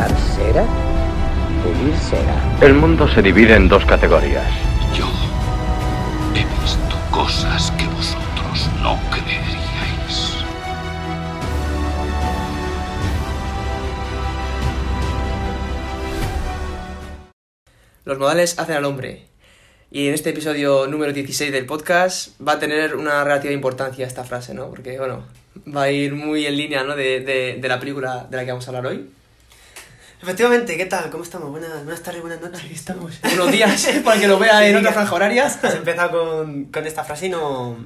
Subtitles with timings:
[0.00, 0.64] Dar cera,
[1.62, 2.56] pulir cera.
[2.62, 4.50] El mundo se divide en dos categorías.
[4.96, 5.04] Yo
[6.34, 10.38] he visto cosas que vosotros no creeríais.
[18.06, 19.26] Los modales hacen al hombre.
[19.90, 24.24] Y en este episodio número 16 del podcast va a tener una relativa importancia esta
[24.24, 24.70] frase, ¿no?
[24.70, 25.26] Porque, bueno,
[25.68, 26.96] va a ir muy en línea, ¿no?
[26.96, 29.19] De, de, de la película de la que vamos a hablar hoy.
[30.22, 31.08] Efectivamente, ¿qué tal?
[31.10, 31.50] ¿Cómo estamos?
[31.50, 32.60] Buenas, buenas tardes, buenas noches.
[32.64, 33.18] Aquí estamos.
[33.32, 35.46] Unos días para que lo vea en otra franja horaria.
[35.46, 37.76] Has empezado con, con esta frase y no,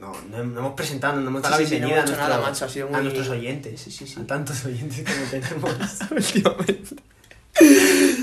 [0.00, 2.28] no, no, no hemos presentado, no hemos dado Sí, la sí, sí, no bienvenida a,
[2.28, 3.80] nada, macho, ha sido a muy- nuestros oyentes.
[3.80, 4.20] Sí, sí, sí.
[4.20, 5.70] A tantos oyentes como tenemos.
[6.10, 6.96] Últimamente.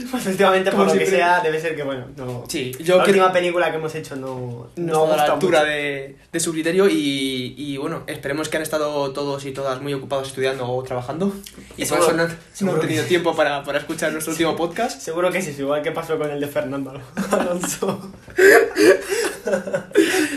[0.12, 1.18] Pues efectivamente, por lo que siempre.
[1.18, 2.44] sea, debe ser que, bueno, no...
[2.48, 5.64] Sí, yo la creo- última película que hemos hecho no, no, no a la altura
[5.64, 9.94] de, de su criterio y, y bueno, esperemos que han estado todos y todas muy
[9.94, 11.34] ocupados estudiando o trabajando
[11.78, 14.32] y por eso no, han- no seguro han que tenido tiempo para, para escuchar nuestro
[14.34, 15.02] último podcast.
[15.02, 16.94] Seguro que sí, es igual que pasó con el de Fernando
[17.32, 18.12] Alonso.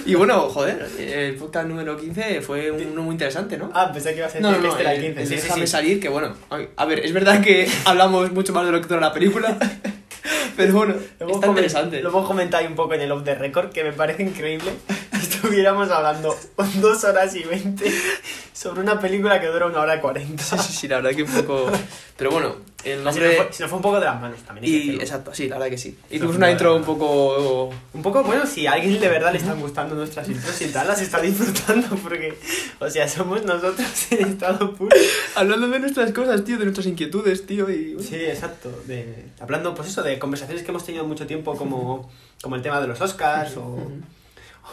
[0.06, 3.70] Y bueno, joder, el podcast número 15 fue uno muy interesante, ¿no?
[3.74, 5.20] Ah, pensé que iba a ser No, no, este el, el 15.
[5.22, 5.72] el Sí, sí, déjame sí.
[5.72, 6.34] salir, que bueno,
[6.76, 9.56] a- ver, es verdad que hablamos mucho más de lo que dura la película,
[10.56, 12.02] pero bueno, Lo está interesante.
[12.02, 14.72] Lo hemos comentado un poco en el off the record, que me parece increíble.
[15.12, 16.36] Estuviéramos hablando
[16.80, 17.92] dos horas y veinte
[18.52, 20.42] sobre una película que dura una hora y cuarenta.
[20.42, 21.70] Sí, sí, sí, la verdad que un poco...
[22.16, 23.36] Pero bueno, el Así nombre...
[23.36, 24.64] nos fue, se nos fue un poco de las manos también.
[24.64, 25.88] hay Y, exacto, sí, la verdad que sí.
[25.88, 27.70] Y Nos tuvimos fue una intro un poco...
[27.92, 30.88] Un poco, bueno, si a alguien de verdad le están gustando nuestras intros y tal,
[30.88, 32.38] las está disfrutando porque,
[32.78, 34.96] o sea, somos nosotros en estado puro.
[35.34, 37.96] Hablando de nuestras cosas, tío, de nuestras inquietudes, tío, y...
[38.02, 38.70] Sí, exacto.
[38.86, 42.10] De, hablando, pues eso, de conversaciones que hemos tenido mucho tiempo, como,
[42.42, 43.78] como el tema de los Oscars, o,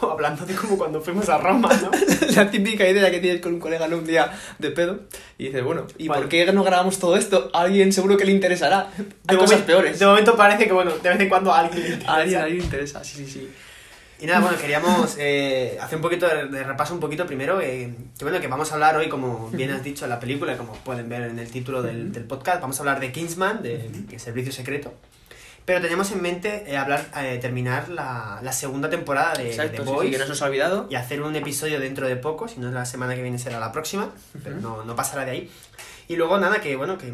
[0.00, 1.90] o hablando de como cuando fuimos a Roma, ¿no?
[2.36, 3.98] La típica idea que tienes con un colega, ¿no?
[3.98, 5.00] Un día de pedo,
[5.38, 6.22] y dices, bueno, ¿y Vale.
[6.22, 7.50] por qué no grabamos todo esto?
[7.52, 8.90] A alguien seguro que le interesará.
[8.96, 9.98] Hay De cosas momento- peores.
[9.98, 12.12] De momento parece que, bueno, de vez en cuando a alguien le interesa.
[12.12, 13.50] A alguien, a alguien le interesa, sí, sí, sí.
[14.20, 17.94] Y nada, bueno, queríamos eh, hacer un poquito de, de repaso un poquito primero, eh,
[18.18, 20.72] que bueno, que vamos a hablar hoy, como bien has dicho en la película, como
[20.72, 24.18] pueden ver en el título del, del podcast, vamos a hablar de Kingsman, de, de
[24.18, 24.92] Servicio Secreto.
[25.68, 29.86] Pero tenemos en mente eh, hablar, eh, terminar la, la segunda temporada de, Exacto, de
[29.86, 30.86] sí, Boys sí, que no se os ha olvidado.
[30.88, 33.60] y hacer un episodio dentro de poco, si no es la semana que viene será
[33.60, 34.08] la próxima,
[34.42, 35.50] pero no, no pasará de ahí.
[36.08, 37.12] Y luego nada, que bueno, que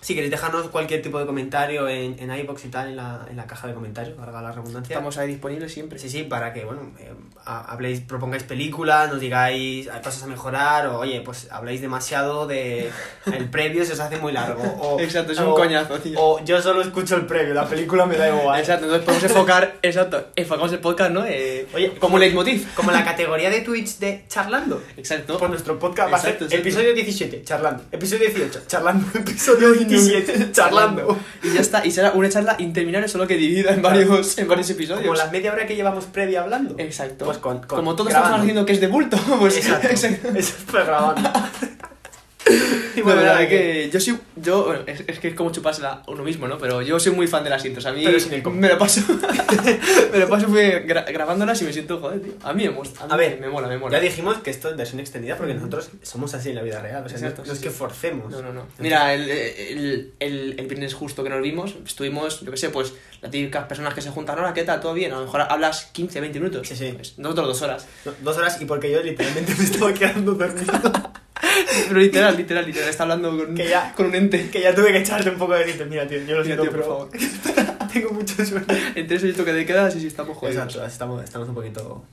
[0.00, 3.36] si queréis dejarnos cualquier tipo de comentario en, en iBox y tal, en la, en
[3.36, 4.94] la caja de comentarios, valga la redundancia.
[4.94, 5.98] Estamos ahí disponibles siempre.
[5.98, 7.12] Sí, sí, para que, bueno, eh,
[7.44, 12.46] ha- habléis, propongáis películas, nos digáis hay cosas a mejorar, o oye, pues habláis demasiado
[12.46, 12.90] de
[13.26, 14.62] el previo, se os hace muy largo.
[14.80, 16.18] O, Exacto, es un coñazo, tío.
[16.20, 18.60] O yo solo escucho el previo, la película me da igual.
[18.60, 21.24] Exacto, entonces podemos enfocar, exacto, enfocamos el podcast, ¿no?
[21.26, 22.72] Eh, Oye, como leitmotiv.
[22.74, 24.80] Como la categoría de Twitch de charlando.
[24.96, 25.38] Exacto.
[25.38, 26.68] Por nuestro podcast va a ser Exacto, exacto.
[26.68, 27.82] episodio 17, charlando.
[27.90, 29.06] Episodio 18, charlando.
[29.18, 31.18] Episodio 27, charlando.
[31.42, 34.68] Y ya está, y será una charla interminable, solo que dividida en varios, en varios
[34.70, 35.02] episodios.
[35.06, 36.74] Como la media hora que llevamos previa hablando.
[36.78, 37.24] Exacto.
[37.24, 38.26] Pues con- con- Como todos grabando.
[38.36, 39.88] estamos haciendo que es de bulto, pues Exacto.
[39.90, 40.28] exacto.
[40.28, 41.30] Eso es pues grabando.
[42.96, 45.34] Y La bueno, verdad nada, es que yo soy, yo, bueno, es, es que es
[45.36, 46.58] como chupársela uno mismo, ¿no?
[46.58, 48.76] Pero yo soy muy fan de las intros, a mí Pero sin el me lo
[48.76, 49.02] paso,
[50.12, 52.90] me lo paso muy gra- grabándolas y me siento, joder, tío, a mí me, mola,
[53.08, 53.96] a, A ver, me mola, me mola.
[53.98, 57.04] Ya dijimos que esto es versión extendida porque nosotros somos así en la vida real.
[57.04, 58.32] O sea, no- Exacto, no, es sí, que forcemos.
[58.32, 58.66] No, no, no.
[58.78, 62.94] Mira, el, el, el, el viernes justo que nos vimos, estuvimos, yo qué sé, pues,
[63.20, 64.80] las típicas personas que se juntan, ahora, ¿qué tal?
[64.80, 65.12] ¿Todo bien?
[65.12, 66.66] A lo mejor hablas 15, 20 minutos.
[66.66, 66.92] Sí, sí.
[66.96, 67.86] Pues, nosotros dos horas.
[68.04, 70.72] No, Dos horas y porque yo literalmente me estaba quedando dormido.
[71.88, 74.48] Pero literal, literal, literal, está hablando con, Que ya- con un ente.
[74.50, 75.84] que ya tuve que echarte un poco de grito.
[75.86, 78.66] Mira, tío, yo lo Mira, siento, tío, por pero tengo mucho sueño.
[78.94, 80.64] Entre eso y esto que te quedas, y si estamos jodidos.
[80.64, 82.04] Exacto, estamos, estamos un poquito...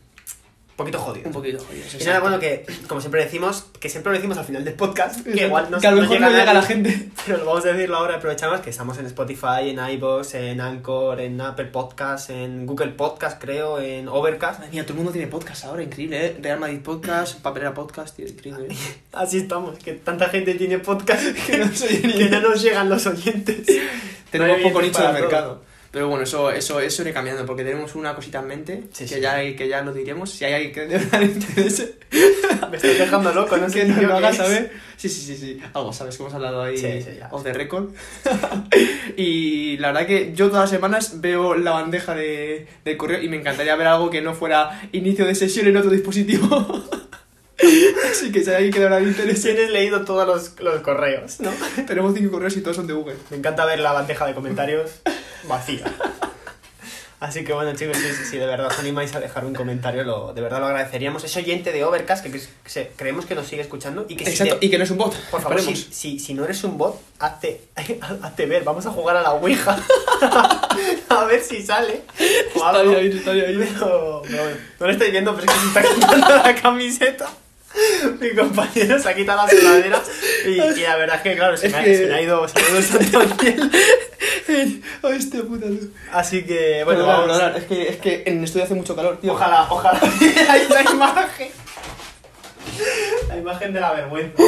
[0.75, 1.27] Un poquito jodidos.
[1.27, 2.01] Un poquito jodidos.
[2.01, 5.23] Y nada, bueno, que como siempre decimos, que siempre lo decimos al final del podcast,
[5.23, 5.45] que Exacto.
[5.45, 7.09] igual no, Que a lo mejor no llega a la gente.
[7.25, 11.21] Pero lo vamos a decirlo ahora, aprovechamos que estamos en Spotify, en iVoox, en Anchor,
[11.21, 14.59] en Apple Podcast, en Google Podcast, creo, en Overcast.
[14.59, 16.37] Madre mía, todo el mundo tiene podcast ahora, increíble, ¿eh?
[16.41, 18.75] Real Madrid Podcast, Papelera Podcast, tío, increíble.
[19.13, 23.65] Así estamos, que tanta gente tiene podcast que no, que no nos llegan los oyentes.
[24.29, 25.61] Tenemos poco nicho de mercado.
[25.95, 29.15] Pero bueno, eso, eso, eso iré cambiando, porque tenemos una cosita en mente, Sí, que,
[29.15, 29.21] sí.
[29.21, 30.29] Ya, que ya lo diremos.
[30.29, 31.99] Si hay alguien que de verdad le interese,
[32.69, 34.37] Me estoy dejando loco, no sé que lo haga qué es.
[34.37, 34.71] saber.
[34.97, 35.61] Sí, sí, sí, sí.
[35.73, 36.17] Algo, ¿sabes?
[36.17, 36.87] Que hemos hablado ahí Sí,
[37.31, 37.91] off the record.
[39.15, 43.29] y la verdad que yo todas las semanas veo la bandeja de, del correo y
[43.29, 46.83] me encantaría ver algo que no fuera inicio de sesión en otro dispositivo.
[48.11, 51.51] Así que si hay alguien que le interese, Tienes leído todos los, los correos, ¿no?
[51.87, 53.15] tenemos cinco correos y todos son de Google.
[53.29, 54.91] Me encanta ver la bandeja de comentarios
[55.47, 55.85] vacía.
[57.21, 60.33] Así que bueno, chicos, si, si de verdad os animáis a dejar un comentario, lo,
[60.33, 61.23] de verdad lo agradeceríamos.
[61.23, 64.31] Es oyente de Overcast que, que se- creemos que nos sigue escuchando y que si
[64.31, 65.15] Exacto, te- y que no es un bot.
[65.31, 67.61] por favor, si, si, si no eres un bot, hazte,
[68.21, 68.63] hazte ver.
[68.65, 69.81] Vamos a jugar a la Ouija.
[71.09, 72.01] a ver si sale.
[72.63, 72.91] algo.
[72.99, 73.69] bien, estaría bien.
[73.73, 77.29] Pero, pero bueno, no lo estáis viendo, pero es que se está quitando la camiseta.
[78.19, 80.01] Mi compañero se ha quitado la sudadera
[80.45, 82.47] y, y la verdad es que, claro, se, me, ha, que- se me ha ido,
[82.47, 83.65] se me ha ido el santo al cielo.
[85.01, 85.65] Hostia puta.
[85.67, 85.91] tú.
[86.11, 87.41] Así que, bueno, vamos.
[87.57, 89.33] es que, es que en el estudio hace mucho calor, tío.
[89.33, 89.99] Ojalá, ojalá.
[90.49, 91.49] Ahí la imagen.
[93.27, 94.41] La imagen de la vergüenza.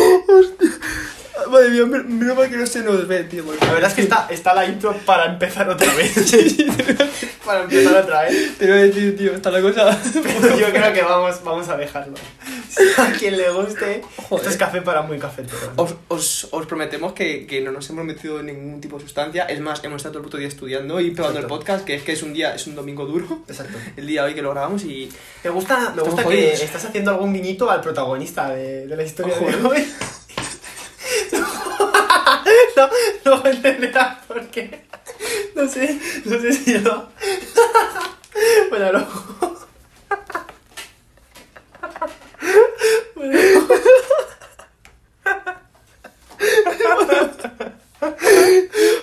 [1.50, 3.44] Madre mía, men- menos mal que no se nos ve, tío.
[3.62, 6.14] La verdad es que está, está la intro para empezar otra vez.
[7.46, 8.58] para empezar otra vez.
[8.58, 9.98] Te voy a decir, tío, está la cosa.
[10.14, 12.16] Pero yo creo que vamos, vamos a dejarlo.
[12.98, 14.38] A quien le guste, Joder.
[14.38, 15.58] esto es café para muy cafetero.
[15.78, 19.46] Os, os, os prometemos que, que no nos hemos metido en ningún tipo de sustancia.
[19.46, 21.60] Es más, hemos estado todo el puto día estudiando y probando el Exacto.
[21.60, 23.42] podcast, que es que es un día, es un domingo duro.
[23.48, 23.78] Exacto.
[23.96, 25.10] El día hoy que lo grabamos y.
[25.44, 29.34] Me gusta, me gusta que estás haciendo algún guiñito al protagonista de, de la historia
[29.40, 29.88] Ojo, de hoy.
[33.28, 34.84] no, no entenderás por qué.
[35.56, 37.10] No sé, no sé si yo.
[38.70, 39.58] bueno, luego.
[43.16, 43.38] bueno,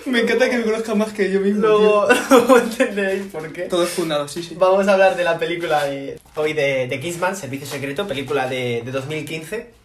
[0.05, 1.61] Me encanta que me conozca más que yo mismo.
[1.61, 3.63] luego, luego entenderéis por qué.
[3.63, 4.55] Todo es fundado, sí, sí.
[4.57, 8.81] Vamos a hablar de la película de hoy de, de Kingsman, Servicio Secreto, película de,
[8.85, 9.84] de 2015.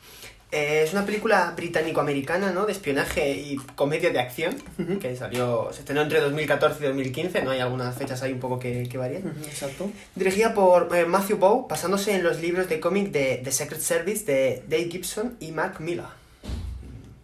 [0.52, 2.66] Eh, es una película británico-americana, ¿no?
[2.66, 4.56] De espionaje y comedia de acción,
[5.00, 7.50] que salió, se estrenó entre 2014 y 2015, ¿no?
[7.50, 9.32] Hay algunas fechas ahí un poco que, que varían.
[9.44, 9.90] Exacto.
[10.14, 14.24] Dirigida por eh, Matthew Bow, basándose en los libros de cómic de The Secret Service
[14.24, 16.19] de Dave Gibson y Mark Miller.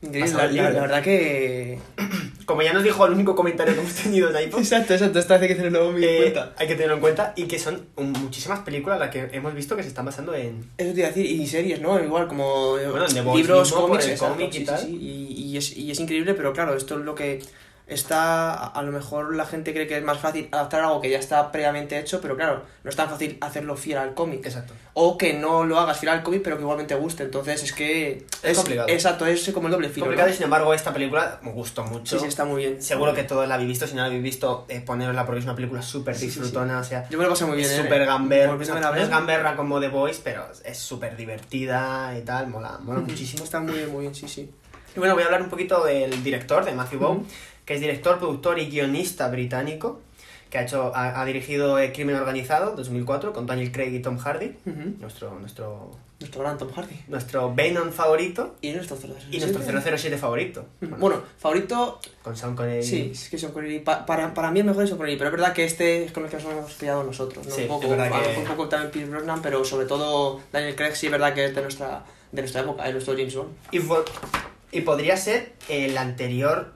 [0.02, 1.78] Increíble, la, verdad que.
[2.46, 5.34] Como ya nos dijo el único comentario que hemos tenido en iPod, Exacto, exacto, esto
[5.34, 6.54] hace que tenerlo muy en eh, cuenta.
[6.56, 9.82] hay que tenerlo en cuenta y que son muchísimas películas las que hemos visto que
[9.82, 12.00] se están basando en, Eso te iba a decir, y series, ¿no?
[12.00, 14.78] Igual como eh, Bueno, Voice libros, cómics, cómic y sí, tal.
[14.78, 17.40] sí, sí, y, y es, y es increíble, pero claro, esto es lo que
[17.86, 21.18] está, a lo mejor la gente cree que es más fácil adaptar algo que ya
[21.18, 24.44] está previamente hecho, pero claro, no es tan fácil hacerlo fiel al cómic.
[24.44, 24.74] Exacto.
[24.94, 28.26] O que no lo hagas fiel al cómic, pero que igualmente guste, entonces es que...
[28.42, 28.88] Es complicado.
[28.88, 30.06] Exacto, es como el doble filo.
[30.06, 30.34] complicado ¿no?
[30.34, 32.16] y sin embargo esta película me gustó mucho.
[32.16, 32.82] Sí, sí, está muy bien.
[32.82, 35.44] Seguro que todos la habéis visto, si no la habéis visto, eh, ponerosla porque es
[35.44, 36.40] una película súper Sí, sí, sí.
[36.40, 37.82] disfrutona, o sea, Yo me lo pasé muy bien, es ¿eh?
[37.82, 42.48] súper gamber, Volviéndome no es gamberra como The Voice, pero es súper divertida y tal,
[42.48, 43.44] mola, mola muchísimo.
[43.44, 44.50] Está muy bien, muy bien, sí, sí.
[44.94, 47.26] Y bueno, voy a hablar un poquito del director, de Matthew Bow, Ujú.
[47.66, 50.00] Que es director, productor y guionista británico,
[50.48, 54.16] que ha, hecho, ha, ha dirigido eh, Crimen Organizado, 2004, con Daniel Craig y Tom
[54.18, 54.94] Hardy, Ujú.
[55.00, 56.94] nuestro, nuestro, Nuestro gran Tom Hardy.
[57.08, 59.26] nuestro Venom favorito Y nuestro 007.
[59.32, 59.60] y nuestro
[59.98, 60.64] 007 favorito.
[60.80, 62.82] Bueno, favorito, Con Sean Connery.
[62.82, 65.28] Sí, es que Sean Connery, pa- para, para mí el mejor es Sean Connery, pero
[65.28, 67.52] es verdad que este es con el que nos hemos pillado nosotros, ¿no?
[67.54, 70.74] Sí, un poco, es verdad que- un poco también Pierce Brosnan, pero sobre todo Daniel
[70.76, 73.50] Craig sí es verdad que es de nuestra, de nuestra época, es nuestro James Bond.
[73.72, 76.72] Y, y podría ser el anterior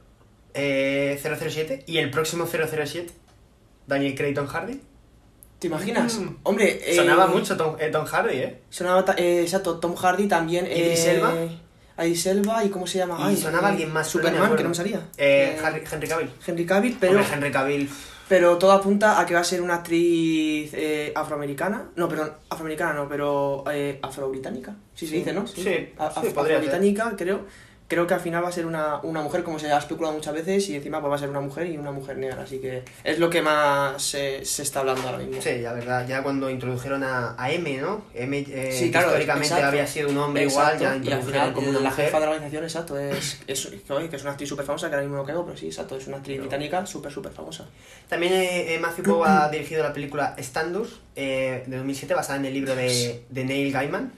[0.55, 3.13] eh, 007 y el próximo 007,
[3.87, 4.81] Daniel Craig Tom Hardy.
[5.59, 6.19] ¿Te imaginas?
[6.19, 6.37] Mm.
[6.45, 8.61] Hombre, eh, Sonaba mucho Tom, eh, Tom Hardy, ¿eh?
[8.71, 10.67] Sonaba, eh, exacto, Tom Hardy también.
[10.67, 11.35] ¿Idris eh, Elba?
[11.99, 13.19] Idris Elba y ¿cómo se llama?
[13.21, 14.99] Y Ay, sonaba eh, alguien más, no Superman, que no me salía.
[15.19, 16.31] Eh, Eh, Harry- Henry Cavill.
[16.47, 17.91] Henry Cavill, pero, Hombre, Henry Cavill.
[18.27, 21.91] pero todo apunta a que va a ser una actriz eh, afroamericana.
[21.97, 24.75] No, perdón, afroamericana no, pero eh, afrobritánica.
[24.95, 25.47] Sí se Sí, dice, ¿no?
[25.47, 26.39] sí, sí, af- podría ser.
[26.39, 27.41] afrobritánica, creo.
[27.91, 30.33] Creo que al final va a ser una, una mujer, como se ha especulado muchas
[30.33, 32.43] veces, y encima pues va a ser una mujer y una mujer negra.
[32.43, 35.43] Así que es lo que más se, se está hablando ahora mismo.
[35.43, 38.03] Sí, la verdad, ya cuando introdujeron a, a M, ¿no?
[38.15, 39.67] M eh, Sí, claro, históricamente exacto.
[39.67, 42.05] había sido un hombre Exacto, igual, ya introdujeron final como una la mujer.
[42.05, 45.05] jefa de la organización, exacto, es, es, que, es una actriz súper famosa, que ahora
[45.07, 47.67] mismo no caigo, pero sí, exacto, es una actriz Pero- británica súper, súper famosa.
[48.09, 52.45] También eh, eh, Matthew Bow ha dirigido la película Standus eh, de 2007 basada en
[52.45, 54.13] el libro de, de Neil Gaiman.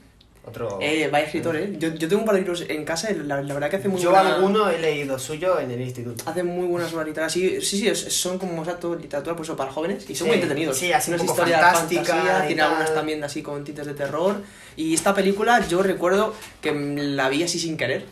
[0.45, 0.77] Otro...
[0.81, 1.73] Eh, vaya escritor, ¿eh?
[1.79, 3.87] Yo, yo tengo un par de libros en casa y la, la verdad que hace
[3.87, 6.23] muy Yo buena- alguno he leído suyo en el instituto.
[6.29, 7.31] Hace muy buenas obras literarias.
[7.31, 10.35] Sí, sí, sí, son como exacto literatura pues, eso, para jóvenes y son Sí, muy
[10.35, 10.77] entretenidos.
[10.77, 12.71] sí, así un Unas poco historias fantástica fantasía, y tiene tal.
[12.71, 14.41] algunas también así con tintes de terror.
[14.75, 18.05] Y esta película yo recuerdo que mm, la vi así sin querer.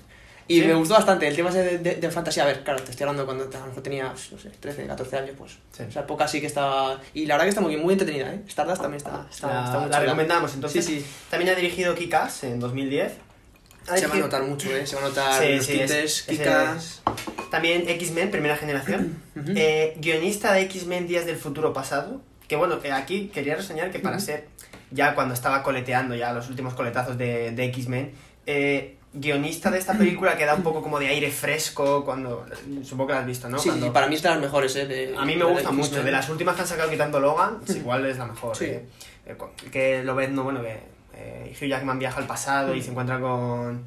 [0.48, 0.68] Y Sí.
[0.68, 2.44] me gustó bastante el tema de, de, de fantasía.
[2.44, 4.86] A ver, claro, te estoy hablando cuando a lo mejor tenía, pues, no sé, 13,
[4.88, 5.54] 14 años, pues.
[5.72, 5.84] Sí.
[5.88, 7.00] O sea, poca sí que estaba.
[7.14, 8.42] Y la verdad que está muy bien, muy entretenida, ¿eh?
[8.48, 10.84] Stardust también está, está, la, está muy la recomendamos entonces.
[10.86, 11.06] Sí, sí.
[11.30, 13.14] También ha dirigido Kikas en 2010.
[13.14, 14.86] Ha Se va a dirigido- notar mucho, ¿eh?
[14.86, 17.02] Se va a notar Sí, los sí, es- tintes, ese Kikas.
[17.50, 19.22] También X-Men, primera generación.
[19.56, 22.22] Eh, guionista de X-Men Días del Futuro Pasado.
[22.48, 24.48] Que bueno, aquí quería reseñar que para ser,
[24.92, 28.12] ya cuando estaba coleteando ya los últimos coletazos de, de X-Men,
[28.46, 32.46] eh, guionista de esta película que da un poco como de aire fresco cuando...
[32.84, 33.60] Supongo que la has visto, ¿no?
[33.60, 34.86] Sí, Cuando- sí, para mí es de las mejores, ¿eh?
[34.88, 36.02] de- A mí me gusta mucho.
[36.04, 38.56] De las últimas que han sacado quitando Logan, pues igual es la mejor.
[38.56, 38.66] Sí.
[38.66, 38.86] eh.
[39.26, 40.80] Eh, con- que lo ves, no, bueno, que
[41.14, 43.84] eh, Hugh Jackman viaja al pasado y se encuentra con,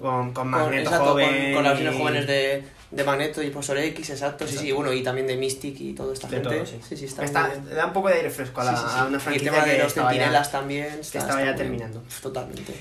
[0.00, 1.54] con, con Con, Magneto exacto, con- joven.
[1.54, 4.74] con, las versiones y- jóvenes de, de Magneto y Profesor X, exacto, sí, sí, Exacto.
[4.76, 6.54] bueno, y también de Mystic y toda esta de gente.
[6.56, 6.78] todo, sí.
[6.86, 8.98] sí, sí, está, Está- da un poco de aire fresco a, la, Sí, sí, sí.
[8.98, 10.84] a una Y el franquicia tema de que los estaba ya- centinelas también.
[10.86, 11.56] Está, estaba está ya bien.
[11.56, 12.02] terminando.
[12.20, 12.74] Totalmente.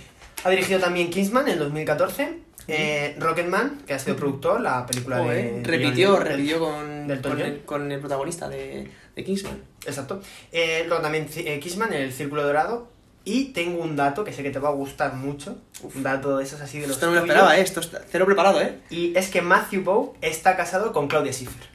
[0.45, 2.39] Ha dirigido también Kingsman en 2014.
[2.67, 5.61] eh, Rocketman, que ha sido productor, la película de...
[5.63, 9.59] repitió, repitió con, del con, el, con el protagonista de, de Kingsman.
[9.85, 10.21] Exacto.
[10.51, 12.93] Eh, luego también eh, Kingsman, El Círculo Dorado.
[13.27, 15.57] Y tengo un dato que sé que te va a gustar mucho.
[15.81, 17.61] Un dato de esos así de los Esto no me lo esperaba, ¿eh?
[17.61, 18.77] Esto está cero preparado, ¿eh?
[18.91, 21.67] Y es que Matthew Bow está casado con Claudia Schiffer.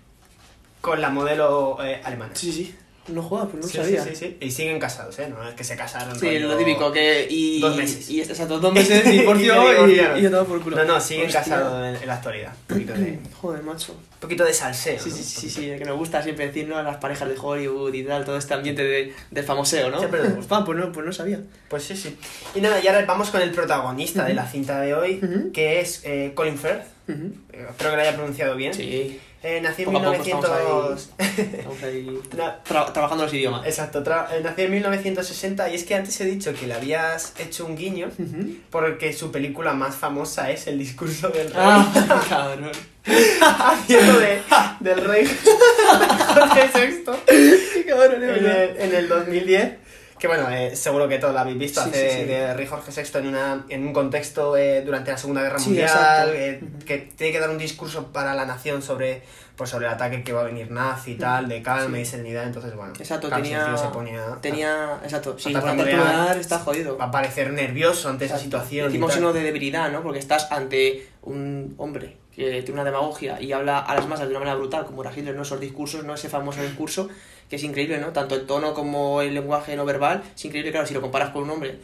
[0.81, 2.37] Con la modelo eh, alemana.
[2.37, 2.77] Sí, sí.
[3.09, 4.15] No juega, pues no Sí, lo sí, sabía.
[4.15, 4.37] sí, sí.
[4.41, 5.29] Y siguen casados, ¿eh?
[5.29, 6.15] No es que se casaron.
[6.19, 7.27] Sí, rollo- lo típico, que.
[7.29, 8.09] Y, Dos meses.
[8.11, 10.77] Y, exacto, dos meses, divorcio Y y, y, por culo.
[10.77, 11.41] No, no, siguen Hostia.
[11.41, 12.53] casados en, en la actualidad.
[12.69, 13.97] Un poquito de, un Joder, macho.
[14.21, 15.01] poquito de salseo.
[15.01, 15.17] Sí, ¿no?
[15.17, 16.77] sí, sí, sí, que nos gusta siempre decir, ¿no?
[16.77, 19.99] A las parejas de Hollywood y tal, todo este ambiente de, del famoseo, ¿no?
[19.99, 20.57] Siempre nos gusta.
[20.61, 21.41] Ah, pues no, pues no sabía.
[21.69, 22.17] Pues sí, sí.
[22.55, 25.21] Y nada, y ahora vamos con el protagonista de la cinta de hoy,
[25.55, 26.83] que es eh, Colin Firth.
[27.09, 28.73] Eh, Espero que lo haya pronunciado bien.
[28.75, 29.19] Sí.
[29.43, 31.09] Eh, nació en Poco a poco 1900...
[31.39, 33.67] Estamos ahí tra- trabajando los idiomas.
[33.67, 37.33] Exacto, tra- eh, nació en 1960 y es que antes he dicho que le habías
[37.39, 38.11] hecho un guiño
[38.71, 41.55] porque su película más famosa es El discurso del rey.
[41.65, 42.71] Ah, cabrón.
[43.41, 44.43] haciendo de,
[44.81, 45.27] del rey
[46.35, 48.47] Jorge VI en el,
[48.79, 49.71] en el 2010.
[50.21, 52.29] Que bueno, eh, seguro que todos lo habéis visto, Sí, hace sí, de, sí.
[52.29, 56.31] de rey Jorge VI en, una, en un contexto eh, durante la Segunda Guerra Mundial,
[56.35, 59.23] eh, que tiene que dar un discurso para la nación sobre,
[59.57, 62.45] pues, sobre el ataque que va a venir nazi y tal, de calma y serenidad,
[62.45, 62.93] entonces bueno.
[62.99, 63.77] Exacto, claro, tenía.
[63.79, 64.99] se ponía- Tenía.
[65.03, 66.99] Exacto, sí, a está jodido.
[66.99, 68.89] Va a parecer nervioso ante esa situación.
[68.89, 70.03] Decimos uno de debilidad, ¿no?
[70.03, 74.33] Porque estás ante un hombre que tiene una demagogia y habla a las masas de
[74.33, 75.43] una manera brutal, como era Hitler, ¿no?
[75.43, 76.15] Esos discursos, ¿no?
[76.15, 77.09] Ese famoso discurso,
[77.51, 78.13] que es increíble, ¿no?
[78.13, 81.43] Tanto el tono como el lenguaje no verbal, es increíble, claro, si lo comparas con
[81.43, 81.79] un hombre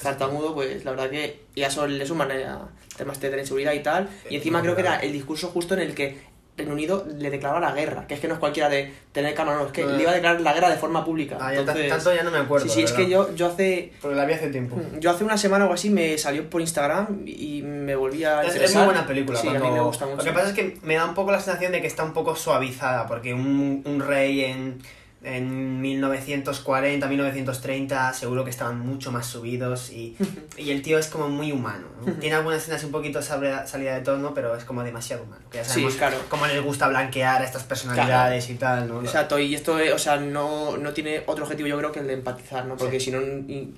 [0.00, 3.72] tartamudo, pues la verdad que y a eso le suman eh, a temas de seguridad
[3.72, 4.08] y tal.
[4.30, 6.18] Y encima creo que era el discurso justo en el que
[6.58, 9.58] Reino Unido le declaraba la guerra, que es que no es cualquiera de tener cámara,
[9.58, 11.38] no, es que le iba a declarar la guerra de forma pública.
[11.40, 12.66] Ah, ya tanto ya no me acuerdo.
[12.66, 14.76] sí, sí, es que yo, yo hace Porque la vi hace tiempo.
[14.98, 18.56] yo hace una semana o así me salió por Instagram y me volví a Es,
[18.56, 19.38] es muy buena película.
[19.38, 20.18] Sí, cuando- a mí me gusta mucho.
[20.18, 22.12] Lo que pasa es que me da un poco la sensación de que está un
[22.12, 24.78] poco suavizada, porque un, un rey en,
[25.22, 30.16] en 1940, 1930, seguro que estaban mucho más subidos y,
[30.56, 31.86] y el tío es como muy humano.
[32.06, 32.12] ¿no?
[32.14, 35.42] Tiene algunas escenas un poquito sabre- salida de tono, pero es como demasiado humano.
[35.50, 36.16] Que ya Sí, sabemos claro.
[36.28, 39.00] cómo les gusta blanquear a estas personalidades y tal, ¿no?
[39.02, 42.06] Exacto, y esto, eh, o sea, no, no tiene otro objetivo yo creo que el
[42.06, 42.76] de empatizar, ¿no?
[42.76, 43.06] Porque Sí.
[43.06, 43.20] si no,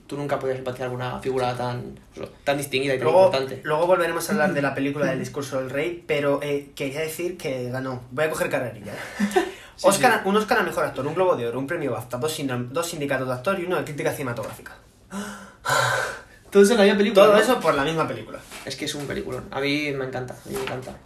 [0.06, 1.98] tú nunca podrías empatizar con una figura tan,
[2.44, 3.60] tan distinguida y tan Luego, importante.
[3.64, 7.36] luego volveremos a hablar de la película del discurso del rey, pero eh, quería decir
[7.38, 8.02] que ganó.
[8.10, 8.92] Voy a coger carrerilla.
[9.80, 9.82] ¿eh?
[9.82, 12.40] Sí, Oscar, Un Oscar a Mejor Actor, un Globo de Oro, un premio BAFTA, dos,
[12.70, 14.76] dos sindicatos de actor y uno de crítica cinematográfica.
[16.50, 17.24] Todo eso en la misma película.
[17.24, 17.40] Todo ¿no?
[17.40, 18.40] eso por la misma película.
[18.64, 19.46] Es que es un peliculón.
[19.50, 20.96] A mí me encanta, a mí me encanta.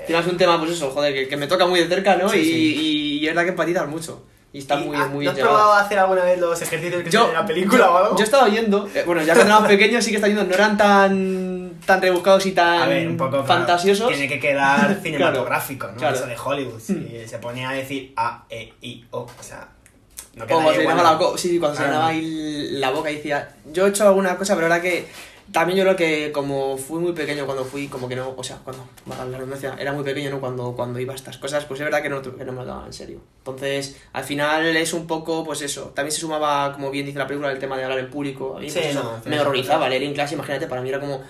[0.00, 2.28] Encima es un tema, pues eso, joder, que, que me toca muy de cerca, ¿no?
[2.28, 2.76] Sí, y, sí.
[2.80, 4.24] y, y es la que empatizas mucho.
[4.56, 7.10] Y está muy, ah, muy ¿No has probado a hacer alguna vez los ejercicios que
[7.10, 8.16] Yo, tiene la película yo, o algo?
[8.16, 10.78] yo estaba oyendo, eh, bueno, ya cuando éramos pequeños sí que estaba oyendo, no eran
[10.78, 14.08] tan, tan rebuscados y tan a ver, un poco claro, fantasiosos.
[14.08, 15.96] Tiene que quedar cinematográfico, ¿no?
[15.96, 16.16] claro.
[16.16, 16.80] Eso de Hollywood.
[16.80, 19.68] Si se ponía a decir A, E, I, O, o sea.
[20.34, 23.50] No O cuando se llenaba la, sí, cuando se llenaba ahí la boca y decía,
[23.66, 25.06] yo he hecho alguna cosa, pero ahora que
[25.52, 28.58] también yo creo que como fui muy pequeño cuando fui, como que no, o sea,
[28.64, 30.40] cuando, la redundancia, era muy pequeño, ¿no?
[30.40, 32.66] Cuando, cuando iba a estas cosas, pues es verdad que no, que no me lo
[32.66, 33.20] tomaba en serio.
[33.38, 37.26] Entonces, al final es un poco, pues eso, también se sumaba, como bien dice la
[37.26, 38.56] película, el tema de hablar en público.
[38.56, 41.22] A mí, Sí, pues no, me horrorizaba leer en clase, imagínate, para mí era como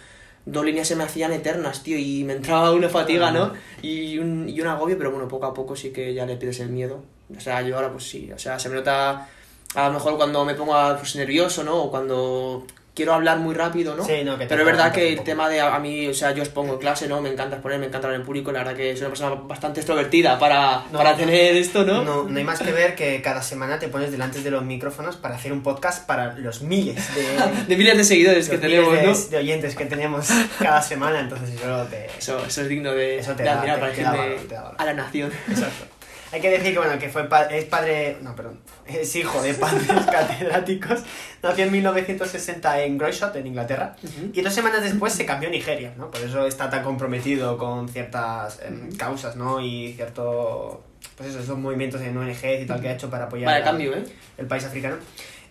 [0.46, 3.52] dos líneas se me hacían eternas, tío, y me entraba una fatiga, ¿no?
[3.82, 6.60] Y un, y un agobio, pero bueno, poco a poco sí que ya le pides
[6.60, 7.02] el miedo.
[7.36, 9.28] O sea, yo ahora pues sí, o sea, se me nota
[9.74, 11.76] a lo mejor cuando me pongo pues, nervioso, ¿no?
[11.82, 12.64] O cuando
[12.96, 14.04] quiero hablar muy rápido, ¿no?
[14.04, 16.32] Sí, no, que Pero es verdad que el tema de a a mí, o sea,
[16.32, 17.20] yo expongo en clase, ¿no?
[17.20, 19.80] Me encanta exponer, me encanta hablar en público, la verdad que soy una persona bastante
[19.80, 20.96] extrovertida para, No.
[20.98, 22.02] para tener esto, ¿no?
[22.02, 25.16] No, no hay más que ver que cada semana te pones delante de los micrófonos
[25.16, 27.26] para hacer un podcast para los miles de,
[27.68, 29.14] De miles de seguidores que tenemos, de, ¿no?
[29.14, 32.06] de oyentes que tenemos cada semana, entonces eso te...
[32.18, 34.28] Eso, eso es digno de, Eso te de da- admirar te- para te da decirle
[34.34, 34.76] valor, te da valor.
[34.80, 35.32] a la nación.
[35.48, 35.84] Exacto.
[36.32, 39.54] Hay que decir que, bueno, que fue pa- es padre, no, perdón, es hijo de
[39.54, 41.00] padres catedráticos,
[41.42, 43.94] nació en 1960 en Groyshot, en Inglaterra,
[44.32, 46.10] y dos semanas después se cambió a Nigeria, ¿no?
[46.10, 49.60] Por eso está tan comprometido con ciertas em, causas, ¿no?
[49.60, 50.82] Y cierto,
[51.16, 53.64] pues eso, esos movimientos en ONGs y tal que ha hecho para apoyar Vaya a-
[53.64, 54.04] cambio, ¿eh?
[54.36, 54.96] el país africano.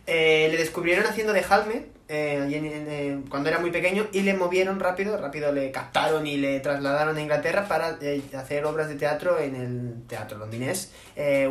[0.07, 4.21] Eh, le descubrieron haciendo de Halme eh, en- en, eh, cuando era muy pequeño y
[4.21, 8.87] le movieron rápido, rápido le captaron y le trasladaron a Inglaterra para eh, hacer obras
[8.87, 10.91] de teatro en el teatro londinés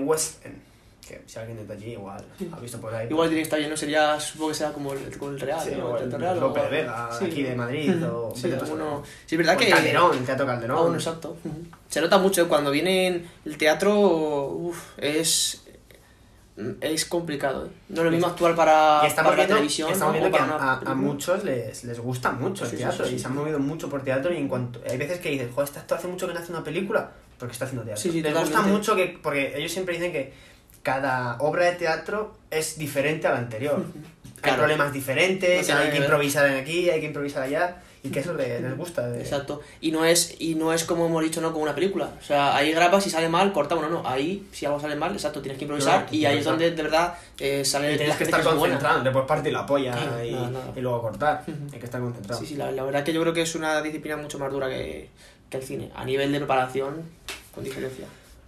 [0.00, 0.62] West End.
[1.06, 3.08] Que si alguien de allí igual ha visto por ahí.
[3.10, 3.76] Igual tiene que estar bien, ¿no?
[3.76, 6.40] Sería, supongo que sea como el, como el Real, Sí, el Real.
[6.40, 7.24] Lope o- Vega, sí.
[7.26, 9.68] aquí de Madrid, o Sí, alguno- es verdad O que...
[9.68, 10.78] Calderón, el Teatro Calderón.
[10.78, 11.36] Ah, bueno, exacto.
[11.90, 15.63] Se nota mucho cuando viene el teatro, uf, es
[16.80, 17.66] es complicado.
[17.66, 17.70] ¿eh?
[17.88, 20.94] No es lo mismo actuar para, Y para la televisión estamos viendo que a, una
[20.94, 23.88] muchos les, les gusta mucho el Sí, teatro sí, sí, y se han movido mucho
[23.88, 26.34] por teatro y en cuanto hay veces que dices, joder, este actor hace mucho que
[26.34, 28.00] no hace una película porque está haciendo teatro.
[28.00, 30.32] Sí, sí, les gusta mucho que porque ellos siempre dicen que
[30.82, 33.84] cada obra de teatro es diferente a la anterior.
[34.42, 38.34] Hay problemas diferentes, No hay que improvisar aquí, hay que improvisar allá y que eso
[38.34, 39.08] les, les gusta.
[39.08, 39.62] de- Exacto.
[39.80, 42.12] Y no es y no es como hemos dicho, no como una película.
[42.20, 44.06] O sea, ahí grabas y sale mal, corta, bueno, no.
[44.06, 46.06] Ahí, si algo sale mal, exacto, tienes que improvisar.
[46.10, 49.52] Y ahí es donde de verdad eh, sale Y tienes que estar concentrado, puedes partir
[49.54, 50.72] la polla Sí, y, nada, nada.
[50.76, 51.42] y luego cortar.
[51.72, 52.38] Hay que estar concentrado.
[52.40, 54.68] Sí, sí, la, la verdad que yo creo que es una disciplina mucho más dura
[54.68, 55.08] que,
[55.48, 55.90] que el cine.
[55.96, 57.02] A nivel de preparación,
[57.54, 58.04] con diferencia.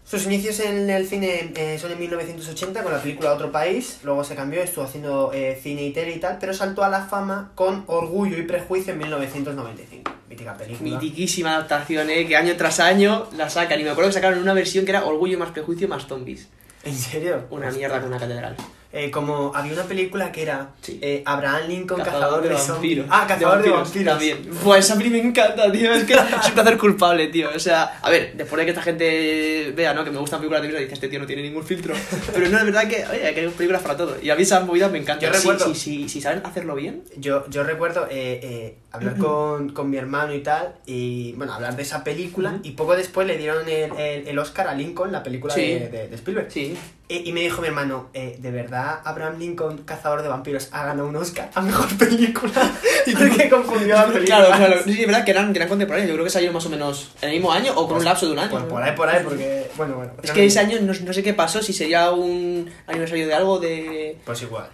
[0.09, 4.23] Sus inicios en el cine eh, son en 1980 con la película Otro País, luego
[4.23, 7.51] se cambió, estuvo haciendo eh, cine y tele y tal, pero saltó a la fama
[7.57, 10.13] con Orgullo y Prejuicio en 1995.
[10.29, 11.01] Mítica película.
[11.01, 12.25] Mitiquísima adaptación, ¿eh?
[12.25, 13.81] Que año tras año la sacan.
[13.81, 16.49] Y me acuerdo que sacaron una versión que era Orgullo más Prejuicio más Zombies.
[16.85, 17.45] ¿En serio?
[17.51, 18.57] Una mierda con una catedral.
[18.99, 20.99] Eh, como había una película que era Sí.
[21.03, 22.69] eh, Abraham Lincoln, Cazador, de, vampiros.
[22.69, 23.07] Vampiros.
[23.11, 24.13] Ah, Cazador de, Vampiros.
[24.15, 24.51] También.
[24.65, 25.93] Pues esa peli me encanta, tío.
[25.93, 27.51] Es que es un placer culpable, tío.
[27.55, 30.03] O sea, a ver, después de que esta gente vea, ¿no?
[30.03, 31.95] Que me gustan películas de mierda, dice, este tío no tiene ningún filtro.
[32.33, 34.17] Pero no, es verdad que, oye, que hay películas para todo.
[34.23, 35.31] Y a mí esas movidas me encantan.
[35.31, 37.03] Yo recuerdo- sí, sí, si saben hacerlo bien.
[37.19, 41.77] Yo, yo recuerdo eh, eh, hablar con, con mi hermano y tal, y bueno, hablar
[41.77, 42.61] de esa película, Ujú.
[42.65, 45.61] y poco después le dieron el, el, el Oscar a Lincoln, la película Sí.
[45.63, 46.51] de, de- de Spielberg.
[46.51, 46.77] Sí.
[47.09, 50.85] Y, y me dijo mi hermano, eh, ¿de verdad Abraham Lincoln, Cazador de Vampiros, ha
[50.87, 52.53] ganado un Oscar a Mejor Película?
[53.07, 54.39] Y porque confundió la película.
[54.39, 54.83] Claro, claro.
[54.85, 56.09] Sí, es verdad que eran, que eran contemporáneos.
[56.09, 58.27] Yo creo que salieron más o menos en el mismo año o con un lapso
[58.27, 58.51] de un año.
[58.51, 60.13] Pues por ahí, por ahí, porque, bueno, bueno.
[60.25, 63.61] Es que ese año no, no sé qué pasó, si sería un aniversario de algo
[63.61, 64.67] de, Pues igual.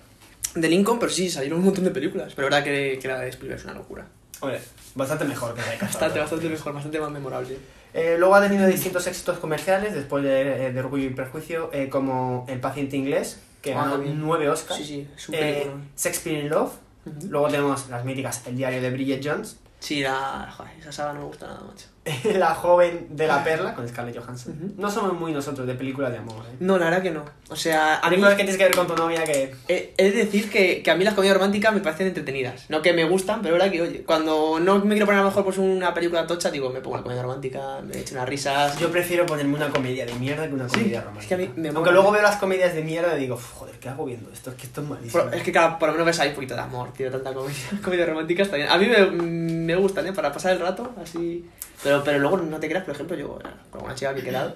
[0.55, 2.33] De Lincoln, pero sí, salieron un montón de películas.
[2.35, 4.07] Pero la verdad que, que la de Spielberg es una locura.
[4.41, 4.61] Hombre,
[4.95, 7.57] bastante mejor que la de Cazador Bastante, bastante mejor, bastante más memorable.
[7.95, 11.89] Eh, luego ha tenido distintos éxitos comerciales después de, eh, de Orgullo y Prejuicio, eh,
[11.89, 14.19] como El paciente inglés, que Ah, ganó bien.
[14.19, 14.79] nueve Oscars.
[14.81, 15.71] Sí, sí, un Eh.
[15.97, 16.73] Shakespeare in Love.
[17.05, 17.27] Ujú.
[17.29, 19.59] Luego tenemos las míticas El diario de Bridget Jones.
[19.79, 21.87] Sí, la, joder, esa saga no me gusta nada, macho.
[22.35, 24.55] la joven de la perla con Scarlett Johansson.
[24.57, 24.75] Ujú.
[24.77, 26.45] No somos muy nosotros de películas de amor.
[26.51, 26.57] ¿eh?
[26.59, 27.25] No, la verdad que no.
[27.49, 28.11] O sea, a mí...
[28.17, 29.55] Películas que tienes que ver con tu novia que...
[29.69, 32.69] He de decir que, que a mí las comedias románticas me parecen entretenidas.
[32.69, 35.23] No que me gustan, pero es verdad que, oye, cuando no me quiero poner a
[35.23, 38.29] lo mejor pues una película tocha, digo, me pongo una comedia romántica, me echo unas
[38.29, 38.77] risas.
[38.81, 41.29] Yo prefiero ponerme una comedia de mierda que una Sí, comedia es romántica.
[41.37, 43.77] que a mí me Aunque luego veo las comedias de mierda y digo, "Uf, joder,
[43.79, 44.51] ¿qué hago viendo esto?
[44.51, 45.23] Es que esto es malísimo.
[45.23, 47.33] Por- es que claro, por lo menos ves ahí un poquito de amor, tío, tanta
[47.33, 48.69] comedia, comedia romántica está bien.
[48.69, 50.13] A mí me, me gustan, ¿eh?
[50.13, 51.49] Para pasar el rato, así...
[51.83, 54.25] Pero, pero luego no te creas, por ejemplo, yo eh, con una chica que he
[54.25, 54.55] quedado,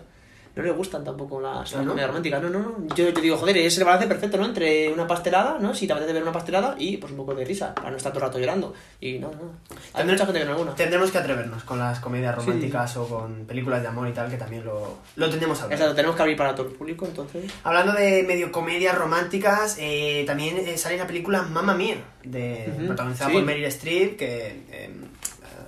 [0.55, 1.89] no le gustan tampoco las, ¿Ah, no?
[1.89, 2.43] comedias románticas.
[2.43, 2.95] No, no, no.
[2.95, 4.47] Yo, yo digo, joder, es el balance perfecto, ¿no?
[4.47, 5.75] Entre una pastelada, ¿no?
[5.75, 8.11] Si te apetece ver una pastelada y pues un poco de risa, para no estar
[8.11, 8.73] todo el rato llorando.
[8.99, 9.53] Y no, no.
[9.93, 10.75] Hay mucha gente que no alguna.
[10.75, 14.39] Tendremos que atrevernos con las comedias románticas o con películas de amor y tal, que
[14.39, 15.75] también lo, lo tenemos a ver.
[15.75, 17.53] Exacto, tenemos que abrir para todo el público, entonces.
[17.63, 22.87] Hablando de medio comedias románticas, eh, también eh, sale la película Mamma Mía, de, Ujú,
[22.87, 23.37] protagonizada sí.
[23.37, 24.91] por Meryl Streep, que eh,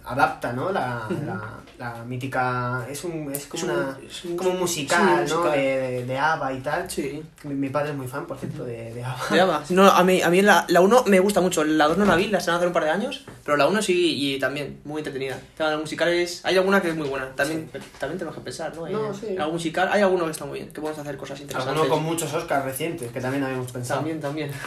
[0.08, 0.70] adapta ¿no?
[0.72, 2.86] la, la, la mítica...
[2.90, 5.20] Es, un, es como, Es un- una, es un- como un sí, musical, un ¿no?
[5.22, 5.52] musical.
[5.52, 6.90] De, de, de ABBA y tal.
[6.90, 7.22] Sí.
[7.44, 9.26] Mi, mi padre es muy fan, por cierto, de, de ABBA.
[9.30, 9.62] De Ava.
[9.70, 12.16] No, a mí, a mí la, la 1 me gusta mucho, la 2 no la
[12.16, 15.00] vi, la están hace un par de años, pero la 1 sí y también, muy
[15.00, 15.38] entretenida.
[15.58, 17.68] Los musicales, hay alguna que es muy buena, también,
[17.98, 18.86] también tenemos que pensar, ¿no?
[18.88, 19.36] No, En- sí.
[19.38, 21.76] algún musical, hay alguno que está muy bien, que podemos hacer cosas interesantes.
[21.80, 24.00] Alguno con muchos Oscars recientes, que también habíamos pensado.
[24.00, 24.50] También, también.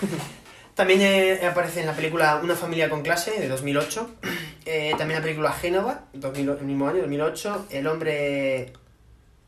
[0.73, 4.10] También eh, aparece en la película Una familia con clase, de 2008.
[4.65, 7.67] Eh, también la película Génova, 2000 el mismo año, 2008.
[7.71, 8.74] El hombre...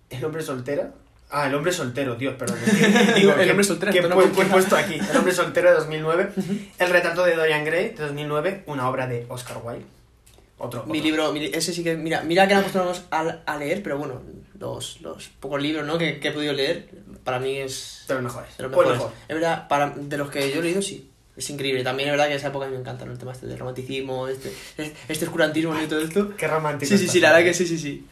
[0.10, 0.92] El hombre soltero.
[1.30, 2.58] Ah, el hombre soltero, Dios, perdón.
[2.64, 4.94] que- digo, El ¿qué- hombre soltero, ¿qué, esto no pu- me qué he puesto aquí?
[5.10, 6.30] El hombre soltero de 2009.
[6.80, 9.86] el retrato de Dorian Gray de 2009, una obra de Oscar Wilde.
[10.60, 10.86] Otro.
[10.86, 14.22] Mi libro, ese sí que, mira, mira que no acostumbramos a, a leer, pero bueno,
[14.60, 15.98] los, los pocos libros ¿no?
[15.98, 16.88] que, que he podido leer,
[17.24, 18.56] para mí es De los mejores.
[18.56, 18.92] de los mejores.
[18.94, 19.12] mejor.
[19.28, 21.10] Es verdad, para, de los que yo he leído, sí.
[21.36, 21.84] Es increíble.
[21.84, 23.12] También es verdad que esa época a mí me encanta, ¿no?
[23.12, 24.52] El tema este del romanticismo, este,
[25.10, 26.34] este oscurantismo y todo esto.
[26.38, 26.90] Qué romántico.
[26.90, 28.06] Sí, sí, sí, la verdad que sí, sí, sí.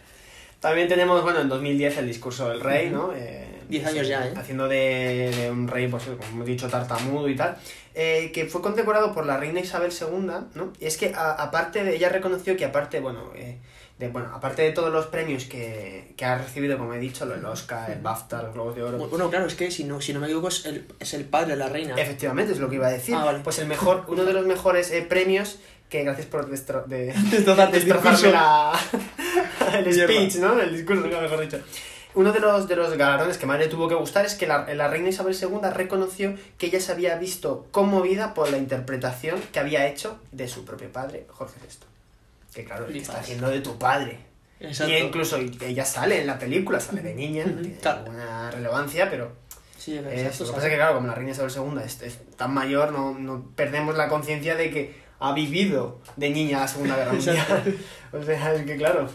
[0.59, 3.11] También tenemos, bueno, en 2010 el discurso del rey, ¿no?
[3.15, 4.33] Eh, Diez años ya, ¿eh?
[4.35, 7.57] Haciendo de, de un rey, pues, como hemos dicho, tartamudo y tal.
[7.95, 10.73] eh, que fue condecorado por la reina Isabel II, ¿no?
[10.79, 11.95] Y es que, a- aparte de.
[11.95, 13.31] Ella reconoció que, aparte, bueno.
[13.35, 13.57] eh,
[14.01, 17.45] de, bueno, aparte de todos los premios que, que ha recibido, como he dicho, el
[17.45, 18.97] Oscar, el BAFTA, los Globos de Oro.
[18.97, 21.51] Bueno, claro, es que si no, si no me equivoco es el, es el padre
[21.51, 21.95] de la reina.
[21.95, 23.15] Efectivamente, es lo que iba a decir.
[23.15, 23.39] Ah, vale.
[23.43, 28.31] Pues el mejor, uno de los mejores eh, premios que gracias por destro- de, destrozarme
[28.31, 28.73] la,
[29.73, 30.59] el speech, ¿no?
[30.59, 31.59] El discurso, mejor dicho.
[32.13, 34.73] Uno de los, de los galardones que más le tuvo que gustar es que la,
[34.73, 39.59] la reina Isabel II reconoció que ella se había visto conmovida por la interpretación que
[39.59, 41.85] había hecho de su propio padre, Jorge VI.
[42.53, 44.19] Que claro, está haciendo de tu padre.
[44.59, 44.93] Exacto.
[44.93, 48.03] Y incluso ella sale en la película, sale de niña, no tiene Claro.
[48.03, 49.31] ninguna relevancia, pero
[49.77, 50.43] Sí, exacto.
[50.43, 52.91] Lo que pasa es que, claro, como la reina Isabel II es, es tan mayor,
[52.91, 57.77] no, no perdemos la conciencia de que ha vivido de niña la Segunda Guerra Mundial.
[58.11, 59.09] o sea, es que, claro,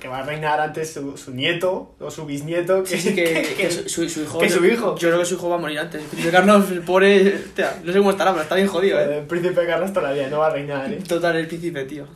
[0.00, 3.54] que va a reinar antes su, su nieto o su bisnieto que, Sí, sí, que,
[3.58, 4.38] que su, su- su hijo.
[4.38, 4.96] que su hijo.
[4.96, 6.00] Yo creo que su hijo va a morir antes.
[6.00, 7.34] El príncipe Carlos, el pobre.
[7.36, 9.18] hostia, no sé cómo estará, pero está bien jodido, eh.
[9.18, 10.98] El príncipe Carlos todavía no va a reinar, ¿eh?
[11.06, 12.06] Total, el príncipe, tío.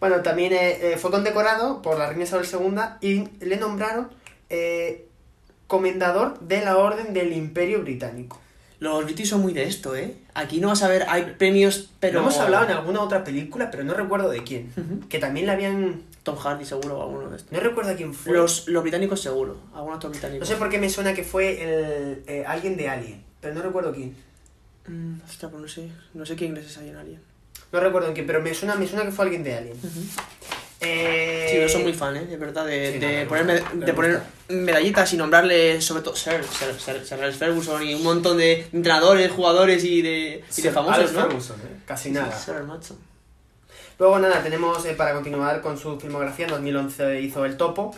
[0.00, 4.08] Bueno, también eh, eh, fue condecorado por la reina Isabel II y le nombraron
[4.50, 5.06] eh,
[5.66, 8.40] comendador de la Orden del Imperio Británico.
[8.80, 10.14] Los british son muy de esto, eh.
[10.34, 12.14] Aquí no vas a ver, hay premios, pero.
[12.14, 14.72] Lo hemos hablado en alguna otra película, pero no recuerdo de quién.
[15.08, 16.02] Que también le habían...
[16.22, 17.50] Tom Hardy, seguro, o alguno de estos.
[17.52, 18.34] No recuerdo a quién fue.
[18.34, 19.56] Los, los británicos, seguro.
[19.74, 20.46] Algunos otros No británicos.
[20.46, 23.92] sé por qué me suena que fue el, eh, alguien de Alien, pero no recuerdo
[23.92, 24.14] quién.
[24.86, 25.88] Mm, hostia, pues no sé.
[26.14, 27.20] No sé qué inglés es ahí en Alien.
[27.72, 29.76] No recuerdo quién, pero me suena, me suena que fue alguien de Alien.
[30.80, 32.24] Eh, Sí, yo soy muy fan, ¿eh?
[32.26, 35.16] De verdad, de, sí, de no, me poner, gusta, med- me de poner medallitas y
[35.16, 39.82] nombrarle, sobre todo, Sir, Sir, Sir, Sir Alex Ferguson y un montón de entrenadores, jugadores
[39.84, 41.20] y de, y de famosos, Alex ¿no?
[41.22, 42.32] Ferguson, eh, Casi nada.
[42.38, 42.96] Sir, macho.
[43.98, 47.92] Luego nada, tenemos eh, para continuar con su filmografía, en 2011 hizo El Topo,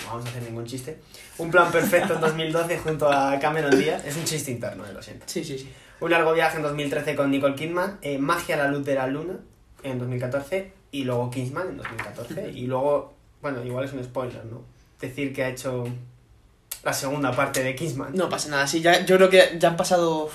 [0.00, 0.98] no vamos a hacer ningún chiste.
[1.38, 5.02] Un plan perfecto en 2012 junto a Cameron Díaz, es un chiste interno, eh, lo
[5.02, 5.24] siento.
[5.26, 5.68] Sí, sí, sí.
[6.00, 9.06] Un largo viaje en 2013 con Nicole Kidman, eh, Magia a la luz de la
[9.06, 9.34] luna
[9.82, 14.62] en 2014 y luego Kingsman en 2014 y luego, bueno, igual es un spoiler, ¿no?
[15.00, 15.84] Decir que ha hecho
[16.82, 18.14] la segunda parte de Kingsman.
[18.14, 20.30] No pasa nada, sí, ya, yo creo que ya han pasado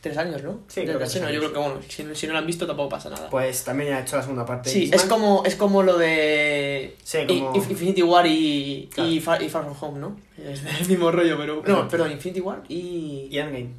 [0.00, 0.60] tres años, ¿no?
[0.68, 2.46] Sí, creo que tres no, yo creo que bueno, si, no- si no lo han
[2.46, 3.28] visto tampoco pasa nada.
[3.30, 7.18] Pues también ha hecho la segunda parte sí, es como, es como lo de Sí,
[7.26, 9.10] como- Infinity War y, Claro.
[9.10, 10.16] y, Far, y Far From Home, ¿no?
[10.38, 11.62] Es el mismo rollo, pero...
[11.66, 13.28] No, perdón, Infinity War y...
[13.30, 13.70] Y Endgame.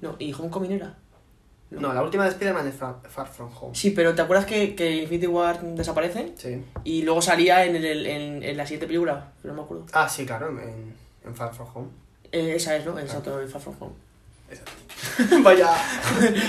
[0.00, 0.94] No, y Homecoming era.
[1.70, 3.74] No, la última de Spider-Man es Far From Home.
[3.74, 6.32] Sí, pero ¿te acuerdas que, que Infinity War desaparece?
[6.36, 6.62] Sí.
[6.84, 9.86] Y luego salía en, el, en, en la siguiente película, no me acuerdo.
[9.92, 11.88] Ah, sí, claro, en, en Far From Home.
[12.30, 12.96] Eh, esa es, ¿no?
[12.98, 13.94] Exacto, en Far From Home.
[14.50, 14.72] Exacto.
[15.42, 15.70] vaya,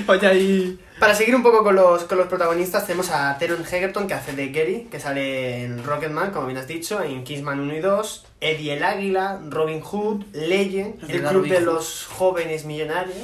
[0.06, 0.80] vaya ahí...
[1.00, 4.32] Para seguir un poco con los, con los protagonistas, tenemos a Teron Egerton, que hace
[4.34, 8.26] de Gary, que sale en Rocketman, como bien has dicho, en Kingsman 1 y 2,
[8.42, 11.66] Eddie el Águila, Robin Hood, Legend, Es El verdad, Club Robin de Hood.
[11.66, 13.16] los Jóvenes Millonarios.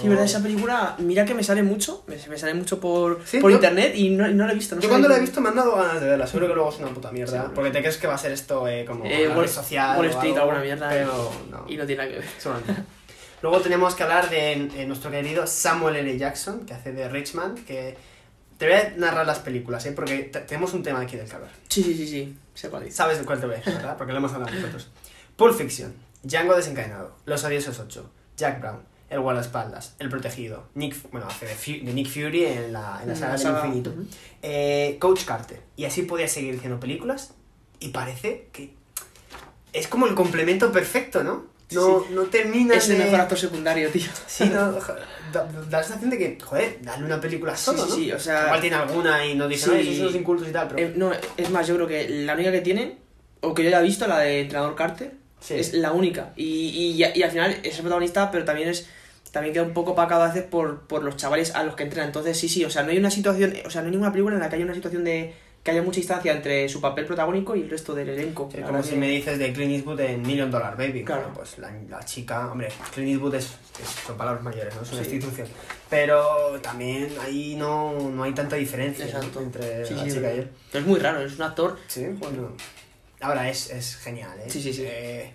[0.00, 0.26] Sí, ¿verdad?
[0.26, 3.94] Esa película, mira que me sale mucho, me, me sale mucho por, Sí, por internet
[3.96, 4.76] y no, y no la he visto.
[4.76, 6.70] No Yo cuando la he visto me han dado ganas de verla, seguro que luego
[6.70, 7.54] es una puta mierda, Seguro.
[7.54, 10.10] porque te crees que va a ser esto eh, como Eh, Wall- social Wall o
[10.10, 10.88] Street, algo, alguna mierda.
[10.90, 11.64] pero no.
[11.66, 12.28] Y no tiene nada que ver.
[13.42, 16.18] Luego tenemos que hablar de eh, nuestro querido Samuel L.
[16.18, 17.96] Jackson, que hace de Richman, que
[18.58, 19.92] te voy a narrar las películas, ¿eh?
[19.92, 21.50] porque te- tenemos un tema aquí del que hablar.
[21.68, 22.94] Sí, sí, sí, sí, sé cuál es.
[22.96, 23.96] Sabes de cuál te voy a decir, ¿verdad?
[23.96, 24.88] Porque lo hemos hablado nosotros.
[25.36, 31.28] Pulp Fiction, Django desencadenado, Los odiosos 8, Jack Brown, El guardaespaldas, El protegido, Nick, bueno,
[31.28, 33.94] hace de, Nick Fury en la, en la saga del infinito.
[34.42, 35.62] Eh, Coach Carter.
[35.76, 37.34] Y así podía seguir diciendo películas
[37.78, 38.74] y parece que
[39.72, 41.46] es como el complemento perfecto, ¿no?
[41.72, 43.04] No, no termina Es el de...
[43.04, 44.06] mejor actor secundario, tío.
[44.26, 44.72] Sí, no,
[45.32, 47.94] da, da la sensación de que, joder, dale una película solo, sí, ¿no?
[47.96, 49.80] sí, o sea- Igual tiene alguna y no dice, Sí.
[49.82, 50.80] esos son los incultos y tal, pero...
[50.88, 52.98] Eh, no, es más, yo creo que la única que tiene,
[53.42, 55.54] o que yo haya visto, la de Entrenador Carter, Sí.
[55.54, 56.32] es la única.
[56.36, 56.44] Y,
[56.96, 58.88] y, y al final es el protagonista, pero también es
[59.30, 62.08] también queda un poco opacado a veces por, por los chavales a los que entrenan.
[62.08, 64.34] Entonces, sí, sí, o sea, no hay una situación, o sea, no hay ninguna película
[64.36, 67.54] en la que haya una situación de que haya mucha distancia entre su papel protagónico
[67.54, 68.48] y el resto del elenco.
[68.54, 71.04] Sí, como si me dices de Clint Eastwood en Million Dollar Baby.
[71.04, 71.22] Claro.
[71.22, 74.82] Bueno, pues la, la chica, hombre, Clint Eastwood es, es- son palabras mayores, ¿no?
[74.82, 75.10] Es una Sí.
[75.16, 75.48] institución.
[75.90, 79.04] Pero también ahí no, no hay tanta diferencia.
[79.04, 79.40] Exacto.
[79.40, 80.50] entre Sí, la chica y él.
[80.72, 82.52] pero es muy raro, es un actor Sí, bueno.
[83.20, 84.48] Ahora es, es genial, ¿eh?
[84.48, 84.84] Sí, sí, sí.
[84.86, 85.34] Eh,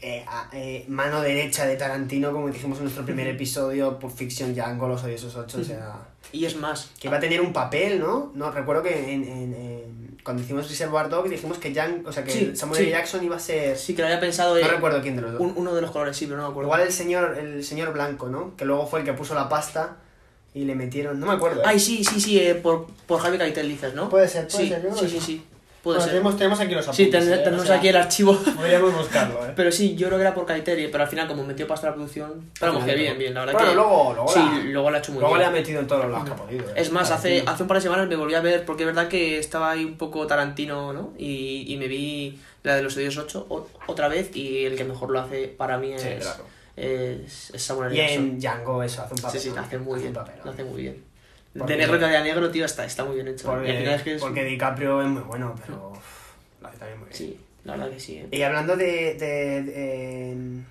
[0.00, 4.86] eh, eh, mano derecha de Tarantino, como dijimos en nuestro primer episodio, Pulp Fiction, Django,
[4.86, 5.94] Los Odiosos 8, o sea...
[6.32, 8.30] Y es más, Que iba a tener un papel, ¿no?
[8.34, 12.24] No, recuerdo que en, en- en- cuando hicimos Reservoir Dogs dijimos que, Jan, o sea,
[12.24, 12.90] que Sí, Samuel sí.
[12.90, 13.78] Jackson iba a ser...
[13.78, 15.40] sí que lo había pensado no recuerdo quién de los dos.
[15.40, 16.66] un- uno de los colores, sí, pero no me acuerdo.
[16.68, 18.56] Igual el señor, el señor blanco, ¿no?
[18.56, 19.98] Que luego fue el que puso la pasta
[20.52, 21.20] y le metieron...
[21.20, 21.60] No me acuerdo.
[21.60, 21.64] ¿eh?
[21.66, 24.08] Ay, sí, sí, sí, eh, por, por Javi Keitel dices, ¿no?
[24.08, 25.44] Puede ser, puede sí, ser, yo Sí, sí, sí.
[25.86, 25.92] Sí.
[25.92, 26.10] Puede Bueno, ser.
[26.12, 27.24] tenemos, tenemos aquí los Sí, apuntes.
[27.24, 27.38] ten- ¿eh?
[27.44, 28.36] tenemos O sea, aquí el archivo.
[28.56, 29.52] Podríamos buscarlo, ¿eh?
[29.54, 31.94] Pero sí, yo creo que era por Kaiteri, pero al final como metió pasta la
[31.94, 32.50] producción...
[32.58, 33.74] Pero vamos, que bien, bien, la verdad Bueno, que...
[33.76, 35.50] luego- luego sí, la- luego lo ha hecho muy Luego le bien.
[35.50, 36.68] ha metido en todos los lados que ha podido.
[36.68, 36.72] ¿eh?
[36.76, 37.52] Es más, hace, Tarantino.
[37.52, 39.84] hace un par de semanas me volví a ver, porque es verdad que estaba ahí
[39.84, 41.12] un poco Tarantino, ¿no?
[41.18, 44.84] Y, y me vi la de los Odios 8 o- otra vez y el que
[44.84, 46.44] mejor lo hace para mí es, Sí, claro.
[46.76, 49.40] es, es Samuel Y en Django eso, hace un papel.
[49.40, 50.08] Sí, sí, lo hace muy bien.
[50.08, 51.04] un papel, Lo hace muy bien.
[51.58, 53.48] Porque- de negro que de negro, tío, está, está muy bien hecho.
[53.48, 55.92] Porque, es que es- porque DiCaprio es muy bueno, pero
[56.60, 57.16] lo hace también muy bien.
[57.18, 58.16] Sí, la verdad que sí.
[58.18, 58.28] ¿eh?
[58.30, 60.62] Y hablando de, de, de,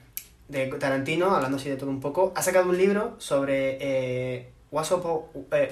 [0.47, 4.91] de Tarantino, hablando así de todo un poco, ha sacado un libro sobre eh, What's
[4.91, 5.71] Up, eh,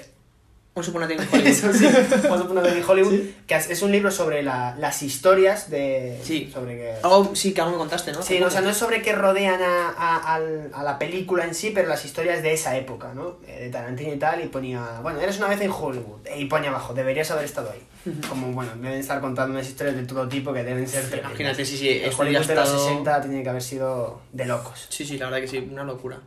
[0.74, 1.46] Vamos a poner en Hollywood.
[1.46, 6.18] eso sí, What's Up in Hollywood, que es un libro sobre la- las historias de...
[6.24, 6.50] Sí.
[6.52, 6.94] Sobre que...
[7.00, 8.20] Algo, sí, que algo me contaste, ¿no?
[8.22, 11.54] Sí, no, o sea, no es sobre qué rodean a, a, a la película en
[11.54, 13.36] sí, pero las historias de esa época, ¿no?
[13.46, 16.70] Eh, De Tarantino y tal, y ponía, bueno, eres una vez en Hollywood, y ponía
[16.70, 17.82] abajo, deberías haber estado ahí.
[18.28, 21.30] Como, bueno, deben estar contando unas historias de todo tipo que deben ser tremendas.
[21.30, 24.86] Imagínate, sí, sí, El Hollywood de los estado- 60 tiene que haber sido de locos.
[24.88, 26.18] Sí, sí, la verdad que sí, una locura,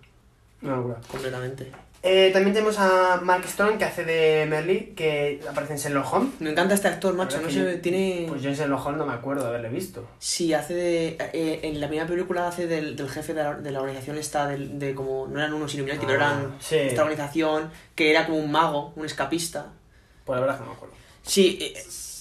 [0.61, 0.95] Una locura.
[1.11, 1.69] completamente.
[2.09, 6.39] Eh, también tenemos a Mark Strong, que hace de Merly, que aparece en Sherlock Holmes.
[6.39, 8.25] Me encanta este actor, macho, no sé, yo- tiene...
[8.29, 10.07] Pues yo en Sherlock Holmes no me acuerdo de haberle visto.
[10.17, 11.07] Sí, hace de...
[11.33, 14.47] eh, en la primera película hace del, del jefe de la, de la organización esta,
[14.47, 15.27] del- de, como...
[15.27, 16.75] No eran unos Illuminati, pero Ah, eran sí.
[16.77, 19.67] esta organización que era como un mago, un escapista.
[20.23, 20.95] Pues la verdad que no me acuerdo.
[21.23, 21.73] Sí, eh,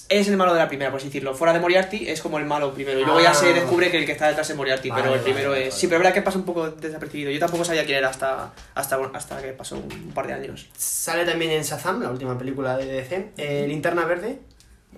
[0.09, 1.35] es el malo de la primera, por así decirlo.
[1.35, 2.99] Fuera de Moriarty es como el malo primero.
[3.01, 3.35] Y luego ya Ah.
[3.35, 5.69] se descubre que el que está detrás es Moriarty, Vale, pero el vale, primero vale,
[5.69, 5.75] es...
[5.75, 7.31] Sí, pero es verdad que pasa un poco desapercibido.
[7.31, 10.69] Yo tampoco sabía quién era hasta, hasta, hasta que pasó un par de años.
[10.77, 13.31] Sale también en Shazam, la última película de DC.
[13.37, 14.39] Eh, Linterna Verde,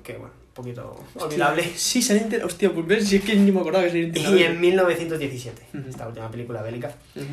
[0.02, 1.64] que bueno, un poquito olvidable.
[1.76, 2.44] Sí, sale Inter...
[2.44, 5.62] Hostia, pues ves, si es que ni me acordaba que salía Inter- Y en 1917,
[5.74, 5.88] Ujú.
[5.88, 6.92] esta última película bélica.
[7.16, 7.26] Ujú.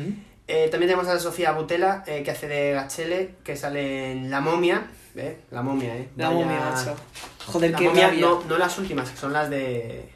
[0.48, 4.40] Eh, también tenemos a Sofía Butela, eh, que hace de Gachele, que sale en La
[4.40, 4.86] Momia.
[5.16, 5.38] ¿Eh?
[5.50, 6.08] La Momia, ¿eh?
[6.16, 6.94] La momia, macho.
[7.46, 10.15] Joder, La qué Momia, no, no las últimas, que son las de...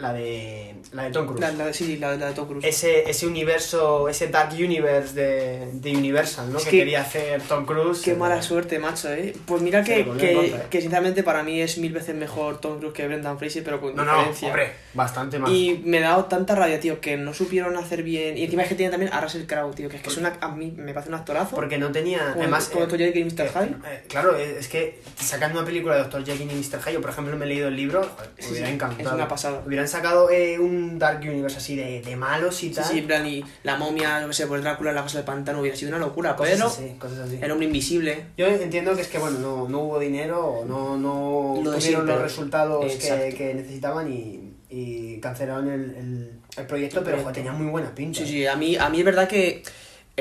[0.00, 0.74] La de...
[0.92, 1.40] La de Tom Cruise.
[1.40, 2.64] La, la- sí, la, la de Tom Cruise.
[2.66, 6.58] Ese, ese universo, ese Dark Universe de, de Universal, ¿no?
[6.58, 8.00] Es que, que- quería hacer Tom Cruise.
[8.02, 9.34] Qué eh, mala suerte, macho, eh.
[9.46, 10.66] Pues mira que, que, contra, eh.
[10.70, 13.94] que sinceramente para mí es mil veces mejor Tom Cruise que Brendan Fraser, pero con
[13.94, 14.48] No, no, diferencia.
[14.48, 15.50] hombre, bastante más.
[15.50, 18.36] Y me ha dado tanta rabia, tío, que no supieron hacer bien.
[18.38, 20.36] Y encima es que tiene también a Russell Crowe, tío, que es que es una,
[20.40, 21.54] a mí me parece un actorazo.
[21.54, 22.18] Porque no tenía.
[22.30, 22.98] Como- además, como eh, Dr.
[22.98, 23.40] Jekyll y Mr.
[23.46, 23.76] eh, Hyde.
[23.94, 26.24] eh, claro, eh, es que sacando una película de Dr.
[26.24, 26.80] Jekyll y Mr.
[26.82, 29.08] Hyde, yo por ejemplo me he leído el libro, joder, me Sí, hubiera sí, encantado.
[29.08, 29.62] es una pasada.
[29.66, 32.84] Hubieran sacado eh, un Dark Universe así de, de malos y Sí, tal.
[32.84, 35.76] sí, en plan, y la momia, no sé, por Drácula, la casa del pantano, hubiera
[35.76, 36.36] sido una locura.
[36.36, 37.38] cosas pero así, cosas así.
[37.42, 38.26] el hombre invisible.
[38.36, 42.22] Yo entiendo que es que bueno, no, no hubo dinero, no, no Lo tuvieron los
[42.22, 47.94] resultados que, necesitaban y, y cancelaron el, el, el proyecto, pero joder, tenía muy buena
[47.94, 48.20] pinta.
[48.20, 49.62] Sí, sí, a mí, a mí es verdad que,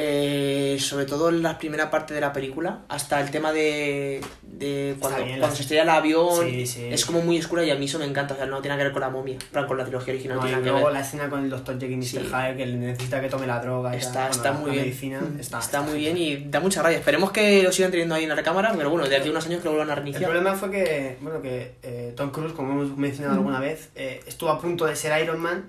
[0.01, 4.95] eh, sobre todo en la primera parte de la película, hasta el tema de, de
[4.99, 6.85] cuando, bien, cuando se estrella el avión, Sí, sí.
[6.89, 8.83] es como muy oscura y a mí eso me encanta, o sea, no tiene que
[8.83, 10.93] ver con la momia, plan, con la trilogía original, No, y tiene que luego ver.
[10.93, 11.79] la escena con el Dr.
[11.79, 12.05] Jekyll y Mr.
[12.05, 12.17] Sí.
[12.19, 14.85] Hyde, que necesita que tome la droga y Está, tal, está muy la bien.
[14.85, 16.97] medicina, está, está, muy bien y da mucha rabia.
[16.99, 19.45] Esperemos que lo sigan teniendo ahí en la recámara, pero bueno, de aquí a unos
[19.45, 20.29] años que lo vuelvan a El reiniciar.
[20.31, 24.49] problema fue que, bueno, que eh, Tom Cruise, como hemos mencionado alguna vez, eh, estuvo
[24.49, 25.65] a punto de ser Iron Man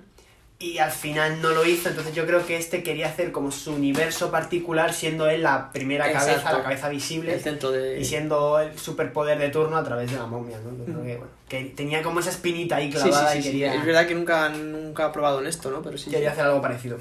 [0.61, 3.73] y al final no lo hizo, entonces yo creo que este quería hacer como su
[3.73, 6.57] universo particular, siendo él la primera cabeza, Exacto.
[6.59, 7.99] la cabeza visible, El centro de...
[7.99, 10.77] y siendo el superpoder de turno a través de la momia, ¿no?
[10.77, 13.41] Yo creo que, bueno, que tenía como esa espinita ahí Sí, sí, clavada sí, y
[13.41, 13.47] sí.
[13.49, 15.81] quería, Es verdad que nunca, nunca ha probado en esto, ¿no?
[15.81, 16.11] Pero sí.
[16.11, 16.99] quería hacer algo parecido.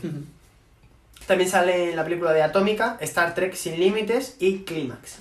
[1.26, 5.18] También sale en la película de Atómica, Star Trek Sin Límites y Clímax.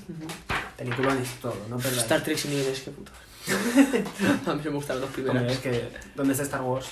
[0.78, 2.04] Peliculones todo, no perdáis.
[2.04, 3.12] Star Trek sin niveles, qué puto.
[4.50, 5.52] a mí me gustan los primeros.
[5.52, 6.88] Es que, ¿dónde está Star Wars?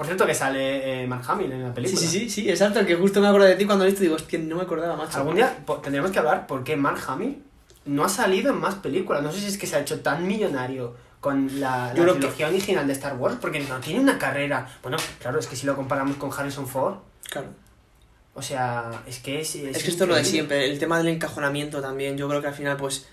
[0.00, 2.00] Por cierto, que sale eh, Mark Hamill en la película.
[2.00, 4.06] sí, sí, sí, exacto, que justo me acuerdo de ti cuando lo he visto y
[4.06, 5.18] digo, hostia, no me acordaba, macho.
[5.18, 7.42] Algún día tendremos que hablar por qué Mark Hamill
[7.84, 9.22] no ha salido en más películas.
[9.22, 12.48] No sé si es que se ha hecho tan millonario con la, la que- trilogía
[12.48, 14.66] original de Star Wars, porque no tiene una carrera.
[14.82, 16.94] Bueno, claro, es que si lo comparamos con Harrison Ford,
[17.28, 17.48] Claro.
[18.32, 19.54] o sea, es que es.
[19.54, 22.48] Es, que esto es lo de siempre, el tema del encajonamiento también, yo creo que
[22.48, 23.06] al final, pues,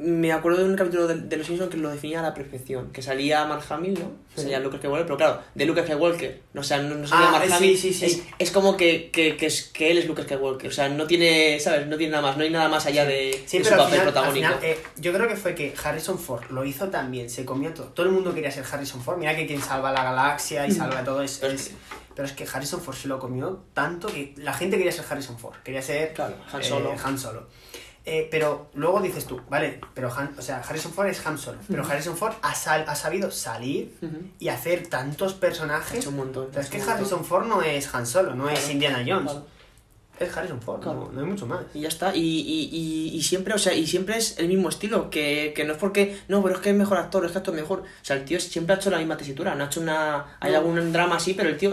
[0.00, 2.90] me acuerdo de un capítulo de, de Los Simpsons que lo definía a la perfección.
[2.92, 4.10] Que salía Mark Hamill, ¿no?
[4.34, 4.42] Sí.
[4.42, 6.40] Salía Luke Skywalker, pero claro, de Luke Skywalker.
[6.54, 7.78] O sea, no, no salía Ah, Mark sí, Hamill.
[7.78, 8.04] sí, sí.
[8.06, 10.68] Es, es como que, que, que, es, que él es Luke Skywalker.
[10.70, 11.86] O sea, no tiene, ¿sabes?
[11.86, 12.36] No tiene nada más.
[12.36, 14.34] No hay nada más allá de, de su al papel al protagónico.
[14.48, 17.72] final, eh, yo creo que fue que Harrison Ford lo hizo tan bien, se comió
[17.74, 17.86] todo.
[17.88, 19.18] Todo el mundo quería ser Harrison Ford.
[19.18, 21.72] Mira que quien salva la galaxia y salva todo es, Pero es-
[22.14, 25.38] Pero es que Harrison Ford se lo comió tanto que la gente quería ser Harrison
[25.38, 25.54] Ford.
[25.62, 26.96] Quería ser Claro, Han eh.
[27.04, 27.46] Han Solo.
[28.10, 31.58] Eh, pero luego dices tú, vale, pero Han, o sea, Harrison Ford es Han Solo.
[31.68, 33.94] Pero Harrison Ford ha, sal- ha sabido salir
[34.38, 35.98] y hacer tantos Ha personajes.
[35.98, 36.48] hecho un montón.
[36.50, 37.24] Pero es ha que Harrison montón.
[37.24, 39.30] Ford no es Han Solo, no es Indiana Jones.
[39.32, 39.46] claro.
[40.18, 41.00] Es Harrison Ford, Claro.
[41.06, 41.60] no, no hay mucho más.
[41.74, 44.68] Y ya está, y, y, y, y siempre, o sea, y siempre es el mismo
[44.68, 47.38] estilo, que, que no es porque, no, pero es que es mejor actor, es que
[47.38, 47.80] actor mejor.
[47.82, 50.54] O sea, el tío siempre ha hecho la misma tesitura, no ha hecho una, hay
[50.54, 51.72] algún drama así, pero el tío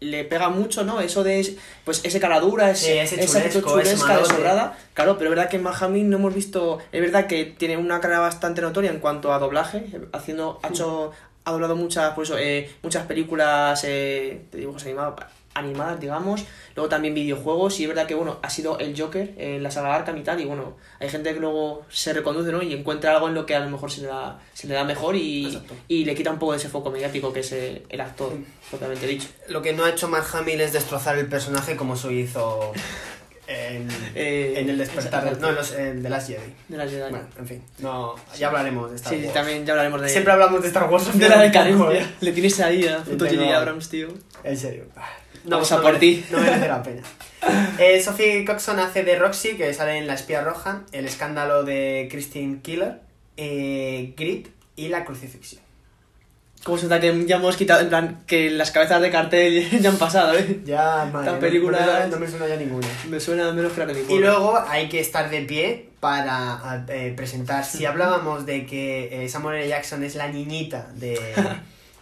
[0.00, 1.00] le pega mucho, ¿no?
[1.00, 4.78] Eso de, pues, ese cara dura, Sí, ese, ese esa chulesco, chulesca ese desobrada.
[4.94, 8.00] Claro, pero es verdad que en Mahamin no hemos visto, es verdad que tiene una
[8.00, 11.12] carrera bastante notoria en cuanto a doblaje, haciendo, ha hecho,
[11.44, 15.20] ha doblado muchas, pues eso, eh, muchas películas eh, de dibujos animados,
[15.58, 16.44] animadas, digamos,
[16.74, 19.94] luego también videojuegos, y es verdad que, bueno, ha sido el Joker en la saga
[19.94, 22.62] Arkham y tal, y bueno, hay gente que luego se reconduce, ¿no?
[22.62, 24.84] Y encuentra algo en lo que a lo mejor se le da, se le da
[24.84, 28.00] mejor y, y le quita un poco de ese foco mediático que es eh, el
[28.00, 28.32] actor,
[28.70, 29.28] propiamente dicho.
[29.48, 32.72] Lo que no ha hecho Mark Hamill es destrozar el personaje como se hizo
[33.46, 35.40] en, Eh, en el despertar, exacto.
[35.40, 36.54] no, en los, en The Last Jedi.
[36.68, 37.10] De la Jedi.
[37.10, 39.34] Bueno, en fin, no, ya hablaremos de Star sí, sí, Wars.
[39.34, 40.08] también ya hablaremos de...
[40.08, 41.18] Siempre hablamos de Star Wars.
[41.18, 42.00] de la decadencia.
[42.00, 42.06] ¿eh?
[42.20, 43.56] Le tienes ahí a J.J.
[43.56, 44.08] Abrams, tío.
[44.44, 44.84] En serio.
[45.48, 46.24] Vamos a no por ti.
[46.30, 47.02] No merece la pena.
[47.78, 52.08] Eh, Sophie Coxon hace de Roxy, que sale en La Espía Roja, El escándalo de
[52.10, 53.00] Christine Killer,
[53.36, 55.62] eh, Grit y La Crucifixión.
[56.64, 59.90] ¿Cómo se nota que ya hemos quitado, en plan, que las cabezas de cartel ya
[59.90, 60.60] han pasado, eh?
[60.64, 62.88] Ya, madre, Esta no- película- no, me- no me suena ya ninguna.
[63.08, 67.64] Me suena menos que Y luego hay que estar de pie para eh, presentar.
[67.64, 69.68] Si hablábamos de que eh, Samuel L.
[69.68, 71.18] Jackson es la niñita de,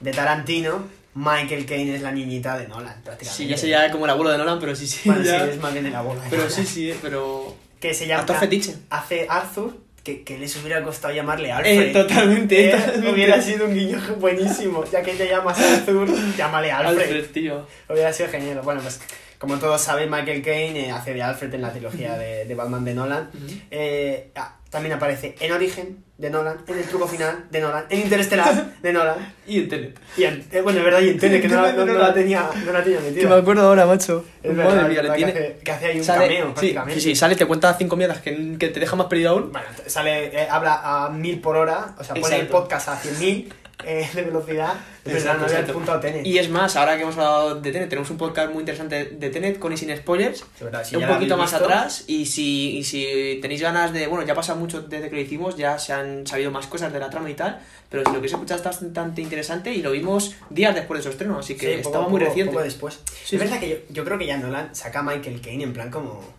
[0.01, 3.25] de Tarantino, Michael Caine es la niñita de Nolan, prácticamente.
[3.35, 5.01] Sí, ya sería como el abuelo de Nolan, pero sí, sí.
[5.09, 6.21] Bueno, sí, es más bien el abuelo.
[6.31, 7.57] Pero sí, sí, eh, pero...
[7.81, 8.21] Que se llama.
[8.21, 8.75] Actor fetiche.
[8.91, 11.81] Hace Arthur, que, que les hubiera costado llamarle Alfred.
[11.89, 13.11] Eh, totalmente, Eh, totalmente.
[13.13, 14.85] Hubiera sido un guiño buenísimo.
[14.91, 17.01] Ya que te llamas Arthur, llámale Alfred.
[17.03, 17.67] Alfred, tío.
[17.89, 18.61] Hubiera sido genial.
[18.63, 19.01] Bueno, pues
[19.39, 22.85] como todos saben, Michael Caine eh, hace de Alfred en la trilogía de, de Batman
[22.85, 23.31] de Nolan.
[23.71, 28.01] Eh, ah, también aparece en Origen de Nolan, en El Truco Final de Nolan, en
[28.01, 29.35] Interestelar de Nolan.
[29.47, 29.99] Y en Tenet.
[30.17, 32.13] Y en, eh, bueno, es verdad, y en Tenet, que no, la- no- no la
[32.13, 33.37] tenía, no la tenía metida.
[33.37, 34.25] acuerdo ahora, macho.
[34.43, 35.33] Es verdad, Madre mía, le tiene...
[35.33, 37.01] que, hace, que hace ahí un Sale- cameo, sí, prácticamente.
[37.01, 39.53] sí, sí, sale, te cuenta cinco mierdas que, que te deja más perdido aún.
[39.53, 42.59] Bueno, sale, eh, habla a mil por hora, o sea, pone el Exacto.
[42.63, 43.49] podcast a 100.000
[43.85, 44.75] eh, de velocidad.
[45.05, 46.27] Verdad, no había apuntado Tenet.
[46.27, 49.31] Y es más, ahora que hemos hablado de Tenet, tenemos un podcast muy interesante de
[49.31, 50.45] Tenet con y sin spoilers.
[50.57, 54.07] Es verdad, si un poquito más visto, atrás y si, y si tenéis ganas de,
[54.07, 56.99] bueno, ya pasa mucho desde que lo hicimos, ya se han sabido más cosas de
[56.99, 60.35] la trama y tal, pero si lo queréis escuchar está bastante interesante y lo vimos
[60.51, 62.53] días después de su estreno, así que Sí, poco- estaba muy poco- reciente.
[62.53, 63.01] poco después.
[63.25, 65.73] Sí, es verdad que yo, yo creo que ya Nolan saca a Michael Caine en
[65.73, 66.35] plan como.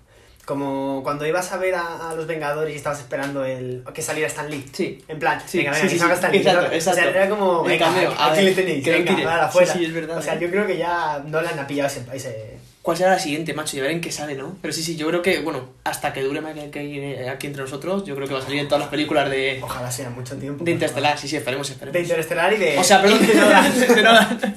[0.48, 4.30] Como cuando ibas a ver a, a los Vengadores y estabas esperando el que saliera
[4.30, 4.66] Stan Lee.
[4.72, 5.04] Sí.
[5.10, 6.16] En plan, Sí, venga, venga, sí, que salga.
[6.16, 6.38] Stan Lee.
[6.38, 7.00] Exacto, exacto.
[7.02, 9.74] O sea, era como, venga, aquí, le tenéis, venga, Sí, afuera.
[9.74, 10.18] sí, es verdad.
[10.18, 12.06] O sea, yo creo que ya Nolan ha pillado ese...
[12.14, 12.58] ese...
[12.88, 13.76] ¿Cuál será la siguiente, macho?
[13.76, 14.56] Y a ver en qué sale, ¿no?
[14.62, 17.64] Pero sí, sí, yo creo que, bueno, hasta que dure Michael Caine eh, aquí entre
[17.64, 20.38] nosotros, yo creo que va a salir en todas las películas de, Ojalá sea mucho
[20.38, 20.64] tiempo.
[20.64, 21.20] de Interstellar.
[21.20, 21.92] Sí, sí, esperemos, esperemos.
[21.92, 22.78] De Interestelar y de...
[22.78, 24.54] O sea, perdón, de de.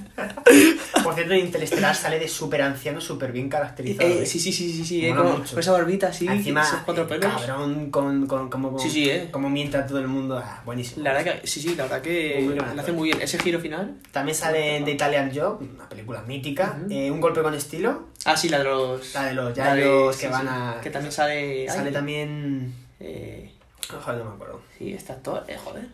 [1.02, 4.08] Por cierto, en Interestelar sale de súper anciano, súper bien caracterizado.
[4.08, 4.26] Eh, ¿eh?
[4.26, 7.32] sí, sí, sí, sí, sí, eh, como, con esa barbita así, Encima, esos cuatro pelos.
[7.32, 9.28] cabrón, con, con, como, Sí, sí, eh.
[9.30, 10.38] como mienta todo el mundo.
[10.38, 11.02] Ah, buenísimo.
[11.04, 13.20] La verdad que, sí, sí, la verdad que lo hace muy bien.
[13.20, 13.96] Ese giro final.
[14.12, 16.78] También sale The Italian Job, una película mítica.
[16.88, 18.10] Un golpe con estilo.
[18.24, 19.14] Ah, sí, la de los.
[19.14, 20.80] La de los sí, que van sí, a.
[20.83, 21.68] Que también sale.
[21.68, 22.74] Sale ay, también.
[23.00, 23.50] Eh,
[23.96, 24.61] Ojalá no me acuerdo.
[24.78, 25.85] sí, este actor, eh, joder.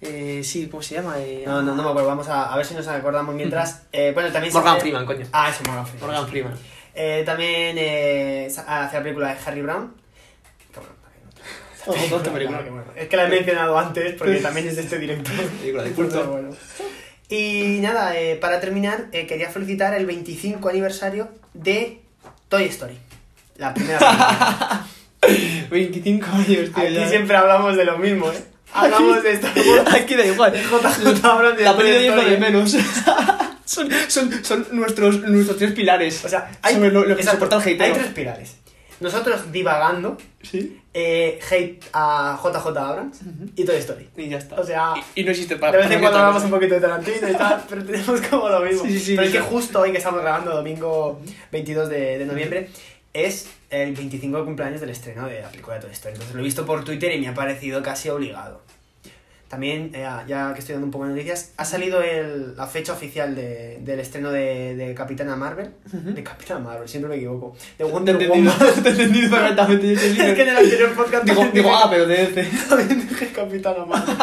[0.00, 1.16] Eh, sí, ¿cómo se llama?
[1.18, 2.08] Eh, No, no, no me acuerdo.
[2.08, 3.82] Vamos a, a ver si nos acordamos mientras.
[3.92, 5.26] Eh, bueno, también Morgan sale- Freeman, coño.
[5.32, 6.06] Ah, eso, Morgan Freeman.
[6.08, 6.54] Morgan Freeman.
[6.94, 9.94] Eh, también eh, hace la película de Harry Brown.
[10.72, 12.58] Que bueno, también otra- Ojo, otra película.
[12.64, 12.86] que bueno.
[12.94, 15.34] Es que la he mencionado antes porque también es de este director.
[15.60, 16.14] Película de culto.
[16.20, 16.50] Pero bueno.
[17.30, 22.00] Y nada, eh, para terminar, eh, quería felicitar el 25 aniversario de
[22.48, 22.98] Toy Story.
[23.56, 24.86] La primera película.
[25.70, 26.72] 25 años, tío.
[26.76, 27.08] Aquí ya.
[27.08, 28.44] siempre hablamos de lo mismo, ¿eh?
[28.72, 29.94] Hablamos de Star Wars.
[30.00, 30.52] Aquí da igual.
[30.54, 32.30] JJ habla de La peli de Story.
[32.30, 32.76] de menos.
[33.64, 36.24] son, son, son nuestros, nuestros tres pilares.
[36.24, 37.86] O sea, hay, Sobre lo, lo que exacto, soporta el hateo.
[37.86, 38.56] hay tres pilares.
[39.00, 40.80] Nosotros divagando, Sí.
[40.94, 43.20] eh, hate a JJ Abrams
[43.54, 44.08] y Toy Story.
[44.16, 44.56] Y ya está.
[44.60, 46.80] O sea, y, y no existe para De vez en cuando hablamos un poquito de
[46.80, 48.84] Tarantino y tal, pero tenemos como lo mismo.
[48.84, 51.20] Sí, sí, sí, pero es que justo hoy que estamos grabando, domingo
[51.52, 52.68] 22 de, de noviembre,
[53.12, 56.14] es el 25 cumpleaños del estreno de la película de Toy Story.
[56.14, 58.62] Entonces lo he visto por Twitter y me ha parecido casi obligado.
[59.48, 62.92] También, eh, ya que estoy dando un poco de noticias, ha salido el- la fecha
[62.92, 65.70] oficial de- del estreno de, de Capitana Marvel.
[65.90, 67.56] De Capitana Marvel, siempre me equivoco.
[67.78, 68.52] De Wonder Te Woman.
[68.82, 69.92] te he entendido perfectamente.
[69.94, 72.50] es que en el anterior podcast Digo, digo, ah, pero de DC.
[72.68, 74.16] también dije Capitana Marvel.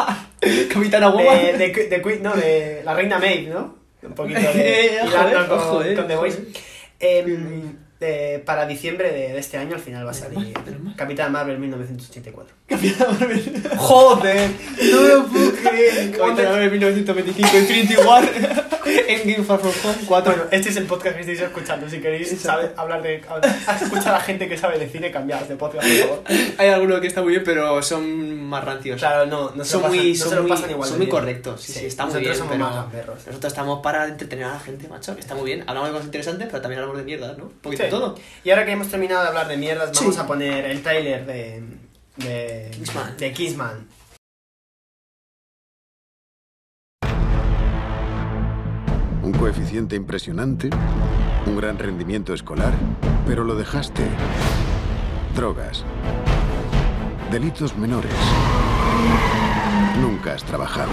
[0.72, 1.36] Capitana Woman.
[1.58, 3.74] de, de, de Queen- no, de la reina Maeve, ¿no?
[4.02, 6.38] Un poquito de Eh, con, eh, con The Voice.
[6.38, 7.85] joder.
[8.00, 10.52] De- para diciembre de, de este año al final va a salir
[10.96, 12.54] Capitana Marvel 1984.
[13.76, 14.50] Joder.
[14.92, 16.10] No me lo puedo creer.
[16.16, 18.24] Capitana Marvel 1925, Infinity War,
[19.08, 20.32] Endgame Far From Home 4.
[20.32, 21.88] Bueno, este es el podcast que estáis escuchando.
[21.88, 23.22] Si queréis saber- hablar de
[23.82, 26.22] escuchar a gente que sabe de cine, cambiad de podcast, por favor.
[26.58, 28.98] Hay alguno que está muy bien, pero son más rancios.
[29.00, 30.88] Claro, no, no se son lo pasan, muy, no son se lo muy, pasan igual.
[30.88, 31.16] son muy bien.
[31.16, 31.60] correctos.
[31.62, 32.58] Sí, sí, está muy nosotros bien.
[32.60, 35.12] somos pero más nosotros estamos para entretener a la gente, macho.
[35.18, 35.64] Está muy bien.
[35.66, 37.48] Hablamos de cosas interesantes, pero también hablamos de mierda, ¿no?
[37.62, 37.96] Poquito de Sí.
[37.96, 38.14] todo.
[38.44, 40.20] Y ahora que hemos terminado de hablar de mierdas, vamos Sí.
[40.20, 41.62] a poner el tráiler de,
[42.16, 43.16] de Kingsman.
[43.16, 43.88] de Kingsman.
[49.22, 50.70] Un coeficiente impresionante,
[51.46, 52.72] un gran rendimiento escolar,
[53.26, 54.04] pero lo dejaste.
[55.34, 55.84] Drogas.
[57.30, 58.12] Delitos menores.
[60.00, 60.92] Nunca has trabajado.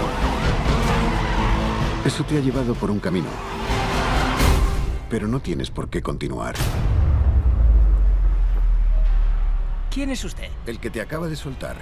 [2.04, 3.28] Eso te ha llevado por un camino.
[5.14, 6.56] Pero no tienes por qué continuar.
[9.88, 10.48] ¿Quién es usted?
[10.66, 11.76] El que te acaba de soltar.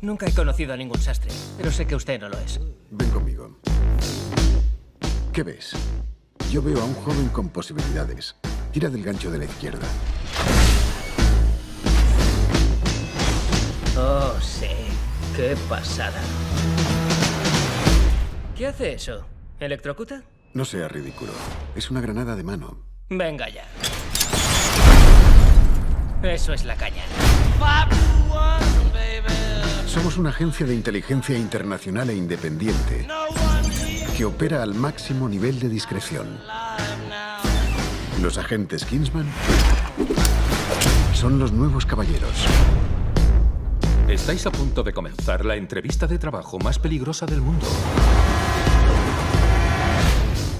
[0.00, 2.60] Nunca he conocido a ningún sastre, pero sé que usted no lo es.
[2.92, 3.58] Ven conmigo.
[5.32, 5.72] ¿Qué ves?
[6.48, 8.36] Yo veo a un joven con posibilidades.
[8.70, 9.88] Tira del gancho de la izquierda.
[13.98, 14.70] Oh, sí.
[15.34, 16.20] Qué pasada.
[18.56, 19.26] ¿Qué hace eso?
[19.60, 20.22] ¿Electrocuta?
[20.54, 21.30] No sea ridículo.
[21.74, 22.78] Es una granada de mano.
[23.10, 23.64] Venga ya.
[26.22, 27.02] Eso es la caña.
[29.86, 33.06] Somos una agencia de inteligencia internacional e independiente
[34.16, 36.40] que opera al máximo nivel de discreción.
[38.22, 39.26] Los agentes Kingsman
[41.12, 42.46] son los nuevos caballeros.
[44.08, 47.66] Estáis a punto de comenzar la entrevista de trabajo más peligrosa del mundo.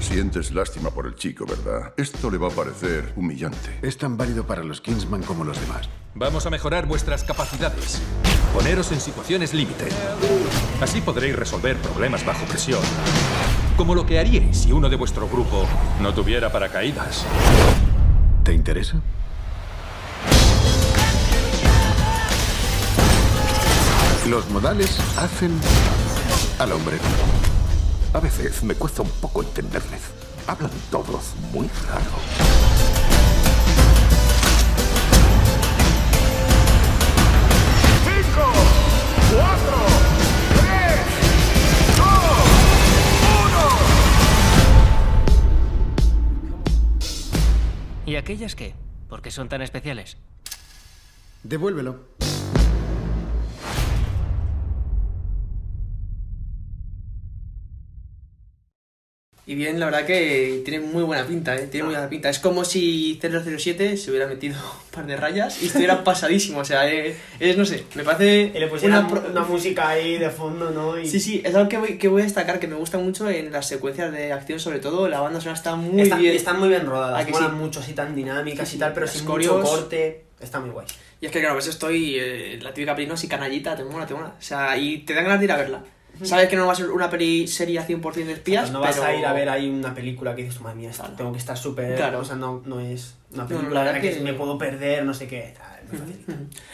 [0.07, 1.93] Sientes lástima por el chico, ¿verdad?
[1.97, 3.81] Esto le va a parecer humillante.
[3.83, 5.89] Es tan válido para los Kingsman como los demás.
[6.15, 8.01] Vamos a mejorar vuestras capacidades.
[8.55, 9.87] Poneros en situaciones límite.
[10.81, 12.79] Así podréis resolver problemas bajo presión.
[13.77, 15.67] Como lo que haríais si uno de vuestro grupo
[16.01, 17.27] no tuviera paracaídas.
[18.45, 19.01] ¿Te interesa?
[24.29, 25.51] Los modales hacen
[26.61, 26.97] al hombre.
[28.13, 30.01] A veces me cuesta un poco entenderles.
[30.47, 32.11] Hablan todos muy raro.
[38.05, 38.53] ¡Cinco!
[39.35, 39.77] ¡Cuatro!
[40.55, 41.01] ¡Tres!
[41.99, 42.47] ¡Dos!
[43.45, 43.65] ¡Uno!
[48.07, 48.75] ¿Y aquellas qué?
[49.09, 50.17] ¿Por qué son tan especiales?
[51.43, 52.17] Devuélvelo.
[59.49, 61.69] Y bien, la verdad que tiene muy buena pinta, ¿eh?
[61.71, 62.29] Tiene muy buena pinta.
[62.29, 66.59] Es como si 007 se hubiera metido un par de rayas y estuviera pasadísimo.
[66.59, 68.51] O sea, es, es, no sé, me parece...
[68.53, 70.99] Y le una una, pro- música ahí de fondo, ¿no?
[70.99, 73.31] Y Sí, sí, es algo que voy, que voy a destacar, que me gusta mucho
[73.31, 75.09] en las secuencias de acción, sobre todo.
[75.09, 76.35] La banda sonora está muy Está- bien.
[76.35, 77.57] Están muy bien rodadas, ¿A que molan sí?
[77.57, 80.25] mucho, así tan dinámicas Sí, y tal, pero sin coreos- mucho corte.
[80.41, 80.87] Está muy guay.
[81.21, 82.17] Y es que, claro, pues estoy.
[82.19, 83.15] eh, la típica ¿no?
[83.15, 84.35] Así canallita, te mola, te mola.
[84.39, 85.85] O sea, y te dan ganas de ir a verla.
[86.23, 89.07] Sabes que no va a ser una peli seria 100% de espías, no vas pero...
[89.09, 91.57] a ir a ver ahí una película que dices, madre mía, esto tengo que estar
[91.57, 91.95] súper.
[91.97, 92.21] Claro.
[92.21, 95.05] O sea, no, no es una No, película la verdad que, que- me puedo perder,
[95.05, 95.55] no sé qué.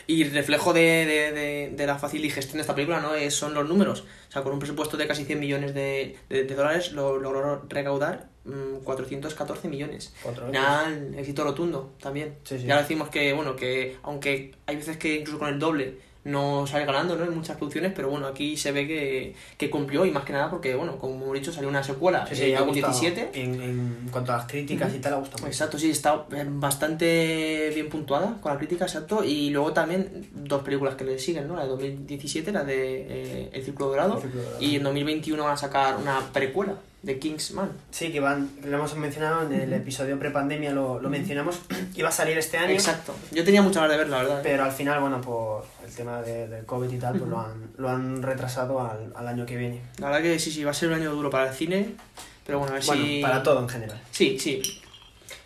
[0.07, 3.55] Y reflejo de, de, de, de la fácil digestión de esta película no es, son
[3.55, 4.05] los números.
[4.29, 6.17] O sea, con un presupuesto de casi 100 millones de,
[6.57, 10.15] dólares lo logró recaudar mm, 414 millones.
[10.47, 12.37] Final, éxito rotundo también.
[12.45, 12.67] Sí, sí.
[12.67, 16.67] Y ahora decimos que, bueno, que aunque hay veces que incluso con el doble no
[16.67, 17.25] sale ganando, ¿no?
[17.25, 20.51] En muchas producciones, pero bueno, aquí se ve que, que cumplió y más que nada
[20.51, 22.93] porque, bueno, como hemos dicho, salió una secuela Sí, sí, en ha gustado.
[22.93, 23.43] 2017.
[23.43, 25.47] En, en cuanto a las críticas y tal, ha gustado.
[25.47, 29.25] Exacto, sí, está bastante bien puntuada con la crítica, exacto.
[29.25, 31.57] Y luego también dos películas que le siguen, ¿no?
[31.57, 34.15] La de 2017, la de eh, El Círculo Dorado.
[34.17, 34.63] El Círculo Dorado.
[34.63, 37.71] Y en 2021 van a sacar una precuela de Kingsman.
[37.91, 41.59] Sí, que van, lo hemos mencionado en el episodio prepandemia, lo, lo mencionamos,
[41.97, 42.71] iba a salir este año.
[42.73, 43.15] Exacto.
[43.33, 44.39] Yo tenía mucha ganas de verla, la verdad.
[44.39, 44.43] ¿eh?
[44.45, 47.71] Pero al final, bueno, por el tema de- del COVID y tal, pues lo han,
[47.77, 49.81] lo han retrasado al, al año que viene.
[49.99, 51.95] La verdad que sí, sí, va a ser un año duro para el cine.
[52.47, 53.21] Pero bueno, a ver Bueno, si...
[53.21, 54.01] para todo en general.
[54.11, 54.63] Sí, sí.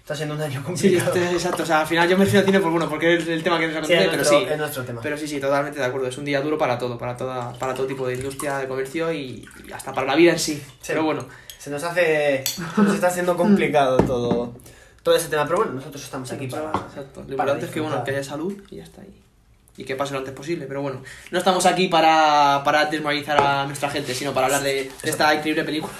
[0.00, 1.14] Está siendo un año Sí, complicado.
[1.14, 1.62] este- exacto.
[1.64, 3.58] O sea, al final yo me refiero al cine por bueno, porque es el tema
[3.58, 4.46] que nos Sí, acontece, pero nuestro- sí.
[4.52, 5.00] es nuestro tema.
[5.02, 6.06] Pero sí, sí, totalmente de acuerdo.
[6.06, 9.12] Es un día duro para todo, para toda, para todo tipo de industria, de comercio
[9.12, 10.62] y, y hasta para la vida en sí.
[10.86, 11.26] Pero bueno.
[11.66, 12.44] Se nos hace.
[12.46, 14.54] Se nos está haciendo complicado todo,
[15.02, 15.46] todo ese tema.
[15.46, 16.68] Pero bueno, nosotros estamos aquí para.
[16.68, 17.24] Exacto.
[17.26, 19.20] Lo importante es que, bueno, que haya salud y ya está ahí.
[19.76, 21.02] Y que pase lo antes posible, pero bueno,
[21.32, 25.34] no estamos aquí para, para desmoralizar a nuestra gente, sino para hablar de, de esta
[25.34, 25.92] increíble película.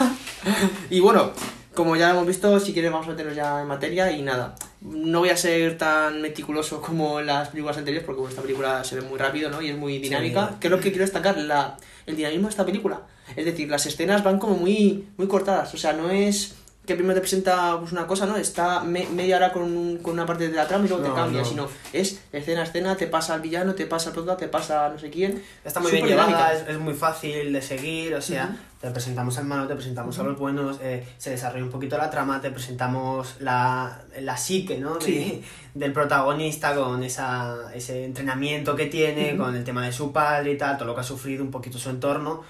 [0.88, 1.32] y bueno,
[1.74, 4.54] como ya hemos visto, si quieres vamos a meternos ya en materia y nada.
[4.82, 8.94] No voy a ser tan meticuloso como en las películas anteriores, porque esta película se
[8.94, 9.60] ve muy rápido, ¿no?
[9.60, 10.54] Y es muy dinámica.
[10.62, 10.68] Sí.
[10.68, 13.00] Lo que quiero destacar, la, el dinamismo de esta película.
[13.34, 16.54] Es decir, las escenas van como muy, muy cortadas, o sea, no es
[16.86, 18.36] que primero te presenta pues, una cosa, ¿no?
[18.36, 21.08] Está me- media hora con, un- con una parte de la trama y luego No,
[21.12, 21.44] te cambia, no.
[21.48, 24.86] sino es escena a escena, te pasa al villano, te pasa al prota, te pasa
[24.86, 25.42] a no sé quién.
[25.64, 28.56] Está muy bien llevada, es, es muy fácil de seguir, o sea, Ujú.
[28.82, 32.08] te presentamos al malo, te presentamos a los buenos, eh, se desarrolla un poquito la
[32.08, 34.94] trama, te presentamos la, la psique, ¿no?
[34.98, 35.42] De- Sí.
[35.74, 40.56] del protagonista con esa, ese entrenamiento que tiene, con el tema de su padre y
[40.56, 42.44] tal, todo lo que ha sufrido, un poquito su entorno.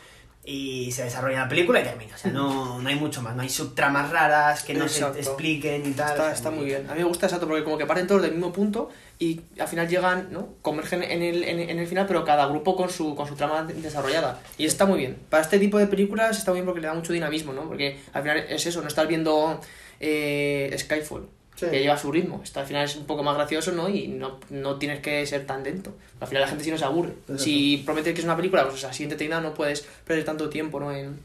[0.48, 2.14] Y se desarrolla la película y termina.
[2.14, 3.34] O sea, no, no hay mucho más.
[3.34, 5.14] No hay subtramas raras que no Exacto.
[5.14, 6.06] se expliquen y tal.
[6.06, 6.88] o Está, sea, está muy bien.
[6.88, 8.88] A mí me gusta exacto porque como que parten todos del mismo punto
[9.18, 10.50] y al final llegan, ¿no?
[10.62, 13.64] Convergen en el, en, en el final, pero cada grupo con su, con su trama
[13.64, 14.40] de- desarrollada.
[14.56, 15.18] Y está muy bien.
[15.30, 17.66] Para este tipo de películas está muy bien porque le da mucho dinamismo, ¿no?
[17.66, 19.60] Porque al final es eso, no estás viendo
[19.98, 21.28] eh, Skyfall.
[21.56, 21.66] Sí.
[21.70, 22.40] Que lleva su ritmo.
[22.44, 23.88] Esto al final es un poco más gracioso, ¿no?
[23.88, 25.94] Y no, no tienes que ser tan lento.
[26.20, 27.10] Al final la gente sí no se aburre.
[27.10, 27.42] Exacto.
[27.42, 30.92] Si prometes que es una película, pues así entretenida no puedes perder tanto tiempo, ¿no?
[30.92, 31.18] En,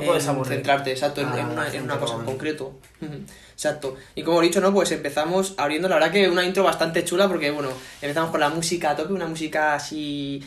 [0.00, 2.26] No puedes aburrir centrarte, exacto, en, a en una, en gente una cosa en con-
[2.26, 2.72] concreto.
[3.56, 3.96] Exacto.
[4.14, 4.70] Y como he dicho, ¿no?
[4.74, 7.70] Pues empezamos abriendo, la verdad que una intro bastante chula porque, bueno,
[8.02, 10.42] empezamos con la música a tope, una música así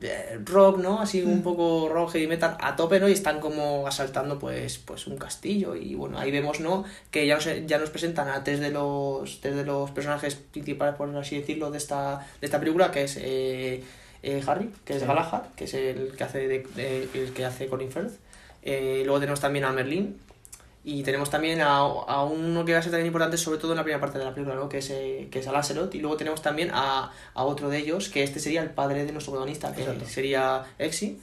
[0.00, 1.02] eh, rock, ¿no?
[1.02, 3.10] Así un poco rock heavy metal a tope, ¿no?
[3.10, 6.84] Y están como asaltando pues, pues un castillo y bueno, ahí vemos, ¿no?
[7.10, 10.94] Que ya nos, ya nos presentan a tres de los, tres de los personajes principales,
[10.94, 13.82] por así decirlo, de esta, de esta película, que es eh,
[14.22, 15.06] eh, Harry, que es Sí.
[15.06, 18.14] Galahad, que es el que hace, de, de- el que hace Colin Firth.
[18.68, 20.18] Eh, luego tenemos también a Merlin,
[20.84, 23.76] y tenemos también a, a uno que va a ser también importante, sobre todo en
[23.78, 24.68] la primera parte de la película, ¿no?
[24.68, 25.94] que, es, eh, que es a Lancelot.
[25.94, 29.12] Y luego tenemos también a, a otro de ellos, que este sería el padre de
[29.12, 30.04] nuestro protagonista, que Exacto.
[30.06, 31.18] sería Exi.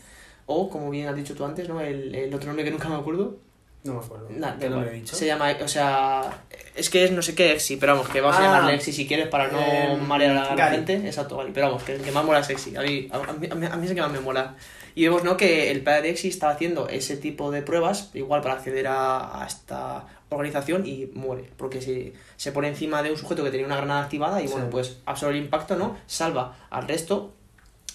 [0.45, 1.79] O, como bien has dicho tú antes, ¿no?
[1.79, 3.37] el, el otro nombre que nunca me acuerdo.
[3.85, 4.27] No me acuerdo.
[4.31, 5.15] Nah, ¿Qué nombre he dicho?
[5.15, 6.43] Se llama, o sea,
[6.75, 8.43] es que es no sé qué Exi, pero vamos, que vamos a Ah.
[8.43, 10.75] llamarle Exi si quieres para no Eh, marear a la Gary.
[10.75, 10.95] gente.
[11.05, 11.51] Exacto, Gary.
[11.53, 12.75] Pero vamos, que el que más mola es Exi.
[12.75, 14.55] A mí, a, a mí, a mí- a mí es el que más me mola.
[14.95, 15.37] Y vemos, ¿no?
[15.37, 19.41] Que el padre de Exi estaba haciendo ese tipo de pruebas, igual para acceder a,
[19.43, 23.65] a esta organización y muere, porque se, se pone encima de un sujeto que tenía
[23.65, 24.53] una granada activada y Sí.
[24.53, 25.97] bueno, pues absorbe el impacto, ¿no?
[26.07, 27.33] Salva al resto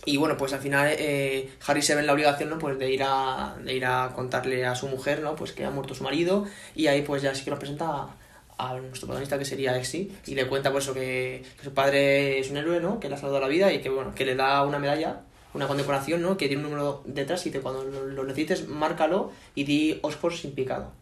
[0.05, 2.59] y bueno, pues al final eh, Harry se ve en la obligación, ¿no?
[2.59, 5.35] Pues de ir a de ir a contarle a su mujer, ¿no?
[5.35, 6.47] Pues que ha muerto su marido
[6.77, 8.17] y ahí pues ya sí que nos presenta a,
[8.57, 12.39] a nuestro protagonista que sería Exi y le cuenta por eso que, que su padre
[12.39, 13.01] es un héroe, ¿no?
[13.01, 15.23] Que le ha salvado la vida y que bueno, que le da una medalla,
[15.55, 16.37] una condecoración, ¿no?
[16.37, 20.35] Que tiene un número detrás y que cuando lo, lo necesites, márcalo y di Oxford
[20.35, 20.93] sin picado.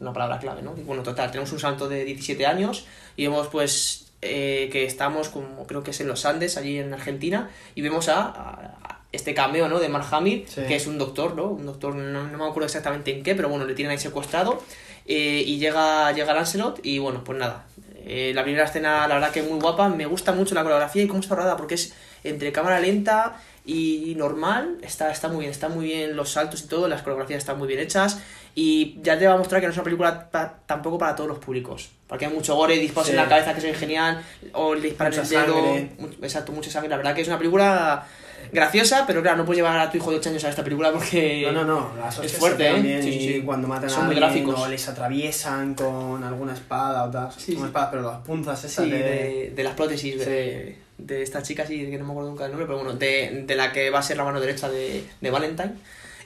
[0.00, 0.74] Una palabra clave, ¿no?
[0.76, 2.86] Y bueno, total, tenemos un salto de 17 años
[3.16, 6.92] y vemos pues eh, que estamos como creo que es en los Andes, allí en
[6.92, 9.80] Argentina, y vemos a, a- a este cameo, ¿no?
[9.80, 10.60] De Mark Hamill, Sí.
[10.68, 11.46] que es un doctor, ¿no?
[11.46, 14.62] Un doctor, no, no me acuerdo exactamente en qué, pero bueno, le tienen ahí secuestrado
[15.06, 17.66] eh, y llega, llega Lancelot y bueno, pues nada.
[18.04, 21.06] eh, la primera escena, la verdad que muy guapa, me gusta mucho la coreografía y
[21.08, 25.68] cómo está rodada, porque es entre cámara lenta y normal, está, está muy bien, está
[25.68, 28.18] muy bien los saltos y todo, las coreografías están muy bien hechas
[28.54, 31.28] y ya te va a mostrar que no es una película pa- tampoco para todos
[31.28, 33.10] los públicos, porque hay mucho gore, disparos Sí.
[33.12, 34.22] en la cabeza que se genial,
[34.54, 35.62] o le disparan Mucha el dedo,
[35.98, 38.06] mu- exacto, mucha sangre, la verdad que es una película
[38.52, 40.90] graciosa, pero claro, no puedes llevar a tu hijo de 8 años a esta película
[40.92, 41.96] porque No, no, no.
[42.00, 43.02] Las es fuerte, ¿eh?
[43.02, 43.42] Sí, sí, sí.
[43.44, 44.58] cuando matan Son a alguien gráficos.
[44.58, 47.30] o les atraviesan con alguna espada o tal.
[47.36, 48.98] Sí, espadas, pero las punzas esas de...
[48.98, 52.50] de, de las prótesis de, de esta chica, sí, que no me acuerdo nunca el
[52.52, 55.30] nombre, pero bueno, de, de la que va a ser la mano derecha de, de
[55.30, 55.72] Valentine.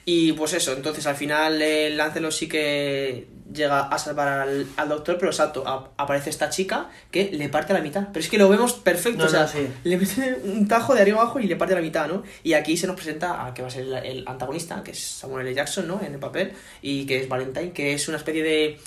[0.07, 4.89] Y pues eso, entonces al final el Lancelot sí que llega a salvar al, al
[4.89, 8.09] doctor, pero exacto, a- aparece esta chica que le parte a la mitad.
[8.13, 9.67] Pero es que lo vemos perfecto, No, o sea, no, sí.
[9.83, 12.21] le mete un tajo de arriba abajo y le parte a la mitad, ¿no?
[12.43, 14.99] Y aquí se nos presenta a que va a ser el, el antagonista, que es
[14.99, 15.55] Samuel L.
[15.55, 15.99] Jackson, ¿no?
[16.05, 16.51] En el papel,
[16.83, 18.77] y que es Valentine, que es una especie de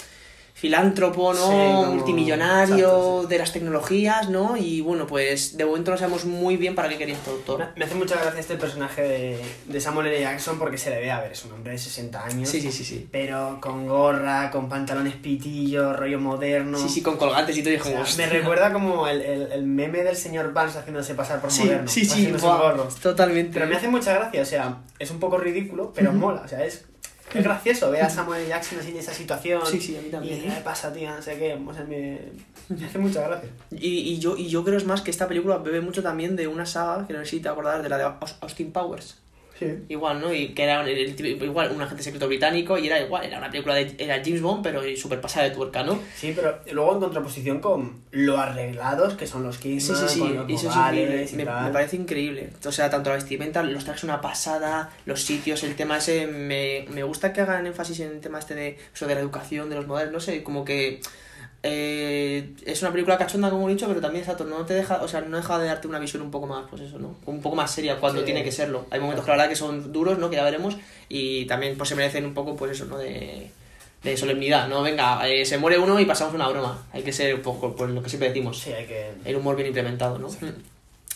[0.58, 1.38] filántropo, ¿no?
[1.40, 4.56] Sí, como- Multimillonario exacto, de las tecnologías, ¿no?
[4.56, 7.30] Y bueno, pues de momento no sabemos muy bien para qué quería este.
[7.76, 10.20] Me, hace mucha gracia este personaje de, de Samuel L.
[10.20, 12.48] Jackson porque se le ve, a ver, es un hombre de 60 años.
[12.48, 13.08] Sí, sí, sí, sí.
[13.12, 16.78] Pero con gorra, con pantalones pitillos, rollo moderno.
[16.78, 19.62] Sí, sí, con colgantes y todo, y O sea, me recuerda como el, el, el
[19.64, 21.88] meme del señor Vance haciéndose pasar por Sí, moderno.
[21.88, 22.88] sí, sí, un gorro.
[23.00, 23.52] totalmente.
[23.54, 26.64] Pero me hace mucha gracia, o sea, es un poco ridículo, pero mola, o sea,
[26.64, 26.84] es...
[27.34, 28.46] Es gracioso ver a Samuel.
[28.46, 29.60] Jackson así en esa situación.
[29.66, 30.38] Sí, sí, a mí también.
[30.38, 31.10] Y ¿qué pasa, tío?
[31.10, 31.54] No sé qué.
[31.54, 32.18] O sea, me,
[32.68, 33.50] me hace mucha gracia.
[33.70, 36.46] Y, y, yo, y yo creo es más que esta película bebe mucho también de
[36.48, 39.18] una saga, que no sé si te acordás, de la de Aus- Austin Powers.
[39.58, 39.66] Sí.
[39.88, 40.32] Igual, ¿no?
[40.32, 43.50] Y que era el- el igual un agente secreto británico y era igual, era una
[43.50, 45.98] película de era James Bond, pero súper pasada de tuerca, ¿no?
[46.16, 50.20] Sí, pero luego en contraposición con lo arreglados que son los Sí, Kingsman, sí, sí,
[50.20, 51.64] con los y eso es y me, tal.
[51.66, 52.50] me parece increíble.
[52.64, 56.84] O sea, tanto la vestimenta, los trajes una pasada, los sitios, el tema ese, me,
[56.90, 59.76] me gusta que hagan énfasis en el tema este de, eso de la educación, de
[59.76, 61.00] los modelos, no sé, como que
[61.62, 65.08] eh, es una película cachonda, como he dicho, pero también, exacto, no te deja, o
[65.08, 67.16] sea, no deja de darte una visión un poco más, pues eso, ¿no?
[67.26, 68.26] Un poco más seria cuando Sí.
[68.26, 68.86] tiene que serlo.
[68.90, 70.30] Hay momentos que la verdad que son duros, ¿no?
[70.30, 70.76] Que ya veremos,
[71.08, 72.96] y también pues se merecen un poco, pues eso, ¿no?
[72.98, 73.50] De,
[74.02, 74.82] de solemnidad, ¿no?
[74.82, 76.86] Venga, eh, se muere uno y pasamos una broma.
[76.92, 78.58] Hay que ser un poco, pues lo que siempre decimos.
[78.60, 79.10] Sí, hay que...
[79.24, 80.28] El humor bien implementado, ¿no?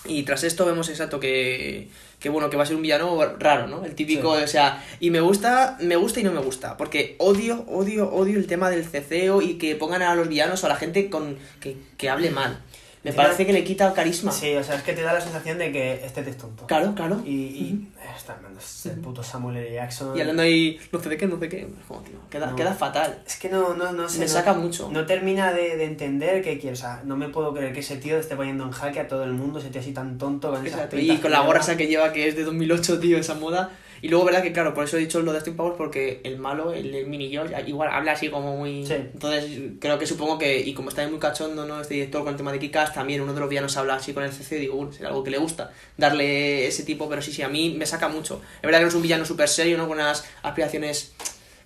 [0.04, 1.88] Y tras esto vemos exacto que,
[2.18, 3.84] que bueno, que va a ser un villano raro, ¿no?
[3.84, 4.42] El típico, Sí.
[4.42, 8.36] o sea, y me gusta, me gusta y no me gusta, porque odio, odio, odio
[8.38, 11.36] el tema del ceceo y que pongan a los villanos o a la gente con
[11.60, 12.60] que, que hable mal.
[13.04, 14.30] Me parece que le quita carisma.
[14.30, 16.66] Sí, o sea, es que te da la sensación de que este es tonto.
[16.66, 17.20] Claro, claro.
[17.24, 19.72] Y, y está hablando es el puto Samuel L.
[19.74, 20.16] Jackson.
[20.16, 22.56] Y hablando ahí, no sé de qué, no sé qué, como, tío, queda, No.
[22.56, 23.20] queda fatal.
[23.26, 24.20] Es que no, no, no sé.
[24.20, 24.88] Me no- saca mucho.
[24.92, 26.74] No termina de, de entender qué quiere.
[26.74, 29.24] O sea, no me puedo creer que ese tío esté poniendo en jaque a todo
[29.24, 31.60] el mundo, ese tío así tan tonto con esas Exacto, Y con la que gorra
[31.60, 33.70] esa que lleva, que es de 2008, tío, esa moda.
[34.02, 36.36] Y luego, verdad que, claro, por eso he dicho lo de Austin Powers, porque el
[36.36, 38.84] malo, el, el mini George, igual habla así como muy...
[38.84, 38.94] Sí.
[38.94, 39.48] Entonces,
[39.78, 41.80] creo que supongo que, y como está muy cachondo, ¿no?
[41.80, 44.24] Este director con el tema de Kikas, también uno de los villanos habla así con
[44.24, 47.42] el CC, digo, bueno, será algo que le gusta, darle ese tipo, pero sí, sí,
[47.42, 48.42] a mí me saca mucho.
[48.56, 49.86] Es verdad que no es un villano súper serio, ¿no?
[49.86, 51.12] Con unas aspiraciones...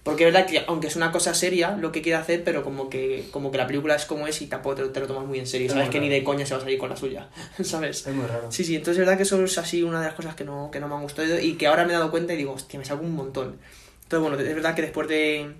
[0.06, 2.88] Porque es verdad que, aunque es una cosa seria lo que quiere hacer, pero como
[2.88, 5.26] que, como que la película es como es y tampoco te, lo- te lo tomas
[5.26, 5.66] muy en serio.
[5.66, 7.28] Es Sabes que ni de coña se va a salir con la suya,
[7.62, 8.06] ¿sabes?
[8.06, 8.50] Es muy raro.
[8.50, 10.70] Sí, sí, entonces es verdad que eso es así una de las cosas que no,
[10.70, 12.78] que no me han gustado y que ahora me he dado cuenta y digo, hostia,
[12.78, 13.58] me salgo un montón.
[14.04, 15.52] Entonces, bueno, es verdad que después de,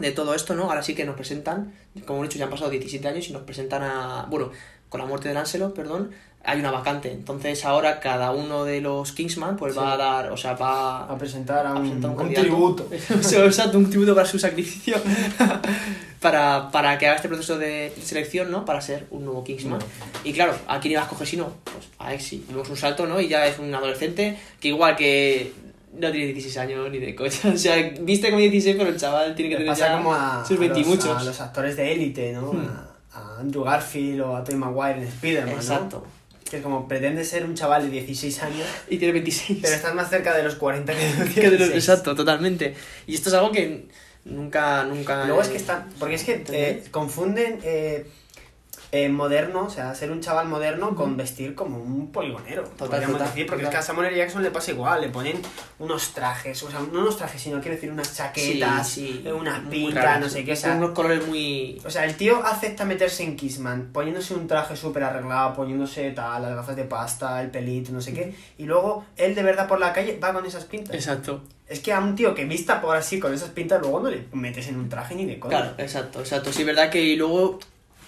[0.00, 0.64] de todo esto, ¿no?
[0.64, 1.72] Ahora sí que nos presentan,
[2.06, 4.52] como he dicho, ya han pasado 17 años y nos presentan a, bueno,
[4.90, 6.10] con la muerte de Lancelot, perdón,
[6.48, 7.12] hay una vacante.
[7.12, 11.18] Entonces ahora cada uno de los Kingsman pues va a dar, o sea, va A
[11.18, 12.46] presentar a un, presentar un candidato.
[12.46, 12.88] tributo.
[13.20, 14.96] Sí, Exacto, un tributo para su sacrificio.
[16.20, 18.64] para, para que haga este proceso de selección, ¿no?
[18.64, 19.78] Para ser un nuevo Kingsman.
[20.24, 21.52] Y claro, ¿a quién ibas a coger si no?
[21.64, 22.44] Pues a Exi.
[22.48, 23.20] Vemos un salto, ¿no?
[23.20, 25.52] Y ya es un adolescente que igual que
[25.92, 27.40] no tiene 16 años ni de coche.
[27.54, 30.42] O sea, viste como 16, pero el chaval tiene que tener pasa ya como a,
[30.46, 31.16] sus a 20 y los, muchos.
[31.16, 32.52] a los actores de élite, ¿no?
[32.52, 32.66] Hmm.
[33.12, 36.17] A, a Andrew Garfield o a Tobey Maguire en Spider-Man, ¿no?
[36.50, 39.58] Que como pretende ser un chaval de 16 años, Y tiene 26.
[39.62, 41.74] pero estás más cerca de los 40 que de los Que de los- 16.
[41.88, 42.74] Exacto, totalmente.
[43.06, 43.86] Y esto es algo que
[44.24, 45.24] nunca, nunca...
[45.26, 45.88] Luego es que están.
[45.98, 48.06] Porque es que eh, confunden eh,
[48.90, 52.64] eh, moderno, o sea, ser un chaval moderno con vestir como un poligonero.
[52.78, 53.64] podríamos total, decir, porque total.
[53.64, 54.16] es que a Samuel L.
[54.16, 55.40] Jackson le pasa igual, le ponen
[55.78, 59.28] unos trajes, o sea, no unos trajes, sino quiero decir unas chaquetas, Sí, sí.
[59.28, 60.74] eh, unas pintas, no sé qué, o sea.
[60.74, 61.80] unos colores muy...
[61.84, 66.40] O sea, el tío acepta meterse en Kissman, poniéndose un traje súper arreglado, poniéndose tal,
[66.42, 69.80] las gafas de pasta, el pelito, no sé qué, y luego él de verdad por
[69.80, 70.94] la calle va con esas pintas.
[70.94, 71.42] Exacto.
[71.68, 74.24] Es que a un tío que vista por así con esas pintas, luego no le
[74.32, 75.58] metes en un traje ni de coña.
[75.60, 76.50] Claro, exacto, exacto.
[76.50, 77.58] Sí, verdad que y luego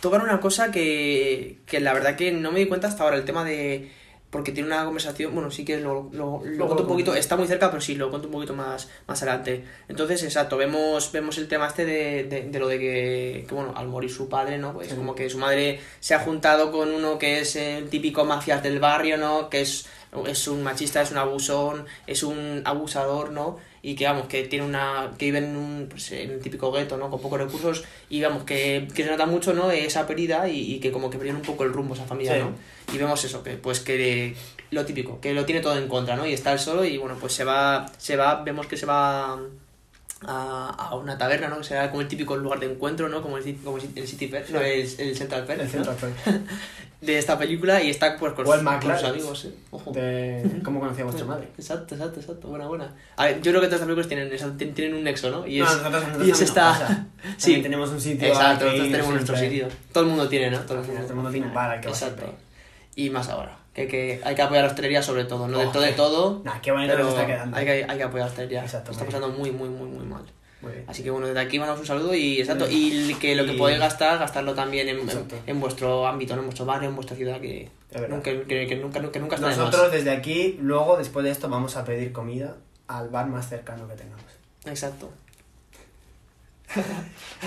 [0.01, 3.25] tocan una cosa que, que la verdad que no me di cuenta hasta ahora, el
[3.25, 3.91] tema de...
[4.31, 7.49] Porque tiene una conversación, bueno, sí que lo, lo, lo cuento un poquito, está muy
[7.49, 9.65] cerca, pero sí, lo cuento un poquito más, más adelante.
[9.89, 13.73] Entonces, exacto, vemos, vemos el tema este de, de, de lo de que, que, bueno,
[13.75, 14.73] al morir su padre, ¿no?
[14.73, 14.95] Pues Sí.
[14.95, 18.79] como que su madre se ha juntado con uno que es el típico mafias del
[18.79, 19.51] barrio, ¿no?
[19.51, 19.87] Que es,
[20.29, 23.59] es un machista, es un abusón, es un abusador, ¿no?
[23.83, 25.11] Y que, vamos, que tiene una...
[25.17, 27.09] que vive en un, pues, en el típico gueto, ¿no?
[27.11, 29.71] Con pocos recursos y, vamos, que, que se nota mucho, ¿no?
[29.71, 32.41] Esa pérdida y, y que como que pierde un poco el rumbo esa familia, Sí.
[32.41, 32.53] ¿no?
[32.95, 34.35] Y vemos eso, que pues que
[34.73, 36.27] lo típico, que lo tiene todo en contra, ¿no?
[36.27, 39.39] Y está él solo y bueno, pues se va, se va, vemos que se va
[40.27, 41.59] a, a una taberna, ¿no?
[41.59, 43.23] Que será como el típico lugar de encuentro, ¿no?
[43.23, 45.73] Como el, como el City Fair, no, el, el Central Fair, El ¿no?
[45.73, 46.41] Central Fair.
[47.01, 49.55] de esta película y está pues con, O sus- con sus amigos, ¿eh?
[49.71, 49.91] Ojo.
[49.93, 51.49] De cómo conocía a vuestra madre.
[51.57, 52.95] Exacto, exacto, exacto, buena, buena.
[53.17, 55.47] A ver, yo creo que todas las películas tienen, tienen un nexo, ¿no?
[55.47, 56.69] Y No, es, nosotros- nosotros y es esta...
[56.71, 57.07] nos pasa.
[57.39, 59.61] sí, tenemos un sitio Exacto, nosotros tenemos nuestro siempre.
[59.61, 59.77] sitio.
[59.93, 60.59] Todo el mundo tiene, ¿no?
[60.61, 62.35] Todo el mundo, todo el mundo tiene un bar al que Exacto.
[62.97, 63.57] Y más ahora.
[63.73, 66.43] Que, que hay que apoyar la hostelería sobre todo, no Oh, de todo de todo.
[66.45, 67.57] Nah, qué bonito nos está quedando.
[67.57, 68.63] Hay que, hay que apoyar la hostelería.
[68.63, 70.25] Exacto, está pasando muy, muy, muy, muy mal.
[70.87, 72.67] Así que bueno, desde aquí mandamos un saludo y exacto.
[72.71, 75.09] Y que lo que Y- podéis gastar, gastarlo también en, en,
[75.47, 76.41] en vuestro ámbito, ¿no?
[76.43, 77.69] en vuestro barrio, en vuestra ciudad, que,
[78.09, 79.67] nunca, que, que nunca, que nunca está de más.
[79.67, 82.57] Nosotros desde aquí, luego, después de esto, vamos a pedir comida
[82.89, 84.25] al bar más cercano que tengamos.
[84.67, 85.11] Exacto.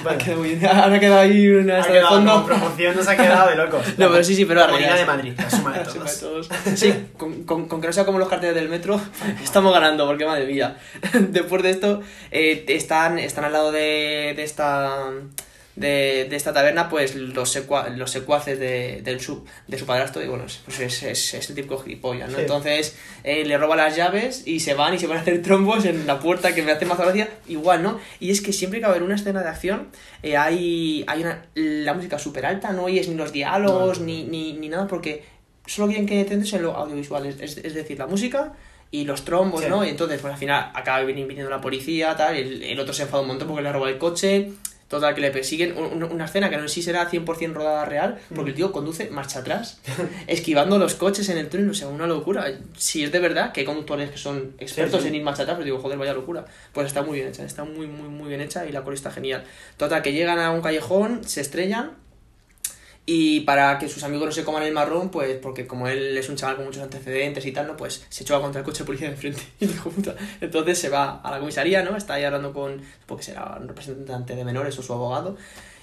[0.06, 0.66] Ha quedado muy bien.
[0.66, 2.46] Ahora ha quedado ahí una Ha de quedado fondo.
[2.46, 3.86] promoción, nos ha quedado de locos.
[3.98, 6.50] No, pero sí, sí, pero La realidad de Madrid, la suma de La suma todos.
[6.76, 9.00] Sí, con, con- con que no sea como los carteles del metro,
[9.44, 10.78] estamos ganando, porque madre mía.
[11.20, 12.02] Después de esto,
[12.32, 14.98] eh, están, están al lado de, de esta.
[15.76, 20.22] De, de esta taberna, pues los, secua- los secuaces de, del su, de su padrastro,
[20.24, 22.36] y bueno, pues es, es, es el típico gilipollas, ¿no?
[22.36, 22.42] Sí.
[22.42, 25.84] Entonces eh, le roba las llaves y se van y se van a hacer trombos
[25.86, 28.00] en la puerta que me hace más gracia, igual, ¿no?
[28.20, 29.88] Y es que siempre que va a haber una escena de acción,
[30.22, 34.06] eh, hay, hay una, la música súper alta, no oyes ni los diálogos No.
[34.06, 35.26] Ni, ni, ni nada, porque
[35.66, 38.54] solo quieren que centres en lo audiovisual, es, es- decir, la música
[38.92, 39.70] y los trombos, Sí.
[39.70, 39.84] ¿no?
[39.84, 43.02] Y entonces, pues al final acaba vin- viniendo la policía, tal, el, el otro se
[43.02, 44.52] enfada un montón porque le roba el coche,
[44.94, 47.86] total, que le persiguen, un- un- una escena que no sé si será 100% rodada
[47.86, 49.80] real, porque el tío conduce marcha atrás,
[50.28, 52.46] esquivando los coches en el túnel, o sea, una locura.
[52.78, 55.08] Si es de verdad que hay conductores que son expertos Sí, sí.
[55.10, 56.46] en ir marcha atrás, pues digo, joder, vaya locura.
[56.72, 59.12] Pues está muy bien hecha, está muy, muy, muy bien hecha y la cola está
[59.12, 59.44] genial.
[59.78, 61.92] Total, que llegan a un callejón, se estrellan
[63.06, 66.30] y para que sus amigos no se coman el marrón, pues porque como él es
[66.30, 67.76] un chaval con muchos antecedentes y tal, ¿no?
[67.76, 69.42] Pues se choca contra el coche de policía de enfrente.
[69.60, 70.16] Y dijo, puta.
[70.40, 71.98] Entonces se va a la comisaría, ¿no?
[71.98, 75.36] Está ahí hablando con, porque será un representante de menores o su abogado.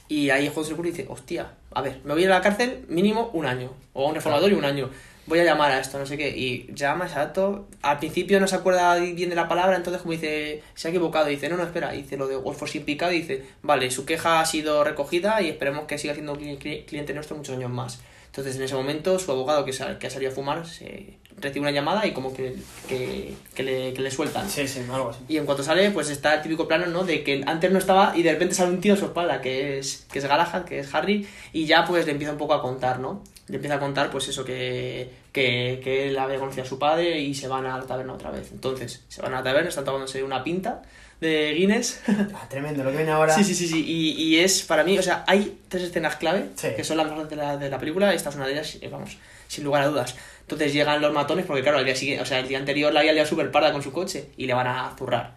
[0.08, 2.84] Y ahí ocurre y dice, hostia, a ver, me voy a ir a la cárcel
[2.88, 3.70] mínimo un año.
[3.92, 4.90] O a un reformador y un año.
[5.26, 6.28] Voy a llamar a esto, no sé qué.
[6.36, 7.68] Y llama, exacto.
[7.82, 11.26] Al principio no se acuerda bien de la palabra, entonces como dice, se ha equivocado.
[11.26, 11.92] Dice, no, no, espera.
[11.92, 13.12] Dice lo de Golfo sin picado.
[13.12, 17.14] Y dice, vale, su queja ha sido recogida y esperemos que siga siendo cli- cliente
[17.14, 18.00] nuestro muchos años más.
[18.30, 21.60] Entonces en ese momento su abogado que, sal- que ha salido a fumar se recibe
[21.62, 22.54] una llamada y como que,
[22.88, 24.48] que, que le, que le sueltan.
[24.48, 25.20] Sí, sí, algo así.
[25.28, 27.02] Y en cuanto sale, pues está el típico plano, ¿no?
[27.04, 29.78] De que antes no estaba y de repente sale un tío a su espalda, que
[29.78, 32.62] es, que es Galahad, que es Harry, y ya pues le empieza un poco a
[32.62, 33.22] contar, ¿no?
[33.48, 37.18] Le empieza a contar, pues eso, que, que, que él había conocido a su padre
[37.20, 38.50] y se van a la taberna otra vez.
[38.52, 40.82] Entonces, se van a la taberna, están tomándose una pinta
[41.20, 42.00] de Guinness.
[42.34, 43.34] Ah, tremendo, lo que viene ahora.
[43.34, 43.84] Sí, sí, sí, sí.
[43.86, 46.68] Y, y es para mí, o sea, hay tres escenas clave Sí.
[46.76, 48.12] que son las mejores de la, de la película.
[48.14, 49.18] Esta es una de ellas, eh, vamos,
[49.48, 50.14] sin lugar a dudas.
[50.42, 53.00] Entonces llegan los matones, porque claro, el día siguiente, o sea, el día anterior la
[53.00, 55.34] había liado súper parda con su coche y le van a zurrar.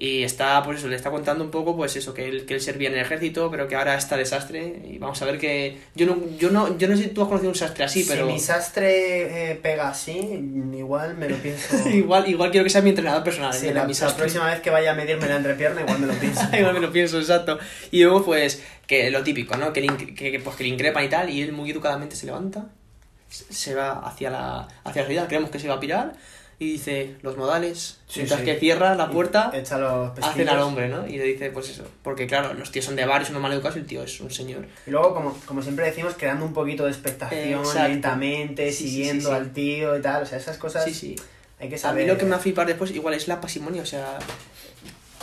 [0.00, 2.60] Y está, pues eso, le está contando un poco, pues eso, que él, que él
[2.60, 4.80] servía en el ejército, pero que ahora está desastre.
[4.88, 5.76] Y vamos a ver que.
[5.96, 8.24] Yo no, yo no, yo no sé si tú has conocido un sastre así, pero.
[8.24, 10.12] Si mi sastre eh, pega así,
[10.76, 11.88] igual me lo pienso.
[11.88, 13.52] igual, igual quiero que sea mi entrenador personal.
[13.52, 14.22] Sí, mira, la, mi la sastre.
[14.22, 16.42] próxima vez que vaya a medirme la entrepierna, igual me lo pienso.
[16.56, 17.58] Igual me lo pienso, exacto.
[17.90, 19.72] Y luego, pues, que lo típico, ¿no?
[19.72, 22.66] Que le, que, pues, que le increpan y tal, y él muy educadamente se levanta,
[23.28, 26.12] se se va hacia la, hacia la salida, creemos que se va a pirar,
[26.60, 28.46] y dice los modales, Sí, mientras sí.
[28.46, 31.06] que cierra la puerta, echa los hacen al hombre, ¿no?
[31.06, 33.52] Y le dice, pues eso, porque claro, los tíos son de bar y son mal
[33.52, 34.66] educados y el tío es un señor.
[34.86, 37.88] Y luego, como, como siempre decimos, creando un poquito de expectación Exacto.
[37.88, 40.22] lentamente, Sí, siguiendo al tío y tal.
[40.24, 41.16] O sea, esas cosas Sí, sí.
[41.60, 42.04] hay que A saber.
[42.04, 44.18] mí lo que me va a flipar después igual es la pasimonia, o sea,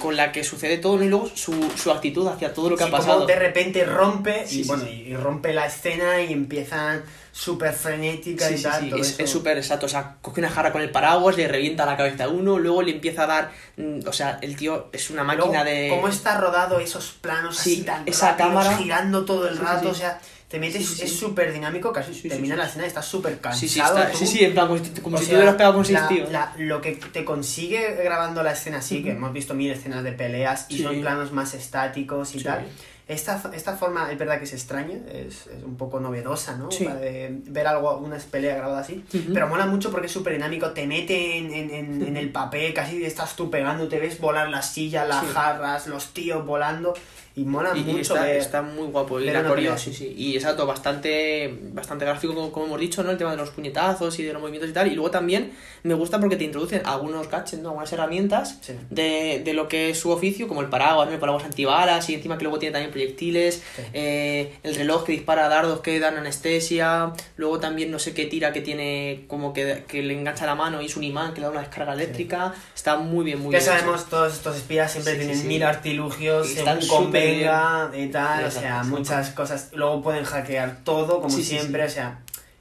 [0.05, 1.03] con la que sucede todo, ¿no?
[1.03, 3.25] Y luego su, su actitud hacia todo lo que Sí, ha como pasado.
[3.25, 8.49] de repente rompe Sí, y sí, bueno y rompe la escena y empiezan súper frenética
[8.49, 8.83] y tal.
[8.83, 9.87] sí, todo es súper exacto.
[9.87, 12.81] O sea, coge una jarra con el paraguas, le revienta la cabeza a uno, luego
[12.81, 13.51] le empieza a dar.
[13.77, 15.89] mm, O sea, el tío es una Luego, máquina de.
[15.89, 19.89] ¿Cómo está rodado esos planos Sí, así tan esa rápidos, cámara- girando todo el rato?
[19.89, 20.19] O sea,
[20.55, 23.59] te metes, Sí, sí, es súper dinámico, casi termina la escena y estás súper cansado.
[23.59, 25.55] Sí, sí, está- sí, sí, en plan, como si, como O si sea, tú hubieras
[25.55, 26.31] pegado con seis la- tíos.
[26.31, 30.13] la- lo que te consigue grabando la escena así, que hemos visto mil escenas de
[30.13, 32.65] peleas y son planos más estáticos y tal.
[33.07, 36.71] Esta, esta forma es verdad que es extraña, es, es un poco novedosa, ¿no?
[36.71, 36.85] Sí.
[36.85, 39.03] Para de- ver algo, una pelea grabada así.
[39.13, 39.31] Ujú.
[39.33, 42.73] Pero mola mucho porque es súper dinámico, te mete en, en- en- en el papel,
[42.73, 45.31] casi estás tú pegando, te ves volar las sillas, las Sí.
[45.33, 46.95] jarras, los tíos volando.
[47.37, 49.19] Y mola Y, y mucho está, ver- está muy guapo.
[49.19, 50.13] Y la coreo, sí, sí.
[50.17, 53.11] Y exacto, bastante, bastante gráfico, como, como hemos dicho, ¿no?
[53.11, 54.87] El tema de los puñetazos y de los movimientos y tal.
[54.89, 55.51] Y luego también
[55.83, 57.69] me gusta porque te introducen algunos gadgets, ¿no?
[57.69, 58.73] Algunas herramientas Sí.
[58.89, 61.13] de, de lo que es su oficio, como el paraguas, ¿no?
[61.13, 63.61] El paraguas antibalas y encima que luego tiene también proyectiles.
[63.75, 63.81] Sí.
[63.93, 67.11] eh, el reloj que dispara dardos que dan anestesia.
[67.35, 70.81] Luego también no sé qué tira que tiene como que, que le engancha la mano
[70.81, 72.53] y es un imán que le da una descarga eléctrica.
[72.73, 73.61] Está muy bien, muy que bien.
[73.69, 73.77] hecho.
[73.77, 75.47] sabemos, todos estos espías siempre Sí, sí, tienen sí.
[75.47, 76.79] mil artilugios, Y están
[77.25, 78.89] convenga y tal, o sea, sí.
[78.89, 79.69] muchas cosas.
[79.73, 81.91] Luego pueden hackear todo, como Sí, sí, siempre, sí.
[81.91, 82.19] o sea,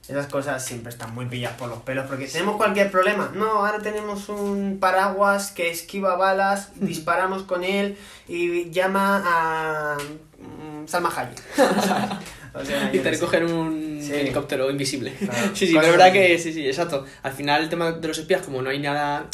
[0.08, 3.30] esas cosas siempre están muy pilladas por los pelos, porque tenemos cualquier problema.
[3.34, 7.96] No, ahora tenemos un paraguas que esquiva balas, disparamos con él
[8.28, 11.42] y llama a mm, Salma Hayek.
[12.56, 14.12] O sea, Y te recogen un Sí.
[14.12, 15.12] helicóptero invisible.
[15.14, 15.32] Claro.
[15.54, 17.04] Sí, sí, pero es verdad que sí, sí, exacto.
[17.24, 19.26] Al final el tema de los espías, como no hay nada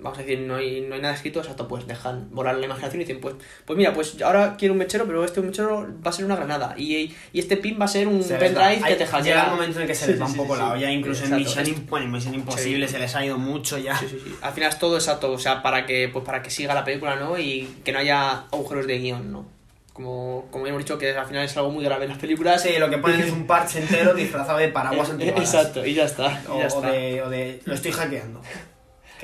[0.00, 3.00] vamos a decir, no hay, no hay nada escrito, exacto, pues dejan volar la imaginación
[3.00, 3.34] y dicen, pues,
[3.64, 6.74] pues mira, pues ahora quiero un mechero, pero este mechero va a ser una granada.
[6.76, 9.22] Y, y este pin va a ser un Se pendrive que te hackea.
[9.22, 10.60] Llega un momento en el que se les va sí, un poco sí.
[10.62, 13.78] la olla, incluso en Misión, es- bueno, en Misión Imposible se les ha ido mucho
[13.78, 13.98] ya.
[14.42, 17.16] Al final es todo exacto, o sea, para que, pues para que siga la película,
[17.16, 17.38] ¿no?
[17.38, 19.46] Y que no haya agujeros de guion, ¿no?
[19.92, 22.62] Como, como hemos dicho, que al final es algo muy grave en las películas.
[22.62, 25.40] Sí, lo que ponen es un parche entero disfrazado de paraguas antibalas.
[25.40, 26.40] Exacto, y ya está.
[26.42, 26.90] y O, ya o está.
[26.92, 28.40] de, o de, lo estoy hackeando.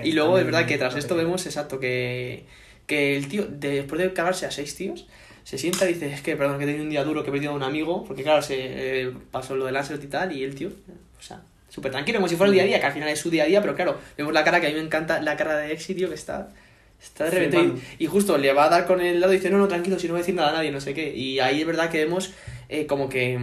[0.04, 2.44] Y luego es verdad que tras esto vemos, exacto, que,
[2.86, 5.06] que el tío, después de cagarse a seis tíos,
[5.44, 7.32] se sienta y dice, es que, perdón, que he tenido un día duro, que he
[7.32, 8.56] perdido a un amigo, porque claro, se
[9.02, 10.68] eh, pasó lo del Lancelot y tal, y el tío,
[11.18, 13.20] o sea, súper tranquilo, como si fuera el día a día, que al final es
[13.20, 15.36] su día a día, pero claro, vemos la cara que a mí me encanta, la
[15.36, 16.48] cara de Exi, tío, que está...
[16.98, 17.58] Está de repente
[17.98, 19.98] y, y justo le va a dar con el lado y dice, no, no, tranquilo,
[19.98, 21.14] si no voy a decir nada a nadie, no sé qué.
[21.14, 22.32] Y ahí es verdad que vemos
[22.70, 23.38] eh, como que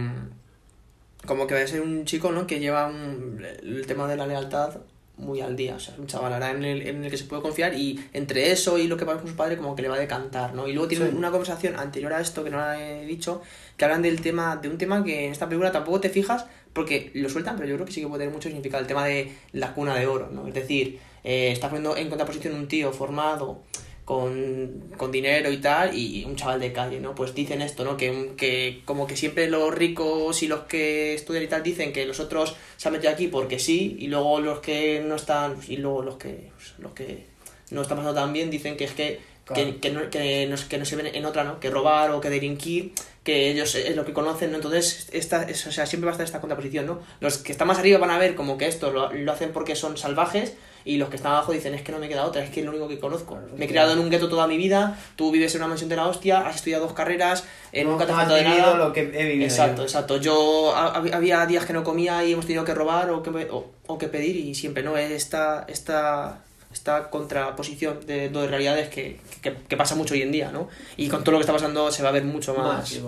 [1.26, 2.46] como que va a ser un chico, ¿no?
[2.46, 4.78] Que lleva un- el tema de la lealtad
[5.16, 7.24] muy al día, o sea, es un chaval ahora en el, en el que se
[7.24, 9.88] puede confiar y entre eso y lo que pasa con su padre como que le
[9.88, 10.66] va a decantar, ¿no?
[10.66, 11.14] Y luego tiene Sí.
[11.16, 13.40] una conversación anterior a esto que no la he dicho,
[13.76, 17.12] que hablan del tema, de un tema que en esta película tampoco te fijas porque
[17.14, 19.32] lo sueltan, pero yo creo que sí que puede tener mucho significado, el tema de
[19.52, 20.48] la cuna de oro, ¿no?
[20.48, 23.60] Es decir, eh, está poniendo en contraposición un tío formado
[24.04, 27.14] con, con dinero y tal, y un chaval de calle, ¿no?
[27.14, 27.96] Pues dicen esto, ¿no?
[27.96, 32.04] Que, que como que siempre los ricos y los que estudian y tal dicen que
[32.04, 35.78] los otros se han metido aquí porque sí, y luego los que no están, y
[35.78, 37.24] luego los que, los que
[37.70, 39.62] no están pasando tan bien dicen que es que, Claro.
[39.62, 41.60] que, que, no, que, no, que no se ven en otra, ¿no?
[41.60, 42.92] Que robar o que delinquir,
[43.22, 44.56] que ellos es lo que conocen, ¿no?
[44.56, 47.00] Entonces, esta, es- o sea, siempre va a estar esta contraposición, ¿no?
[47.20, 49.76] Los que están más arriba van a ver como que esto lo, lo hacen porque
[49.76, 52.50] son salvajes y los que están abajo dicen, es que no me queda otra, es
[52.50, 53.38] que es lo único que conozco.
[53.56, 55.96] Me he criado en un gueto toda mi vida, tú vives en una mansión de
[55.96, 58.74] la hostia, has estudiado dos carreras, eh, No- nunca te has faltado de nada.
[58.76, 59.82] lo que he vivido Exacto, yo.
[59.84, 60.16] exacto.
[60.18, 63.30] Yo ha- hab- había días que no comía y hemos tenido que robar o que,
[63.50, 64.96] o, o que pedir y siempre, ¿no?
[64.98, 66.40] Es esta, esta,
[66.72, 70.68] esta contraposición de dos realidades que, que, que pasa mucho hoy en día, ¿no?
[70.96, 73.02] Y con todo lo que está pasando se va a ver mucho más, sí,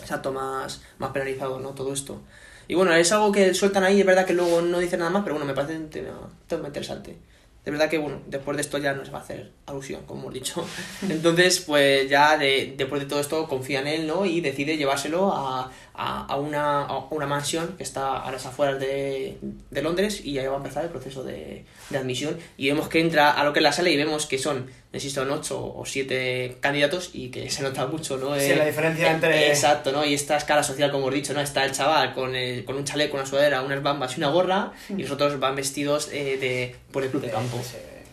[0.00, 1.70] exacto, más, más penalizado, ¿no?
[1.70, 2.20] Todo esto.
[2.68, 5.22] Y bueno, es algo que sueltan ahí, es verdad que luego no dicen nada más,
[5.22, 7.16] pero bueno, me parece un tema, tema interesante.
[7.64, 10.22] De verdad que, bueno, después de esto ya no se va a hacer alusión, como
[10.22, 10.66] hemos dicho.
[11.08, 14.26] Entonces, pues ya de, después de todo esto confía en él, ¿no?
[14.26, 18.80] Y decide llevárselo a, a, a una, a una mansión que está a las afueras
[18.80, 19.38] de,
[19.70, 22.36] de Londres y ahí va a empezar el proceso de, de admisión.
[22.56, 25.30] Y vemos que entra a lo que es la sala y vemos que son, necesitan
[25.30, 28.38] ocho o siete candidatos y que se nota mucho, ¿no?
[28.38, 30.04] Sí, Eh, la diferencia eh, entre- Exacto, ¿no?
[30.04, 31.40] Y esta escala social, como hemos dicho, ¿no?
[31.40, 34.72] Está el chaval con, el, con un chaleco, una sudadera, unas bambas y una gorra,
[34.90, 37.58] y los otros van vestidos eh, de, por el club de campo.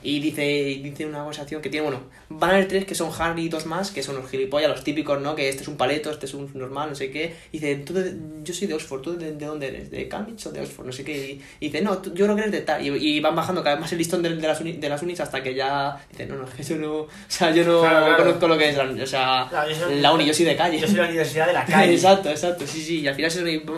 [0.01, 0.41] Y dice,
[0.81, 3.65] dice una conversación que tiene, bueno, van a haber tres que son Harry y dos
[3.65, 5.35] más, que son los gilipollas, los típicos, ¿no?
[5.35, 7.35] Que este es un paleto, este es un normal, no sé qué.
[7.51, 9.91] Y dice, tú de- yo soy de Oxford, ¿tú de, de dónde eres?
[9.91, 10.85] ¿De Cambridge o de Oxford?
[10.85, 11.17] No sé qué.
[11.59, 12.85] Y, y dice, no, tú- yo creo que eres de tal.
[12.85, 15.01] Y, y van bajando cada vez más el listón de, de las, uni- de las
[15.03, 17.81] unis hasta que ya dice, no, no, es que yo no, o sea, yo no
[17.81, 18.23] Claro, claro.
[18.23, 20.55] conozco lo que es la, o sea, Claro, yo soy- la uni, yo soy de
[20.55, 20.79] calle.
[20.79, 21.93] Yo soy la universidad de la calle.
[21.95, 22.99] exacto, exacto, sí, sí.
[23.01, 23.29] Y al final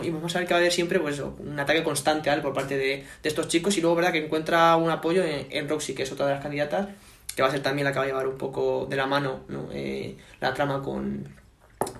[0.04, 2.76] y vamos a ver que va a haber siempre pues, un ataque constante por parte
[2.76, 3.76] de, de estos chicos.
[3.76, 6.42] Y luego, verdad, que encuentra un apoyo en, en Roxy, que es otra de las
[6.42, 6.88] candidatas,
[7.34, 9.40] que va a ser también la que va a llevar un poco de la mano
[9.48, 9.68] ¿no?
[9.72, 11.26] Eh, la trama con,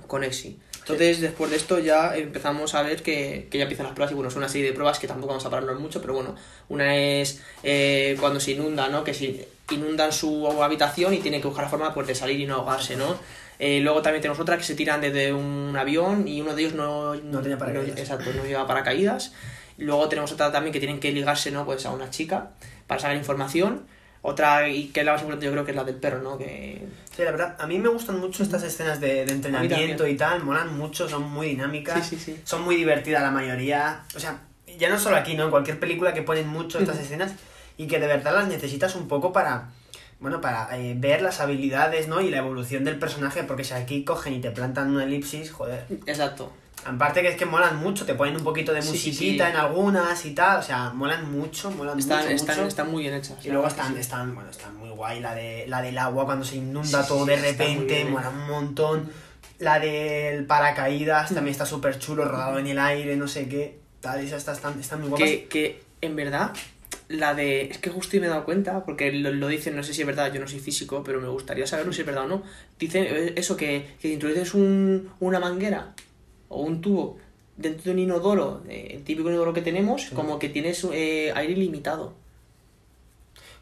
[0.07, 0.59] con Exi.
[0.81, 4.15] Entonces, después de esto ya empezamos a ver que, que ya empiezan las pruebas y
[4.17, 6.35] bueno, son una serie de pruebas que tampoco vamos a pararnos mucho, pero bueno,
[6.69, 9.05] una es eh, cuando se inunda, ¿no?
[9.05, 12.47] Que se inundan su habitación y tienen que buscar la forma pues, de salir y
[12.47, 13.17] no ahogarse, ¿no?
[13.61, 16.75] Eh, luego también tenemos otra que se tiran desde un avión y uno de ellos
[16.75, 17.97] no, No tenía paracaídas.
[17.97, 19.33] exacto, no lleva paracaídas.
[19.79, 21.65] Luego tenemos otra también que tienen que ligarse, ¿no?
[21.65, 22.51] Pues a una chica
[22.89, 23.87] para sacar información.
[24.25, 26.39] Otra, y que es la más importante, yo creo que es la del perro, ¿no?
[26.39, 30.17] Que Sí, la verdad, a mí me gustan mucho estas escenas de, de entrenamiento y
[30.17, 32.41] tal, molan mucho, son muy dinámicas, Sí, sí, sí.
[32.45, 34.05] son muy divertidas la mayoría.
[34.15, 34.39] O sea,
[34.79, 35.45] ya no solo aquí, ¿no?
[35.45, 37.33] En cualquier película que ponen mucho estas escenas
[37.77, 39.71] y que de verdad las necesitas un poco para,
[40.21, 42.21] bueno, para eh, ver las habilidades, ¿no?
[42.21, 45.85] Y la evolución del personaje, porque si aquí cogen y te plantan una elipsis, joder.
[46.07, 46.53] Exacto.
[46.85, 49.51] Aparte que es que molan mucho, te ponen un poquito de Sí, sí, musiquita sí.
[49.53, 52.69] en algunas y tal, o sea, molan mucho, molan están, mucho, están, mucho.
[52.69, 53.37] están muy bien hechas.
[53.45, 54.01] Y luego están, sí.
[54.01, 55.21] están, bueno, están muy guay.
[55.21, 59.11] La, de, la del agua cuando se inunda todo de repente, mola un montón.
[59.59, 61.35] La del paracaídas Mm.
[61.35, 63.79] también está súper chulo, rodado en el aire, no sé qué.
[64.01, 65.29] Tal, esas están, están, están muy guapas.
[65.29, 66.53] que, que en verdad
[67.09, 69.83] la de es que justo y me he dado cuenta porque lo, lo dicen no
[69.83, 72.25] sé si es verdad yo no soy físico pero me gustaría saberlo si es verdad
[72.25, 72.43] o no
[72.79, 75.93] dicen eh, eso que, que introduces un, una manguera
[76.53, 77.17] o un tubo
[77.57, 81.53] dentro de un inodoro eh, el típico inodoro que tenemos como que tienes eh, aire
[81.53, 82.21] ilimitado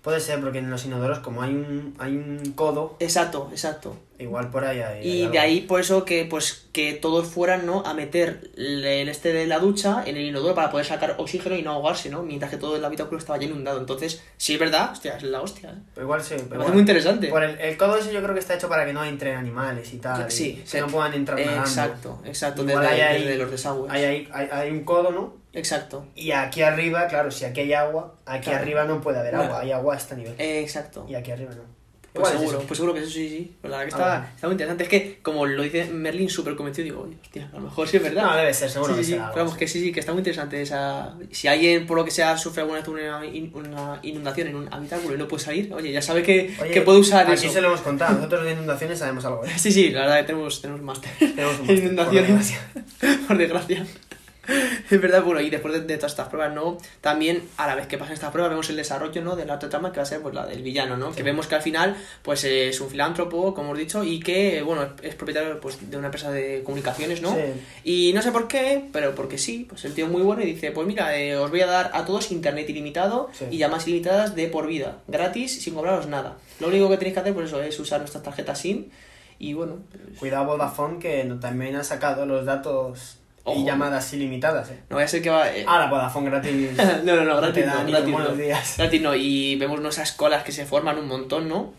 [0.02, 4.50] Puede ser, porque en los inodoros, como hay un, hay un codo, exacto exacto Igual
[4.50, 5.06] por ahí hay.
[5.08, 7.82] Y de ahí por eso que pues que todos fueran ¿no?
[7.84, 11.62] a meter el este de la ducha en el inodoro para poder sacar oxígeno y
[11.62, 12.22] no ahogarse, ¿no?
[12.22, 13.80] Mientras que todo el habitáculo estaba ya inundado.
[13.80, 15.70] Entonces, sí es verdad, hostia, es la hostia.
[15.70, 15.82] ¿eh?
[15.94, 16.34] Pero igual sí.
[16.36, 16.72] Pero bueno.
[16.74, 17.28] muy interesante.
[17.28, 19.92] Por el, el codo ese yo creo que está hecho para que no entren animales
[19.94, 20.26] y tal.
[20.28, 21.62] y Sí, que se- no puedan entrar nadando.
[21.62, 23.90] Exacto, exacto, Igual desde, hay ahí- desde los desagües.
[23.92, 25.40] Hay, hay, hay un codo, ¿no?
[25.52, 26.06] Exacto.
[26.14, 28.62] Y aquí arriba, claro, si aquí hay agua, aquí Claro.
[28.62, 29.48] arriba no puede haber Bueno.
[29.50, 30.34] agua, hay agua a este nivel.
[30.38, 31.06] Eh, exacto.
[31.08, 31.79] Y aquí arriba no.
[32.12, 33.52] Pues Igual seguro, pues seguro que eso sí, sí.
[33.60, 34.82] Pues la verdad que Ah, está, muy interesante.
[34.82, 37.98] Es que, como lo dice Merlin, súper convencido, digo, oye, hostia, a lo mejor sí
[37.98, 38.24] es verdad.
[38.24, 40.10] No, debe ser, seguro Sí, que sí, será algo vamos, que sí, sí, que está
[40.12, 41.14] muy interesante esa...
[41.30, 44.74] Si alguien, por lo que sea, sufre alguna vez una, in- una inundación en un
[44.74, 47.52] habitáculo y no puede salir, oye, ya sabe que, Oye, que puede usar aquí eso.
[47.54, 49.44] se lo hemos contado, nosotros de inundaciones sabemos algo.
[49.44, 49.50] ¿eh?
[49.56, 51.10] Sí, sí, la verdad que tenemos, tenemos máster.
[51.16, 52.54] Tenemos un máster, inundaciones.
[53.28, 53.86] Por desgracia.
[54.90, 56.76] Es verdad, bueno, y después de, de todas estas pruebas, ¿no?
[57.00, 59.36] También, a la vez que pasan estas pruebas, vemos el desarrollo, ¿no?
[59.36, 61.12] De la otra trama que va a ser, pues, la del villano, ¿no?
[61.12, 64.88] Que vemos que al final, pues, es un filántropo, como hemos dicho, y que, bueno,
[65.02, 67.34] es propietario, pues, de una empresa de comunicaciones, ¿no?
[67.34, 67.40] Sí.
[67.84, 70.46] Y no sé por qué, pero porque sí, pues el tío es muy bueno y
[70.46, 73.46] dice, pues mira, eh, os voy a dar a todos internet ilimitado Sí.
[73.50, 76.36] y llamadas ilimitadas de por vida, gratis, sin cobraros nada.
[76.58, 78.86] Lo único que tenéis que hacer, pues eso, es usar nuestras tarjetas SIM
[79.38, 83.58] y bueno, pues, Cuidado Vodafone que también ha sacado los datos Ojo.
[83.60, 84.70] y llamadas ilimitadas.
[84.70, 84.80] ¿eh?
[84.90, 85.48] no voy a ser que va...
[85.50, 86.70] eh, Ah, la Vodafone gratis.
[87.04, 88.36] no, no, no, te gratis no, gratis buenos no.
[88.36, 88.74] días.
[88.78, 91.72] Gratis no, y vemos nuestras colas que se forman un montón, ¿no?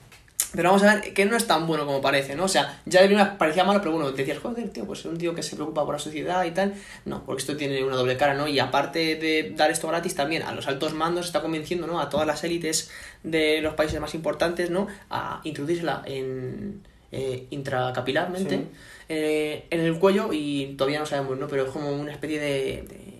[0.53, 2.43] Pero vamos a ver que no es tan bueno como parece, ¿no?
[2.43, 5.17] O sea, ya de primera parecía malo, pero bueno, decías, joder, tío, pues es un
[5.17, 6.73] tío que se preocupa por la sociedad y tal.
[7.05, 8.49] No, porque esto tiene una doble cara, ¿no?
[8.49, 12.01] Y aparte de dar esto gratis, también a los altos mandos está convenciendo, ¿no?
[12.01, 12.91] A todas las élites
[13.23, 14.87] de los países más importantes, ¿no?
[15.09, 16.81] A introducírsela en
[17.11, 18.67] eh, intracapilarmente Sí.
[19.09, 21.47] eh, en el cuello y todavía no sabemos, ¿no?
[21.47, 22.83] Pero es como una especie de...
[22.83, 23.11] de-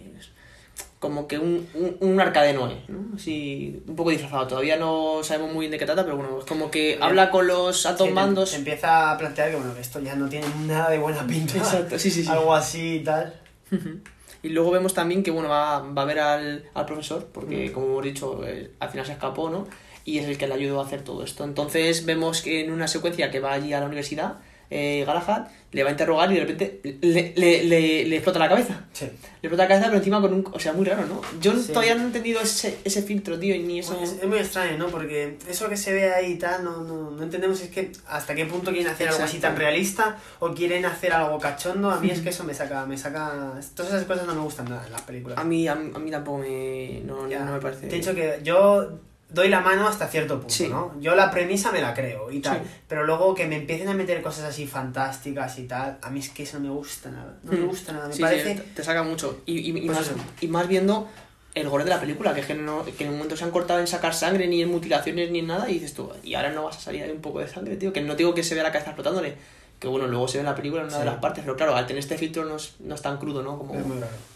[1.00, 3.16] como que un, un, un arca de Noé, ¿no?
[3.16, 4.46] Así, un poco disfrazado.
[4.46, 7.48] Todavía no sabemos muy bien de qué trata, pero bueno, es como que habla con
[7.48, 8.14] los altos Sí,
[8.54, 11.58] empieza a plantear que bueno, que esto ya no tiene nada de buena pinta.
[11.58, 12.30] Exacto, sí, sí, sí.
[12.30, 13.34] Algo así y tal.
[14.44, 17.86] Y luego vemos también que, bueno, va, va a ver al, al profesor, porque, como
[17.88, 19.68] hemos dicho, eh, al final se escapó, ¿no?
[20.06, 21.44] Y es el que le ayudó a hacer todo esto.
[21.44, 24.38] Entonces vemos que en una secuencia que va allí a la universidad,
[24.74, 28.48] eh, Galahad le va a interrogar y de repente le, le, le, le explota la
[28.50, 28.86] cabeza.
[28.94, 29.06] Sí.
[29.06, 29.12] Le
[29.48, 30.46] explota la cabeza, pero encima con un...
[30.52, 31.22] O sea, muy raro, ¿no?
[31.42, 31.68] Yo Sí.
[31.74, 33.92] todavía no he entendido ese, ese filtro, tío, y ni eso...
[33.94, 34.88] Bueno, es, es muy extraño, ¿no?
[34.88, 38.34] Porque eso que se ve ahí y tal, no, no, no entendemos es que hasta
[38.34, 39.56] qué punto quieren hacer algo así Exacto.
[39.56, 41.92] tan realista o quieren hacer algo cachondo.
[41.92, 43.54] A mí es que eso me saca, me saca...
[43.76, 45.38] Todas esas cosas no me gustan nada en las películas.
[45.38, 47.02] A mí, a, mí- a mí tampoco me...
[47.06, 47.44] No, Ya.
[47.44, 47.88] no me parece...
[47.88, 49.00] Te he dicho que yo
[49.34, 50.68] doy la mano hasta cierto punto, Sí.
[50.68, 50.94] ¿no?
[51.00, 52.70] Yo la premisa me la creo y tal, Sí.
[52.88, 56.30] pero luego que me empiecen a meter cosas así fantásticas y tal, a mí es
[56.30, 57.68] que eso no me gusta nada, no me Mm.
[57.68, 58.56] gusta nada, me Sí, parece...
[58.76, 59.42] te- saca mucho.
[59.46, 60.12] Y, y, y Pues más,
[60.42, 61.08] y más viendo
[61.56, 63.52] el gore de la película, que es que, no, que en un momento se han
[63.52, 66.52] cortado en sacar sangre, ni en mutilaciones, ni en nada, y dices tú, y ahora
[66.52, 67.92] no vas a salir ahí un poco de sangre, tío.
[67.94, 69.36] Que no digo que se vea la cabeza explotándole,
[69.80, 71.76] que bueno, luego se ve en la película en una de las partes, pero claro,
[71.76, 73.58] al tener este filtro no es, no es tan crudo, ¿no?
[73.58, 73.74] Como,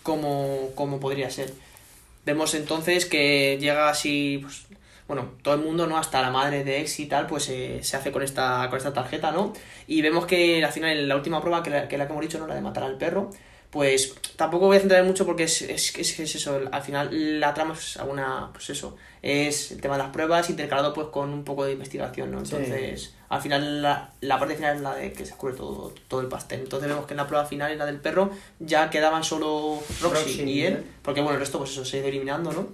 [0.03, 1.53] como, como podría ser.
[2.25, 4.65] Vemos entonces que llega así, pues,
[5.07, 5.97] bueno, todo el mundo, ¿no?
[5.97, 8.93] Hasta la madre de Ex y tal, pues eh, se hace con esta, con esta
[8.93, 9.53] tarjeta, ¿no?
[9.87, 12.23] Y vemos que al final, en la última prueba, que la que, la que hemos
[12.23, 12.47] dicho, ¿no?
[12.47, 13.29] La de matar al perro,
[13.69, 17.53] pues tampoco voy a centrar mucho porque es, es, es, es eso, al final la
[17.53, 21.43] trama es alguna, pues eso, es el tema de las pruebas intercalado pues con un
[21.43, 22.45] poco de investigación, ¿no?
[22.45, 22.55] Sí.
[22.55, 26.21] Entonces, al final la, la parte final es la de que se descubre todo, todo
[26.21, 26.61] el pastel.
[26.61, 30.23] Entonces vemos que en la prueba final, en la del perro, ya quedaban solo Roxy,
[30.23, 30.83] Roxy y él.
[31.01, 32.69] porque bueno, el resto pues eso se ha ido eliminando, ¿no?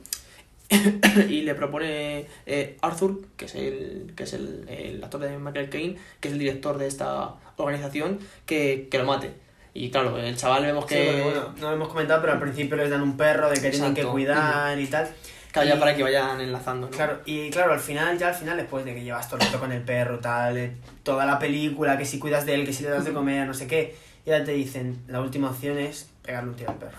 [1.30, 5.70] y le propone eh, Arthur, que es el que es el, el actor de Michael
[5.70, 9.32] Caine, que es el director de esta organización, que, que lo mate.
[9.74, 11.06] Y claro, el chaval vemos Sí, que...
[11.06, 13.70] porque, bueno, no lo hemos comentado, pero al principio les dan un perro de que
[13.70, 14.12] tienen que Exacto.
[14.12, 15.10] cuidar y tal.
[15.52, 16.96] Claro, ya para que vayan enlazando, ¿no?
[16.96, 19.60] Claro, y claro, al final, ya al final, después de que llevas todo el rato
[19.60, 20.72] con el perro, tal, eh,
[21.04, 23.54] toda la película, que si cuidas de él, que si le das de comer, no
[23.54, 23.96] sé qué,
[24.26, 26.98] ya te dicen, la última opción es pegarle un tiro al perro.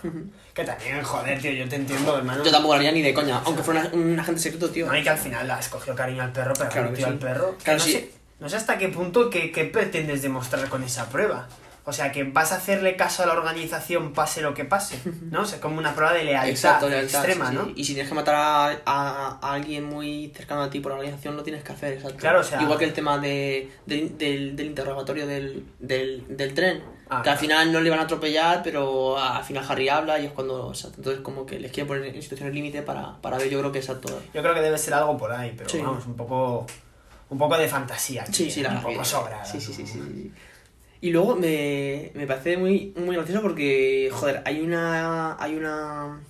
[0.55, 2.45] Que también, joder, tío, yo te entiendo, hermano.
[2.45, 4.87] Yo tampoco lo haría ni de coña, aunque fuera un, un agente secreto, tío.
[4.87, 7.13] No, y que al final la escogió cariño al perro, pegarle Claro un tiro sí.
[7.13, 7.57] al perro.
[7.63, 7.93] Claro, no, sí.
[7.93, 8.11] sé,
[8.41, 11.49] no sé hasta qué punto que, que pretendes demostrar con esa prueba.
[11.85, 15.01] O sea, que vas a hacerle caso a la organización pase lo que pase,
[15.33, 15.41] ¿no?
[15.43, 17.59] O sea, como una prueba de lealtad, Exacto, lealtad, extrema, sí, sí.
[17.61, 17.73] ¿no?
[17.75, 20.99] Y si tienes que matar a, a- a alguien muy cercano a ti por la
[20.99, 22.19] organización, lo tienes que hacer, exacto.
[22.19, 26.55] Claro, o sea- Igual que el tema de, del, del, del interrogatorio del, del, del
[26.55, 26.85] tren.
[27.19, 30.27] Ah, que al final no le van a atropellar, pero al final Harry habla y
[30.27, 30.67] es cuando...
[30.69, 33.59] o sea, entonces como que les quieren poner en situaciones límite para, para ver, yo
[33.61, 34.09] creo que exacto.
[34.33, 35.79] Yo creo que debe ser algo por ahí, pero Sí.
[35.79, 36.67] vamos, un poco
[37.31, 38.23] un poco de fantasía.
[38.23, 39.45] aquí, Sí, sí, la un poco sobra.
[39.45, 40.33] Sí, sí, sí, sí, sí.
[41.01, 46.21] Y luego me, me parece muy, muy gracioso porque, joder, hay una, hay una,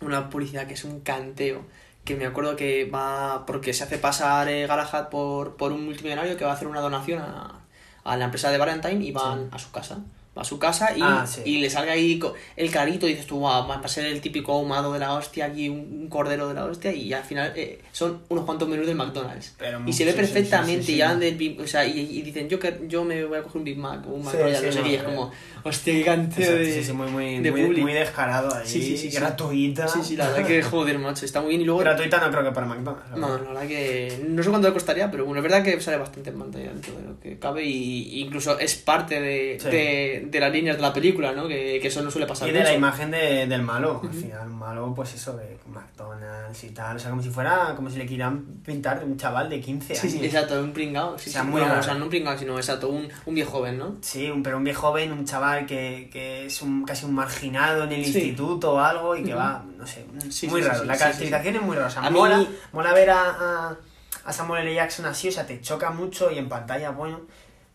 [0.00, 1.62] una publicidad que es un canteo.
[2.04, 3.44] Que me acuerdo que va.
[3.46, 6.80] Porque se hace pasar eh, Galahad por, por un multimillonario que va a hacer una
[6.80, 7.59] donación a,
[8.04, 9.98] a la empresa de Valentine y van a su casa.
[10.38, 11.42] Va a su casa y, Ah, sí.
[11.44, 12.20] y le salga ahí
[12.56, 15.46] el carito y dices tú, "Guau, va a ser el típico ahumado de la hostia,
[15.46, 18.86] aquí un, un cordero de la hostia y al final eh, son unos cuantos menús
[18.86, 19.54] del McDonald's.
[19.58, 20.98] Pero y se ve sí, sí, sí, perfectamente sí, sí.
[20.98, 23.42] y hablan del Big- o sea, y, y dicen, yo que yo me voy a
[23.42, 25.04] coger un Big Mac o un Sí, McDonald's, sí, no sé qué, es eh.
[25.04, 25.30] como,
[25.64, 27.82] hostia, qué Exacto, de, sí, sí, muy, muy, de muy, bullying.
[27.82, 28.66] muy descarado ahí.
[28.68, 29.88] Sí, sí, gratuita.
[29.88, 31.80] Sí, sí, la verdad que joder, macho, está muy bien y luego...
[31.80, 33.16] Gratuita no creo que para McDonald's.
[33.16, 35.96] No, la verdad que no sé cuánto le costaría, pero bueno, es verdad que sale
[35.96, 39.68] bastante en pantalla dentro de lo que cabe y y incluso es parte de, Sí.
[39.68, 41.46] de, de las líneas de la película, ¿no?
[41.48, 42.70] Que, que eso no suele pasar Y de mucho.
[42.70, 44.00] la imagen de- del malo.
[44.02, 46.96] Al final, un malo, pues eso, de McDonald's y tal.
[46.96, 49.94] O sea, como si fuera, como si le quieran pintar de un chaval de 15
[49.94, 50.18] Sí, años.
[50.20, 51.18] sí, exacto, un pringao.
[51.18, 51.80] Sí, O sea, sí, muy bueno, raro.
[51.80, 53.96] o sea, no un pringao, sino exacto, un, un viejo joven, ¿no?
[54.00, 57.84] Sí, un, pero un viejo joven, un chaval que, que es un, casi un marginado
[57.84, 58.18] en el Sí.
[58.20, 60.80] instituto o algo y que va, no sé, Sí, muy sí, raro.
[60.80, 61.62] sí, la sí, caracterización sí, sí.
[61.62, 61.88] es muy rara.
[61.88, 63.76] O sea, A mí- mola, mola ver a, a,
[64.24, 64.74] a Samuel L.
[64.74, 67.20] Jackson así, o sea, te choca mucho y en pantalla, bueno,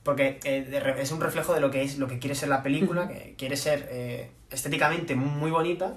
[0.05, 3.07] porque eh, es un reflejo de lo que es lo que quiere ser la película,
[3.09, 5.95] que quiere ser eh, estéticamente muy bonita,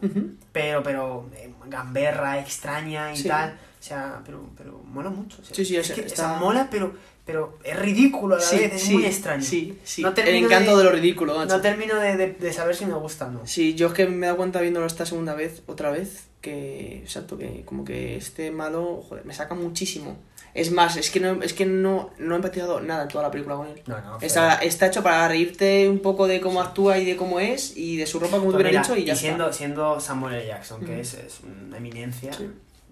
[0.50, 3.28] pero, pero eh, gamberra, extraña y Sí.
[3.28, 3.50] tal.
[3.78, 5.38] O sea, pero, pero mola mucho.
[5.40, 6.94] o sea, Sí, sí, o es que, o está- sea, mola, pero,
[7.24, 9.42] pero es ridículo a la Sí, vez, es sí, muy extraño.
[9.42, 10.02] sí, sí.
[10.02, 11.54] No El encanto de lo ridículo, macho.
[11.56, 13.46] No termino de, de, de saber si me gusta o no.
[13.46, 16.98] Sí, yo es que me he dado cuenta viéndolo esta segunda vez, otra vez, que,
[17.04, 20.16] exacto, que como que este malo, joder, me saca muchísimo.
[20.58, 23.30] Es más, es que no, es que no, no he empatizado nada en toda la
[23.30, 23.80] película con él.
[23.86, 27.38] No, no, Está, está hecho para reírte un poco de cómo actúa y de cómo
[27.40, 29.56] es y de su ropa como te Pues hubieran mira, hecho y ya siendo, está.
[29.56, 30.46] siendo Samuel L.
[30.46, 32.32] Jackson, que es, es una eminencia,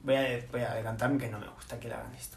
[0.05, 2.37] voy, a, voy a adelantarme que no me gusta que le hagan esto.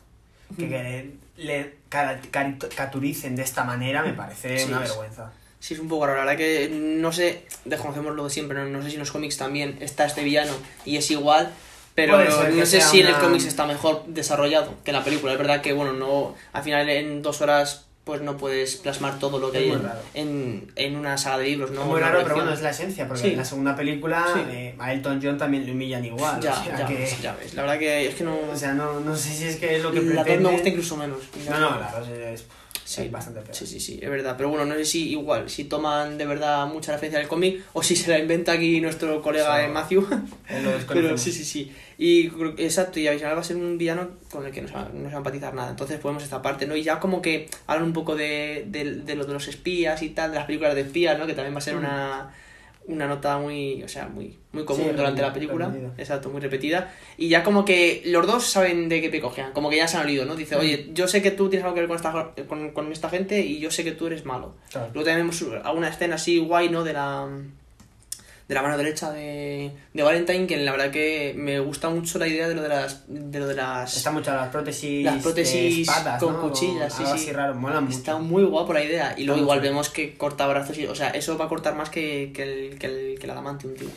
[0.58, 5.32] Que, le, le caricaturicen de esta manera me parece Sí, una es- vergüenza.
[5.60, 6.20] Sí, es un poco raro.
[6.20, 9.12] La verdad que no sé, desconocemos lo de siempre, no, no sé si en los
[9.12, 10.54] cómics también está este villano
[10.86, 11.52] y es igual,
[12.08, 15.34] pero no sé si en el cómics está mejor desarrollado que en la película.
[15.34, 19.38] Es verdad que, bueno, no al final en dos horas pues no puedes plasmar todo
[19.38, 19.80] lo que hay
[20.16, 21.82] en, en, una saga de libros, ¿no?
[21.82, 23.28] es muy raro, pero bueno, es la esencia, porque Sí.
[23.32, 24.40] en la segunda película Sí.
[24.50, 26.42] eh, a Elton John también le humillan igual.
[26.42, 27.54] Ya, o sea ya, que, ya ves.
[27.54, 28.36] La verdad que es que no...
[28.52, 30.44] O sea, no, no sé si es que es lo que la dos pretenden.
[30.44, 31.20] me gusta incluso menos.
[31.48, 32.46] No, no, la dos es,
[32.90, 33.56] Sí, es bastante peor.
[33.56, 34.34] Sí, sí, sí, es verdad.
[34.36, 37.84] Pero bueno, no sé si igual, si toman de verdad mucha referencia del cómic o
[37.84, 40.08] si se la inventa aquí nuestro colega Eso- eh, Matthew.
[40.92, 41.72] Pero sí, sí, sí.
[42.00, 44.90] Y exacto, y final va a ser un villano con el que no se va,
[44.92, 45.70] no se va a empatizar nada.
[45.70, 46.76] Entonces podemos esta parte, ¿no?
[46.76, 50.10] Y ya como que hablan un poco de, de, de lo de los espías y
[50.10, 51.28] tal, de las películas de espías, ¿no?
[51.28, 51.80] Que también va a ser Mm.
[51.80, 52.34] una,
[52.90, 55.68] una nota muy, o sea, muy, muy común Sí, durante la película.
[55.68, 55.94] repetida.
[55.98, 56.94] Exacto, muy repetida.
[57.18, 59.98] Y ya como que los dos saben de qué pie cojean, como que ya se
[59.98, 60.36] han olido, ¿no?
[60.36, 60.60] Dice, Mm.
[60.60, 63.40] oye, yo sé que tú tienes algo que ver con esta, con, con esta gente
[63.42, 64.56] y yo sé que tú eres malo.
[64.72, 64.90] Claro.
[64.94, 66.84] Luego tenemos alguna escena así guay, ¿no?
[66.84, 67.28] De la
[68.50, 72.28] de la mano derecha de, de Valentine, que la verdad que me gusta mucho la
[72.28, 75.88] idea de lo de las de lo de las Está mucho las prótesis, las prótesis
[75.88, 76.42] espadas, con ¿no?
[76.42, 77.24] cuchillas, sí, Algo sí.
[77.26, 77.96] así raro, mola mucho.
[77.96, 79.14] Está muy guapo la idea.
[79.16, 81.92] Y luego igual vemos que corta brazos y, o sea, eso va a cortar más
[81.92, 83.88] que, que el, que el, que el adamantium, tío.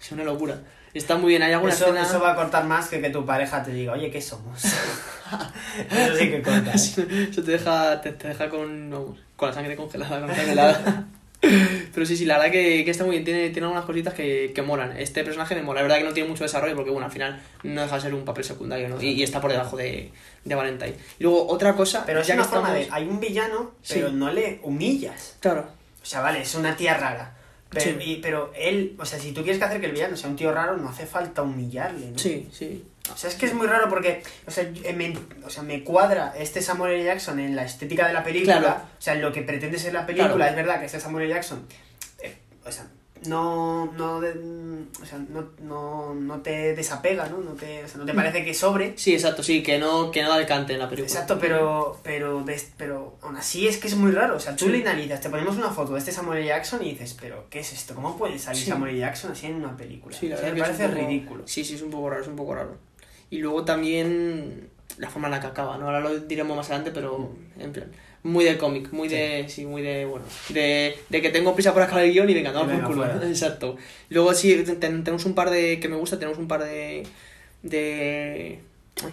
[0.00, 0.60] Es una locura.
[0.92, 2.02] Está muy bien, hay alguna Eso, escena...
[2.02, 4.64] eso va a cortar más que que tu pareja te diga, oye, ¿qué somos?
[4.64, 6.72] eso sí que corta.
[6.72, 6.74] ¿eh?
[7.30, 10.52] Eso te deja, te, te deja con, vamos, con la sangre congelada, con la sangre
[10.52, 11.06] helada.
[11.40, 14.52] Pero sí, sí, la verdad que, que está muy bien, tiene, tiene algunas cositas que,
[14.54, 14.96] que molan.
[14.98, 17.40] Este personaje me mola, la verdad que no tiene mucho desarrollo porque, bueno, al final
[17.62, 19.00] no deja de ser un papel secundario, ¿no?
[19.02, 20.10] Y, y está por debajo de,
[20.44, 20.94] de Valentine.
[21.18, 22.04] Y luego, otra cosa...
[22.04, 23.94] Pero es ya una que forma de, estamos- hay un villano, Sí.
[23.94, 25.36] pero no le humillas.
[25.40, 25.66] Claro.
[26.02, 27.36] O sea, vale, es una tía rara.
[27.70, 27.96] Pero, Sí.
[28.04, 30.36] y- pero él, o sea, si tú quieres que hacer que el villano sea un
[30.36, 32.18] tío raro, no hace falta humillarle, ¿no?
[32.18, 32.84] Sí, sí.
[33.12, 35.82] O sea, es que es muy raro porque, o sea, eh, me, o sea, me
[35.82, 37.04] cuadra este Samuel L.
[37.04, 38.76] Jackson en la estética de la película, Claro.
[38.98, 40.50] o sea, en lo que pretende ser la película, Claro.
[40.50, 41.34] es verdad que este Samuel L.
[41.34, 41.66] Jackson,
[42.22, 42.86] eh, o sea,
[43.26, 44.30] no, no, de-
[45.02, 47.38] o sea, no, no, no te desapega, ¿no?
[47.38, 48.96] No te, o sea, no te parece que sobre.
[48.96, 51.06] Sí, exacto, sí, que no, que no da el cante en la película.
[51.12, 52.42] Exacto, pero, pero,
[52.78, 54.36] pero aún así es que es muy raro.
[54.36, 54.70] O sea, tú Sí.
[54.72, 56.46] le analizas, te ponemos una foto de este Samuel L.
[56.48, 57.94] Jackson y dices, pero ¿qué es esto?
[57.94, 58.70] ¿Cómo puede salir Sí.
[58.70, 59.00] Samuel L.
[59.00, 60.16] Jackson así en una película?
[60.16, 61.42] Sí, la O sea, me parece poco- ridículo.
[61.48, 62.78] Sí, sí, es un poco raro, es un poco raro.
[63.30, 64.68] Y luego también
[64.98, 65.86] la forma en la que acaba, ¿no?
[65.86, 67.86] Ahora lo diremos más adelante, pero en plan,
[68.22, 71.82] muy de cómic, muy de, sí, muy de, bueno, de, de que tengo prisa por
[71.82, 73.08] acabar el guion y venga, venga, por culo.
[73.10, 73.28] fuera.
[73.28, 73.76] Exacto.
[74.10, 77.04] Luego sí, ten- tenemos un par de, que me gusta, tenemos un par de,
[77.62, 78.58] de,
[79.04, 79.12] ay,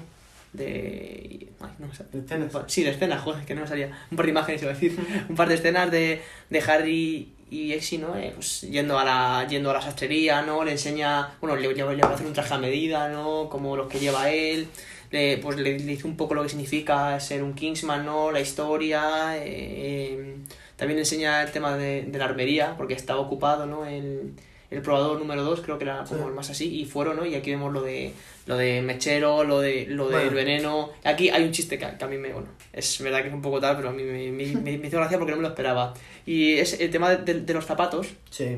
[0.53, 2.09] de, ay, no me sale.
[2.13, 2.51] escenas.
[2.67, 3.91] Sí, de escenas, joder, que no me salía.
[4.11, 4.97] Un par de imágenes, iba a decir.
[5.29, 8.15] un par de escenas de, de Harry y Exy, ¿no?
[8.17, 10.63] Eh, pues yendo a la yendo a la sastrería, ¿no?
[10.63, 13.49] Le enseña, bueno, le, le, a hacer un traje a medida, ¿no?
[13.49, 14.67] Como los que lleva él.
[15.11, 18.31] Le, pues le, dice un poco lo que significa ser un Kingsman, ¿no?
[18.31, 19.37] La historia.
[19.37, 20.35] eh,
[20.75, 23.85] también le enseña el tema de, de la armería, porque estaba ocupado, ¿no?
[23.85, 24.33] El,
[24.69, 26.27] el probador número 2, creo que era como Sí.
[26.27, 27.25] el más así, y fueron, ¿no?
[27.25, 28.13] Y aquí vemos lo de
[28.45, 30.35] lo de mechero, lo de lo del Bueno.
[30.35, 30.89] veneno.
[31.03, 33.41] Aquí hay un chiste que, que a mí me, bueno, es verdad que es un
[33.41, 35.49] poco tal, pero a mí me, me, me- me hizo gracia porque no me lo
[35.49, 35.93] esperaba.
[36.25, 38.57] Y es el tema de, de los zapatos, Sí.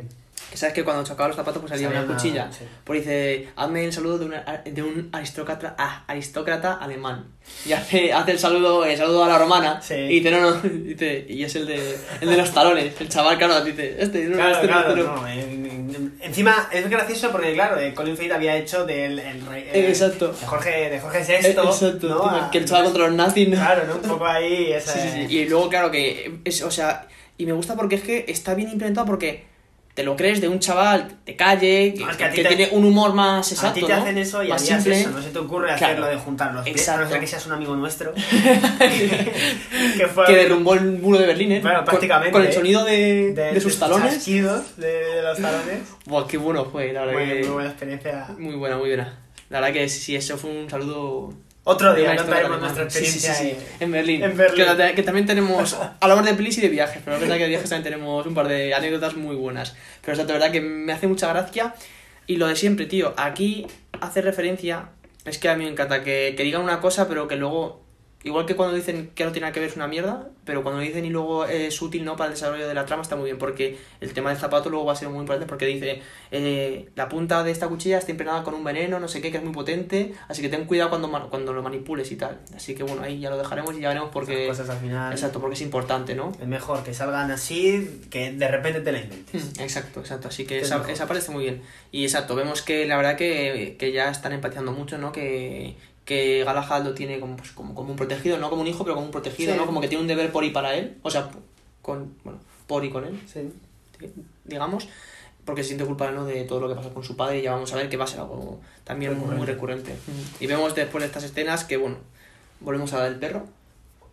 [0.51, 2.51] que sabes que cuando chocaba los zapatos pues salía una una- cuchilla.
[2.51, 2.66] sí.
[2.84, 7.26] Pues dice, hazme el saludo de, una- de un aristócrata, ah, aristócrata alemán.
[7.68, 9.81] Y hace, hace el saludo, el saludo a la romana.
[9.81, 9.95] Sí.
[9.95, 12.99] Y dice, no, no, dice, y es el de, el de los talones.
[13.02, 15.15] El chaval, claro, dice, este, no, Claro, este claro, este no".
[15.15, 15.27] no.
[15.27, 15.69] en- en-
[16.22, 19.64] encima es gracioso porque, claro, eh, Colin Firth había hecho del el rey.
[19.74, 20.30] eh, Exacto.
[20.30, 21.34] De Jorge, de Jorge VI.
[21.34, 22.20] Eh, Exacto, ¿no?
[22.22, 23.56] tío, A- que luchaba contra los nazis, ¿no?
[23.56, 23.95] Claro, ¿no?
[23.95, 24.72] Un poco ahí.
[24.74, 25.36] Esa, Sí, sí, sí.
[25.38, 27.07] Y luego, claro, que es, o sea,
[27.38, 29.49] y me gusta porque es que está bien implementado porque
[30.00, 32.86] te lo crees de un chaval de calle que, No, es que te- tiene un
[32.86, 34.02] humor más exacto, a ti te ¿no?
[34.02, 35.02] hacen eso y más harías simple.
[35.02, 35.86] eso, no se te ocurre Claro.
[35.86, 38.14] hacerlo de juntar los pies, a no ser que seas un amigo nuestro.
[38.80, 41.60] que fue que derrumbó el muro de Berlín, ¿eh?
[41.62, 42.54] Bueno, prácticamente, Con, el ¿eh?
[42.54, 44.14] sonido de, de, sus talones.
[44.14, 45.80] chasquidos de, de los talones.
[46.06, 47.40] Buah, qué bueno fue, la verdad Muy, que...
[47.42, 48.28] muy buena experiencia.
[48.38, 49.20] Muy buena, muy buena.
[49.50, 51.34] La verdad que sí, eso fue un saludo...
[51.70, 52.90] Otro día contaremos nuestra alemana.
[52.90, 53.76] Sí, sí, experiencia sí.
[53.80, 54.24] En Berlín.
[54.24, 54.66] en Berlín.
[54.66, 55.78] Que, la- que también tenemos...
[56.00, 58.34] Hablamos de pelis y de viajes, pero es verdad que de viajes también tenemos un
[58.34, 59.76] par de anécdotas muy buenas.
[60.02, 61.76] Pero es de verdad que me hace mucha gracia.
[62.28, 63.68] Y lo de siempre, tío, aquí
[64.02, 64.90] hace referencia...
[65.26, 67.84] Es que a mí me encanta que, que digan una cosa, pero que luego...
[68.22, 70.82] Igual que cuando dicen que no tiene nada que ver es una mierda, pero cuando
[70.82, 73.38] dicen y luego es útil no para el desarrollo de la trama está muy bien,
[73.38, 76.02] porque el tema del zapato luego va a ser muy importante porque dice
[76.32, 79.38] eh, la punta de esta cuchilla está impregnada con un veneno, no sé qué, que
[79.38, 82.40] es muy potente, así que ten cuidado cuando, cuando lo manipules y tal.
[82.54, 84.48] Así que bueno, ahí ya lo dejaremos y ya veremos porque...
[84.48, 85.14] Cosas al final.
[85.14, 86.34] Exacto, porque es importante, ¿no?
[86.41, 89.58] Es mejor que salgan así que de repente te la inventes.
[89.58, 90.28] Mm, Exacto, exacto.
[90.28, 91.62] Así que Es esa, esa parte está muy bien.
[91.94, 95.14] Y exacto, vemos que la verdad que, que ya están empatizando mucho, ¿no?
[95.14, 95.78] Que,
[96.10, 98.95] que Galahad lo tiene como, pues, como, como un protegido, no como un hijo, pero
[98.95, 99.60] como un protegido, Sí.
[99.60, 99.68] ¿no?
[99.68, 100.98] Como que tiene un deber por y para él.
[101.03, 101.30] O sea,
[101.84, 103.41] con, bueno, por y con él, Sí.
[104.45, 104.88] digamos.
[105.45, 106.26] Porque se siente culpable ¿no?
[106.26, 108.06] de todo lo que pasa con su padre y ya vamos a ver que va
[108.06, 109.94] a ser algo también muy recurrente.
[110.40, 111.98] Y vemos después de estas escenas que, bueno,
[112.60, 113.45] volvemos a la del perro.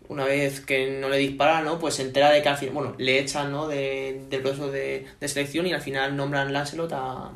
[0.08, 1.78] Una vez que no le dispara, ¿no?
[1.78, 3.66] Pues se entera de que al final, bueno, le echan, ¿no?
[3.68, 7.32] De, del proceso de, de selección y al final nombran Lancelot a,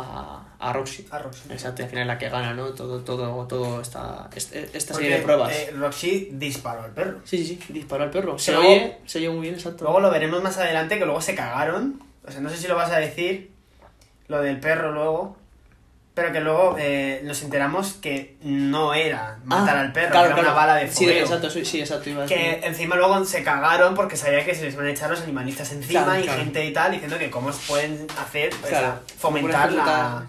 [0.00, 1.06] a, a Roxy.
[1.10, 1.42] A Roxy.
[1.50, 2.70] Exacto, al final la que gana, ¿no?
[2.70, 5.52] Todo, todo, todo esta, este- esta serie de pruebas.
[5.52, 7.20] eh, Roxy disparó al perro.
[7.24, 8.38] Sí, sí, sí, disparó al perro.
[8.38, 9.84] Se Luego- oye, se oye muy bien, exacto.
[9.84, 12.02] Luego lo veremos más adelante que luego se cagaron.
[12.26, 13.50] O sea, no sé si lo vas a decir,
[14.28, 15.36] lo del perro luego.
[16.14, 20.32] Pero que luego eh, nos enteramos que no era matar Ah, al perro, claro, que
[20.34, 20.48] era claro.
[20.50, 21.24] una bala de Sí, fogueo.
[21.24, 22.08] exacto, sí, sí, exacto.
[22.08, 22.26] Iba.
[22.26, 25.72] Que encima luego se cagaron porque sabía que se les van a echar los animalistas
[25.72, 28.72] encima Claro, y gente y tal, diciendo que cómo pueden hacer, pues,
[29.18, 30.24] fomentar la,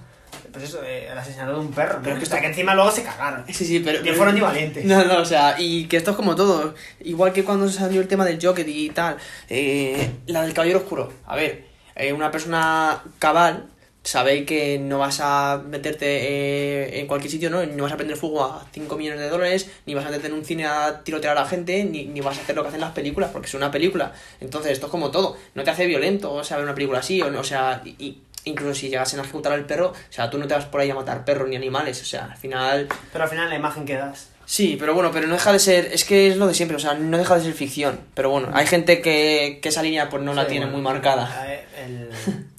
[0.52, 1.98] pues eso, eh, el asesinato de un perro.
[1.98, 2.02] ¿no?
[2.04, 3.44] Pero es que esto- que encima luego se cagaron.
[3.48, 4.02] Sí, sí, pero...
[4.02, 4.86] Ni fueron ni valientes.
[4.86, 6.74] No, no, o sea, y que esto es como todo.
[7.02, 9.18] Igual que cuando salió el tema del Joker y tal.
[9.50, 11.14] eh, la del Caballero Oscuro.
[11.28, 13.68] A ver, eh, una persona cabal,
[14.06, 17.66] sabéis que no vas a meterte eh, en cualquier sitio, ¿no?
[17.66, 20.34] No vas a prender fuego a 5 millones de dólares, ni vas a meterte en
[20.34, 22.82] un cine a tirotear a la gente, ni, ni vas a hacer lo que hacen
[22.82, 24.14] las películas, porque es una película.
[24.40, 25.36] Entonces, esto es como todo.
[25.56, 28.20] No te hace violento, o sea, ver una película así, o, no, o sea, y-
[28.46, 30.90] incluso si llegasen a ejecutar al perro, o sea, tú no te vas por ahí
[30.92, 32.88] a matar perros ni animales, o sea, al final...
[33.12, 34.30] Pero al final la imagen que das.
[34.46, 36.80] Sí, pero bueno, pero no deja de ser, es que es lo de siempre, o
[36.80, 38.00] sea, no deja de ser ficción.
[38.14, 41.48] Pero bueno, hay gente que, que esa línea pues no la tiene bueno, muy marcada.
[41.52, 42.10] eh, El,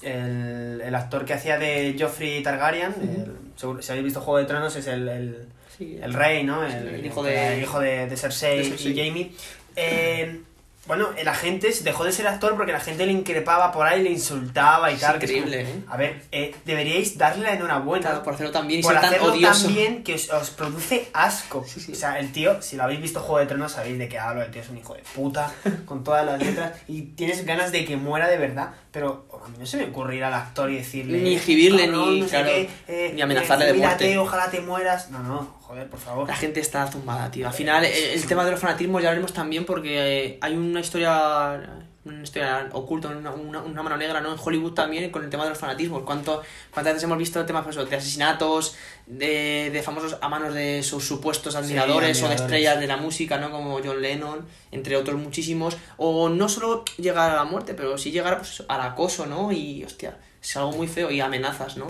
[0.02, 4.74] el, el actor que hacía de Joffrey Targaryen, el- si habéis visto Juego de Tronos,
[4.76, 5.46] es el, el,
[5.78, 6.64] Sí, el rey, ¿no?
[6.66, 8.92] El, hijo de- hijo de, de Cersei, de Cersei.
[8.92, 9.30] y Jaime.
[9.76, 10.40] Eh,
[10.86, 14.10] bueno, la gente dejó de ser actor porque la gente le increpaba por ahí, le
[14.10, 15.18] insultaba y Es tal.
[15.18, 15.84] que es increíble, como, ¿eh?
[15.88, 18.06] A ver, eh, deberíais darle la enhorabuena.
[18.06, 19.64] Claro, por hacerlo tan bien y por ser tan odioso.
[19.66, 21.64] tan bien que os, os produce asco.
[21.66, 21.92] Sí, sí.
[21.92, 24.42] O sea, el tío, si lo habéis visto Juego de Tronos, sabéis de qué hablo.
[24.42, 25.52] El tío es un hijo de puta,
[25.86, 28.70] con todas las letras, y tienes ganas de que muera de verdad.
[28.92, 31.18] Pero a mí no se me ocurre ir al actor y decirle.
[31.18, 34.18] Ni "Cabrón, ni- no claro, qué, eh, ni amenazarle eh, de mírate, muerte".
[34.18, 35.10] ojalá te mueras.
[35.10, 36.28] No, no, joder, por favor.
[36.28, 37.46] La gente está zumbada, tío.
[37.46, 40.80] Al final, el, el tema de los fanatismos ya veremos también porque eh, hay una
[40.80, 41.60] historia
[42.06, 44.32] una historia oculta, una, una, una mano negra, ¿no?
[44.32, 46.02] En Hollywood también con el tema de los fanatismos.
[46.04, 48.76] ¿Cuánto, ¿Cuántas veces hemos visto temas pues, de asesinatos,
[49.06, 53.38] de, de famosos a manos de sus supuestos admiradores, o de estrellas de la música,
[53.38, 53.50] ¿no?
[53.50, 55.76] Como John Lennon, entre otros muchísimos.
[55.96, 59.50] O no solo llegar a la muerte, pero sí llegar pues, al acoso, ¿no?
[59.50, 61.86] Y, hostia, es algo muy feo y amenazas, ¿no?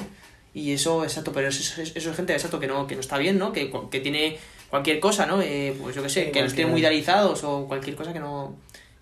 [0.56, 3.18] Y eso, exacto, pero eso, eso, eso es gente, exacto, que no, que no está
[3.18, 3.52] bien, ¿no?
[3.52, 4.38] Que, que tiene
[4.70, 5.42] cualquier cosa, ¿no?
[5.42, 8.12] Eh, pues yo qué sé, Sí, que los tiene cualquier- muy idealizados o cualquier cosa
[8.14, 8.54] que no...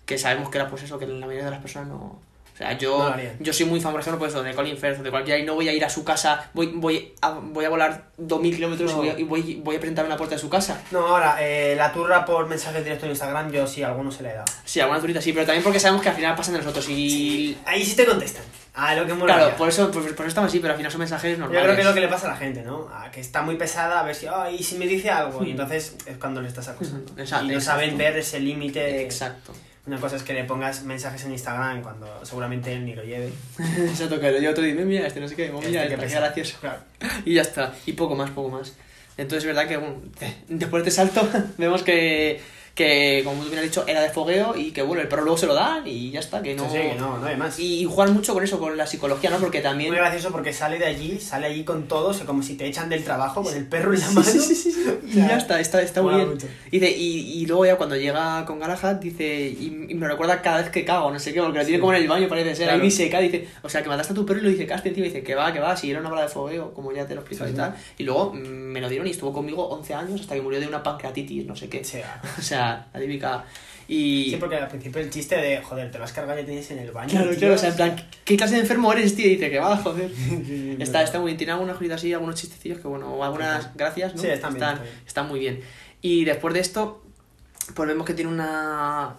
[0.05, 2.19] Que sabemos que era pues eso, que la mayoría de las personas no...
[2.55, 3.35] O sea, No yo, harían.
[3.41, 5.43] yo soy muy fan, por ejemplo, pues eso, de Colin Firth o de cualquiera y
[5.43, 8.93] no voy a ir a su casa, voy, voy, a, voy a volar 2.000 kilómetros
[8.95, 9.03] No.
[9.03, 10.81] y, voy a, y voy, voy a presentarme en la puerta de su casa.
[10.91, 14.23] No, ahora, eh, la turra por mensajes directos en Instagram, yo sí, a alguno se
[14.23, 14.45] le he dado.
[14.63, 17.57] Sí, alguna turita sí, pero también porque sabemos que al final pasan de nosotros y...
[17.65, 18.43] Ahí sí te contestan.
[18.77, 19.13] Ah, lo que.
[19.13, 21.63] Claro, por eso, por, por eso estamos así, pero al final son mensajes Yo normales.
[21.63, 22.89] creo que es lo que le pasa a la gente, ¿no?
[22.93, 25.95] A que está muy pesada, a ver si, ay, si me dice algo, y entonces
[26.05, 27.09] es cuando le estás acusando.
[27.17, 27.79] Exacto, y no exacto.
[27.81, 29.01] saben ver ese límite.
[29.01, 29.53] Exacto.
[29.87, 33.31] Una cosa es que le pongas mensajes en Instagram cuando seguramente él ni lo lleve.
[33.77, 36.07] Exacto, que lo llevo otro y dime, mira, este no sé qué, mira, Este que
[36.07, 36.57] gracioso.
[36.59, 36.79] Claro.
[37.25, 38.73] Y ya está, y poco más, poco más.
[39.17, 40.01] Entonces es verdad que bueno,
[40.47, 42.41] después de este salto vemos que,
[42.75, 45.37] que, como tú bien has dicho, era de fogueo y que bueno, el perro luego
[45.37, 46.65] se lo dan y ya está, que no...
[46.69, 47.57] Sí, sí, que no, no hay más.
[47.59, 49.37] Y, juegan mucho con eso, con la psicología, ¿no?
[49.39, 49.89] Porque también...
[49.91, 53.03] Muy gracioso porque sale de allí, sale allí con todos, como si te echan del
[53.03, 54.23] trabajo con el perro en la mano.
[54.29, 54.99] Sí, sí, sí, sí.
[55.05, 56.29] Y ya está, está, está muy bien.
[56.29, 56.47] mucho.
[56.69, 60.61] Dice, y, y luego ya cuando llega con Galahad, dice, y, y me recuerda cada
[60.61, 62.67] vez que cago, no sé qué, porque lo tiene como en el baño, parece ser,
[62.67, 62.83] Claro.
[62.83, 65.09] ahí seca, dice, o sea, que mataste a tu perro y lo dice, encima, y
[65.09, 67.23] dice, que va, que va, si era una bala de fogueo, como ya te lo
[67.29, 67.75] Sí, y tal.
[67.97, 70.67] Y luego mm, me lo dieron y estuvo conmigo 11 años hasta que murió de
[70.67, 71.81] una pancreatitis, no sé qué.
[71.81, 72.21] O sea,
[72.93, 73.45] la típica.
[73.87, 74.29] Y.
[74.31, 76.71] Sí, porque al principio el chiste de, joder, te lo has cargado y ya tienes
[76.71, 77.11] en el baño.
[77.11, 77.39] Claro, tío.
[77.39, 79.27] claro, o sea, en plan, ¿qué clase de enfermo eres, tío?
[79.27, 80.11] Y dice que va, joder.
[80.15, 83.75] sí, está, está muy bien, tiene algunas cositas así, algunos chistecillos que, bueno, o algunas
[83.75, 84.21] gracias, ¿no?
[84.21, 85.05] Sí, están bien, están, están bien.
[85.05, 85.61] están muy bien.
[86.01, 87.03] Y después de esto,
[87.73, 89.15] pues vemos que tiene una.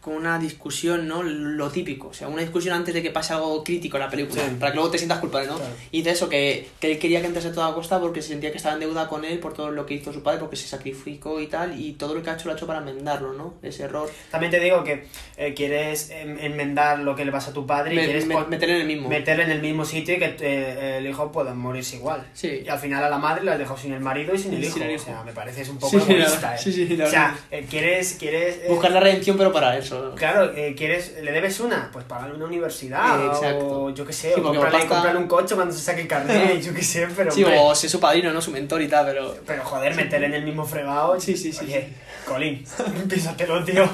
[0.00, 1.22] Con una discusión, ¿no?
[1.22, 4.42] Lo típico, o sea, una discusión antes de que pase algo crítico en la película,
[4.42, 4.56] Sí.
[4.58, 5.56] para que luego te sientas culpable, ¿no?
[5.56, 5.72] Claro.
[5.90, 8.50] Y de eso, que, que él quería que entrase a toda costa porque se sentía
[8.50, 10.66] que estaba en deuda con él por todo lo que hizo su padre, porque se
[10.68, 13.54] sacrificó y tal, y todo lo que ha hecho lo ha hecho para enmendarlo, ¿no?
[13.62, 14.10] Ese error.
[14.30, 15.04] También te digo que
[15.36, 18.42] eh, quieres em, enmendar lo que le pasa a tu padre y Me- quieres me-
[18.46, 19.08] meterle en el mismo.
[19.08, 22.26] meterle en el mismo sitio y que eh, el hijo pueda morirse igual.
[22.32, 22.62] Sí.
[22.64, 24.64] Y al final a la madre la has dejado sin el marido y sin el
[24.64, 24.74] hijo.
[24.74, 26.54] sin el O sea, me parece es un poco Sí, egoísta.
[26.54, 26.58] eh.
[26.58, 30.14] Sí, sí, la o sea, eh, quieres, quieres eh, Buscar la redención, pero para eso.
[30.14, 33.82] Claro, eh, quieres, le debes una, pues pagarle una universidad Eh, exacto.
[33.84, 36.08] o yo qué sé, Sí, o comprarle, pasta- comprarle un coche cuando se saque el
[36.08, 38.40] carnet, yo qué sé, pero Sí, hombre, o ser su padrino, ¿no?
[38.40, 39.36] Su mentor y tal, pero.
[39.46, 41.18] pero joder, meterle en el mismo fregado.
[41.20, 41.88] Sí, sí, sí, Oye,
[42.26, 42.64] Colín,
[43.08, 43.88] písatelo, tío.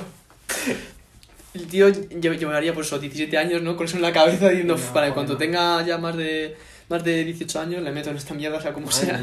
[1.55, 3.77] El tío lle- llevaría por esos 17 años, ¿no?
[3.77, 5.39] Con eso en la cabeza diciendo, No, "Uf, vale, joder, cuando no.
[5.39, 6.57] tenga ya más de
[6.89, 9.19] más de 18 años le meto en esta mierda, o sea, como sea.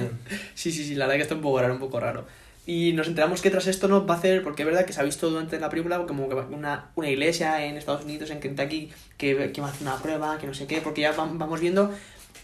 [0.53, 2.25] Sí, sí, sí, la verdad que está un poco raro, un poco raro.
[2.65, 5.01] Y nos enteramos que tras esto nos va a hacer, porque es verdad que se
[5.01, 8.89] ha visto durante la película como que una, una iglesia en Estados Unidos, en Kentucky,
[9.17, 11.59] que, que va a hacer una prueba, que no sé qué, porque ya vam- vamos
[11.59, 11.91] viendo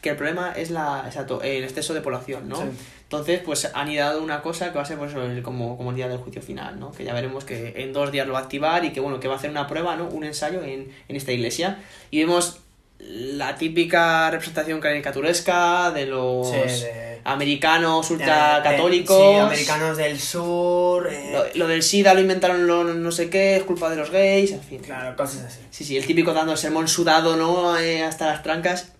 [0.01, 2.57] que el problema es la, exacto, el exceso de población, ¿no?
[2.57, 2.67] Sí.
[3.03, 5.95] Entonces, pues han ideado una cosa que va a ser pues, el- como, como el
[5.95, 6.91] día del juicio final, ¿no?
[6.91, 9.27] Que ya veremos que en dos días lo va a activar y que, bueno, que
[9.29, 10.07] va a hacer una prueba, ¿no?
[10.09, 11.79] Un ensayo en, en esta iglesia.
[12.11, 12.59] Y vemos
[12.99, 16.55] la típica representación caricaturesca de los Sí,
[16.85, 19.17] de- americanos De- ultracatólicos.
[19.33, 21.07] Sí, americanos del sur.
[21.11, 24.09] eh, Lo, lo del SIDA lo inventaron lo no sé qué, es culpa de los
[24.11, 24.79] gays, en fin.
[24.79, 25.59] Claro, cosas así.
[25.71, 27.77] Sí, sí, el típico dando el sermón sudado, ¿no?
[27.77, 28.93] Eh, hasta las trancas.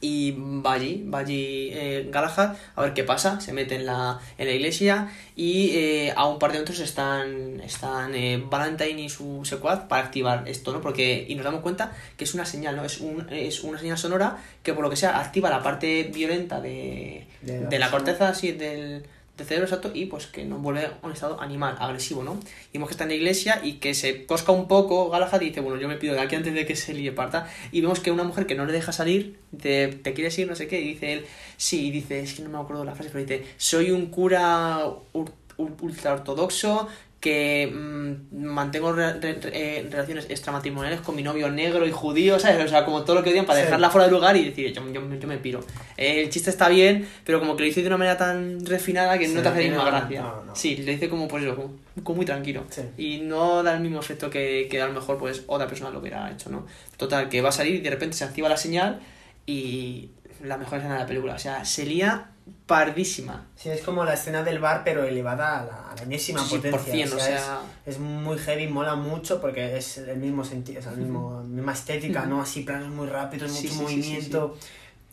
[0.00, 3.40] Y va allí, va allí eh, Galahad a ver qué pasa.
[3.40, 7.60] Se mete en la, en la iglesia y eh, a un par de otros están,
[7.60, 10.80] están eh, Valentine y su secuaz para activar esto, ¿no?
[10.80, 12.84] Porque, y nos damos cuenta que es una señal, ¿no?
[12.84, 16.60] Es, un, es una señal sonora que por lo que sea activa la parte violenta
[16.60, 17.90] de, De la de la persona.
[17.90, 19.04] corteza, así, del,
[19.38, 22.38] del cerebro exacto y pues que nos vuelve a un estado animal, agresivo, ¿no?
[22.72, 25.46] Y vemos que está en la iglesia y que se cosca un poco Galahad y
[25.46, 27.48] dice, bueno, yo me pido de aquí antes de que se líe parta.
[27.72, 30.48] Y vemos que una mujer que no le deja salir, dice, ¿te quieres ir?
[30.48, 30.80] No sé qué.
[30.80, 33.46] Y dice él, sí, y dice, es que no me acuerdo la frase, pero dice,
[33.56, 34.84] soy un cura
[35.14, 36.88] ul- ul- ultra ortodoxo
[37.20, 42.38] que mm, mantengo re- re- re- eh, relaciones extramatrimoniales con mi novio negro y judío,
[42.38, 42.64] ¿sabes?
[42.64, 43.64] O sea, como todo lo que odian para Sí.
[43.64, 45.58] dejarla fuera de lugar y decir, yo, yo, yo me piro.
[45.96, 49.18] Eh, el chiste está bien, pero como que lo dice de una manera tan refinada
[49.18, 50.20] que Sí, no te hace tiene- ninguna gracia.
[50.22, 50.54] no, no.
[50.54, 51.74] Sí, lo dice como, pues eso, como,
[52.04, 52.62] como muy tranquilo.
[52.70, 52.82] Sí.
[52.96, 55.98] Y no da el mismo efecto que, que a lo mejor pues otra persona lo
[55.98, 56.66] hubiera hecho, ¿no?
[56.96, 59.00] Total, que va a salir y de repente se activa la señal
[59.44, 60.10] y
[60.44, 61.34] la mejor escena de la película.
[61.34, 62.28] O sea, se lía
[62.68, 63.46] pardísima.
[63.56, 66.50] Sí, es como la escena del bar, pero elevada a la, a la enésima Sí,
[66.56, 66.78] potencia.
[66.80, 70.78] por cien, o sea- es, es muy heavy, mola mucho porque es el mismo sentido,
[70.78, 72.40] es la mismo, misma estética, ¿no?
[72.42, 74.56] Así planos muy rápidos, Sí, mucho sí, movimiento.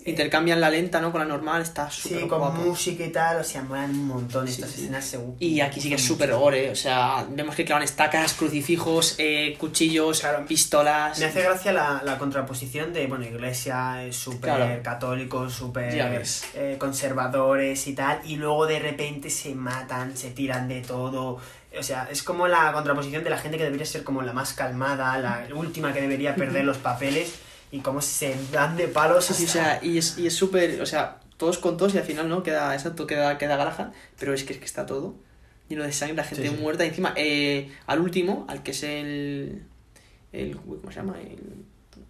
[0.05, 1.11] Intercambian la lenta, ¿no?
[1.11, 2.61] Con la normal, está súper Sí, con guapo.
[2.61, 4.81] música y tal, o sea, molan un montón estas sí.
[4.81, 5.35] escenas seguro.
[5.39, 9.55] Y aquí sí que es súper gore, o sea, vemos que clavan estacas, crucifijos, eh,
[9.57, 11.17] cuchillos, pistolas.
[11.19, 14.83] Me hace gracia la, la contraposición de, bueno, iglesia es súper Claro.
[14.83, 16.23] católicos, súper
[16.53, 21.39] eh, conservadores y tal, y luego de repente se matan, se tiran de todo.
[21.77, 24.53] O sea, es como la contraposición de la gente que debería ser como la más
[24.53, 27.33] calmada, la última que debería perder los papeles,
[27.75, 29.25] y cómo se dan de palos.
[29.25, 31.97] Sí, sí, o sea, y es y es súper, o sea, todos con todos y
[31.97, 32.43] al final, ¿no?
[32.43, 33.89] Queda, exacto, queda, queda Galahad,
[34.19, 35.15] pero es que, es que está todo
[35.67, 36.61] lleno de sangre, la gente Sí, sí.
[36.61, 36.85] muerta.
[36.85, 39.63] Y encima, eh, al último, al que es el.
[40.31, 41.15] el ¿Cómo se llama?
[41.19, 41.39] El,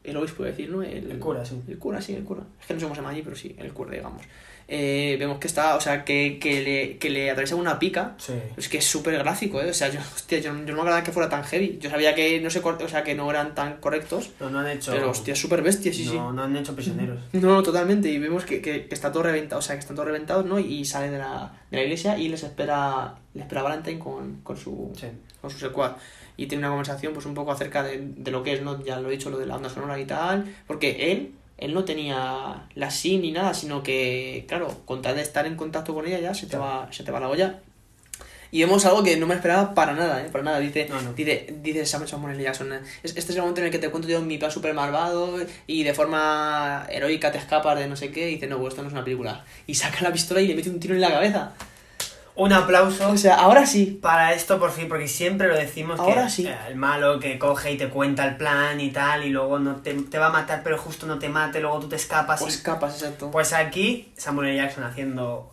[0.04, 0.84] el obispo, decir, ¿no?
[0.84, 1.62] El, El cura, sí.
[1.68, 2.44] El cura, sí, el cura.
[2.60, 4.22] Es que no sé cómo se llama allí, pero sí, el cura, digamos.
[4.68, 8.16] Eh, vemos que está, o sea, que, que, le, que le atraviesa una pica.
[8.18, 8.34] Sí.
[8.58, 9.70] Es que es súper gráfico, ¿eh?
[9.70, 11.78] O sea, yo, hostia, yo, yo no me que fuera tan heavy.
[11.80, 14.32] Yo sabía que no, se, o sea, que no eran tan correctos.
[14.40, 14.92] No, no han hecho.
[14.92, 16.16] Pero, hostia, súper bestia, sí, sí.
[16.16, 17.20] no, no han hecho prisioneros.
[17.34, 18.10] No, no, totalmente.
[18.10, 20.58] Y vemos que, que, que está todo reventado, o sea, que están todos reventados, ¿no?
[20.60, 24.58] Y sale de la, de la iglesia y les espera, les espera Valentine con, con
[24.58, 25.08] su Sí.
[25.42, 25.94] con su secuaz.
[26.38, 28.84] Y tiene una conversación, pues, un poco acerca de, de lo que es, ¿no?
[28.84, 30.54] Ya lo he dicho, lo de la banda sonora y tal.
[30.68, 35.22] Porque él, él no tenía la SIM ni nada, sino que, claro, con tal de
[35.22, 37.60] estar en contacto con ella ya se te va, se te va la olla.
[38.52, 40.30] Y vemos algo que no me esperaba para nada, ¿eh?
[40.32, 40.60] Para nada.
[40.60, 41.14] Dice, No, no.
[41.14, 42.40] dice, dice Samuel Samuel.
[42.40, 42.72] Jackson,
[43.03, 45.38] "Es- este es el momento en el que te cuento yo mi plan super malvado
[45.68, 48.30] y de forma heroica te escapas de no sé qué.
[48.30, 49.44] Y dice, no, pues esto no es una película.
[49.68, 51.53] Y saca la pistola y le mete un tiro en la cabeza.
[52.38, 53.98] Un aplauso O sea, ahora sí.
[54.02, 56.45] para esto por fin, porque siempre lo decimos Ahora que sí.
[56.48, 59.78] eh, el malo que coge y te cuenta el plan y tal, y luego no
[59.78, 62.41] te, te va a matar, pero justo no te mate, luego tú te escapas.
[62.41, 63.32] O y- escapas, exacto.
[63.32, 64.57] Pues aquí, Samuel L.
[64.57, 65.52] Jackson haciendo.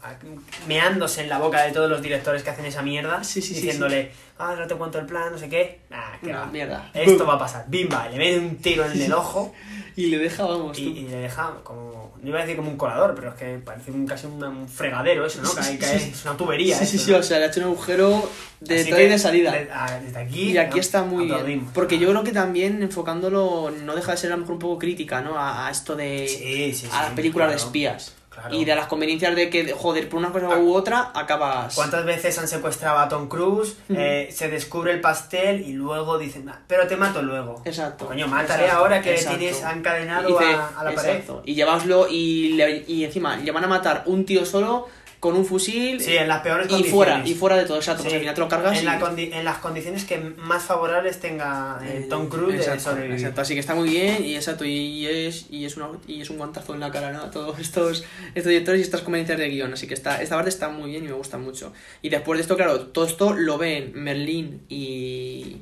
[0.67, 3.61] meándose en la boca de todos los directores que hacen esa mierda, Sí, sí, sí,
[3.63, 5.81] diciéndole, ah, no te cuento el plan, no sé qué.
[5.93, 6.47] Ah, Una va.
[6.47, 6.91] mierda.
[6.95, 7.65] Esto va a pasar.
[7.69, 9.55] Bimba, le mete un tiro en el ojo
[9.97, 12.13] Y le deja, vamos, y, le deja como.
[12.23, 14.69] No iba a decir como un colador, pero es que parece un, casi un, un
[14.69, 15.51] fregadero eso, ¿no?
[15.61, 16.79] Hay- es una tubería.
[16.79, 17.19] Sí, sí, sí, ¿no?
[17.19, 18.29] o sea, le ha hecho un agujero
[18.61, 19.53] de Así entrada y de salida.
[19.53, 20.53] de- ah, desde aquí.
[20.53, 20.81] Y aquí ¿no?
[20.81, 21.67] está muy bien.
[21.75, 24.79] Porque yo creo que también enfocándolo no deja de ser a lo mejor un poco
[24.79, 25.37] crítica, ¿no?
[25.39, 26.27] A, a esto de.
[26.29, 27.67] Sí, sí, a las sí, películas de claro.
[27.67, 28.15] espías.
[28.33, 28.55] Claro.
[28.55, 30.59] Y de las conveniencias de que, joder, por una cosa Ah.
[30.59, 31.75] u otra acabas.
[31.75, 33.77] ¿Cuántas veces han secuestrado a Tom Cruise?
[33.91, 37.61] eh, se descubre el pastel y luego dicen, "Ah, pero te mato luego.
[37.65, 38.07] Exacto.
[38.07, 39.39] Coño, mátale Exacto, ahora que exacto.
[39.39, 41.21] tienes encadenado dice, a, a la pared.
[41.45, 44.89] Y llevaslo y, le- y encima le van a matar un tío solo
[45.23, 46.01] con un fusil.
[46.01, 48.03] Sí, en las peores y fuera, y fuera de todo, exacto.
[48.03, 48.77] Sí, Pues al final te lo cargas.
[48.77, 52.59] en, y- la condi- en las condiciones que más favorables tenga eh, Tom Cruise de
[52.59, 53.19] exacto, sobrevivir.
[53.19, 56.29] exacto, así que está muy bien y exacto y es y es una, y es
[56.31, 57.31] un guantazo en la cara ¿no?
[57.31, 58.03] todos estos
[58.35, 61.05] estos directores y estas conveniencias de guion así que está esta parte está muy bien
[61.05, 61.73] y me gusta mucho
[62.03, 65.59] y después de esto claro todo esto lo ven Merlin y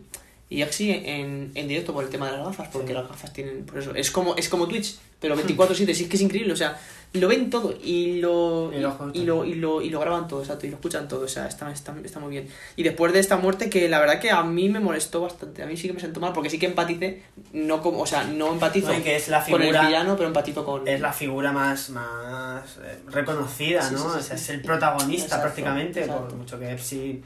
[0.49, 2.95] y Axi en, en directo por el tema de las gafas porque Sí.
[2.95, 6.17] las gafas tienen por eso es como es como Twitch pero 24/7 sí es que
[6.17, 6.77] es increíble o sea
[7.13, 10.41] lo ven todo y lo Y lo y, lo, y lo y lo graban todo
[10.41, 13.19] exacto y lo escuchan todo o sea está, está, está muy bien y después de
[13.19, 15.95] esta muerte que la verdad que a mí me molestó bastante a mí sí que
[15.95, 17.23] me sentó mal porque sí que empaticé
[17.53, 20.29] no como o sea no empatizo No, y que es la con el villano pero
[20.29, 24.01] empatizo con Es la figura más, más eh, reconocida, Sí, ¿no?
[24.01, 26.29] sí, sí, o sea, es el protagonista Exacto, prácticamente, exacto.
[26.29, 27.23] por mucho que sí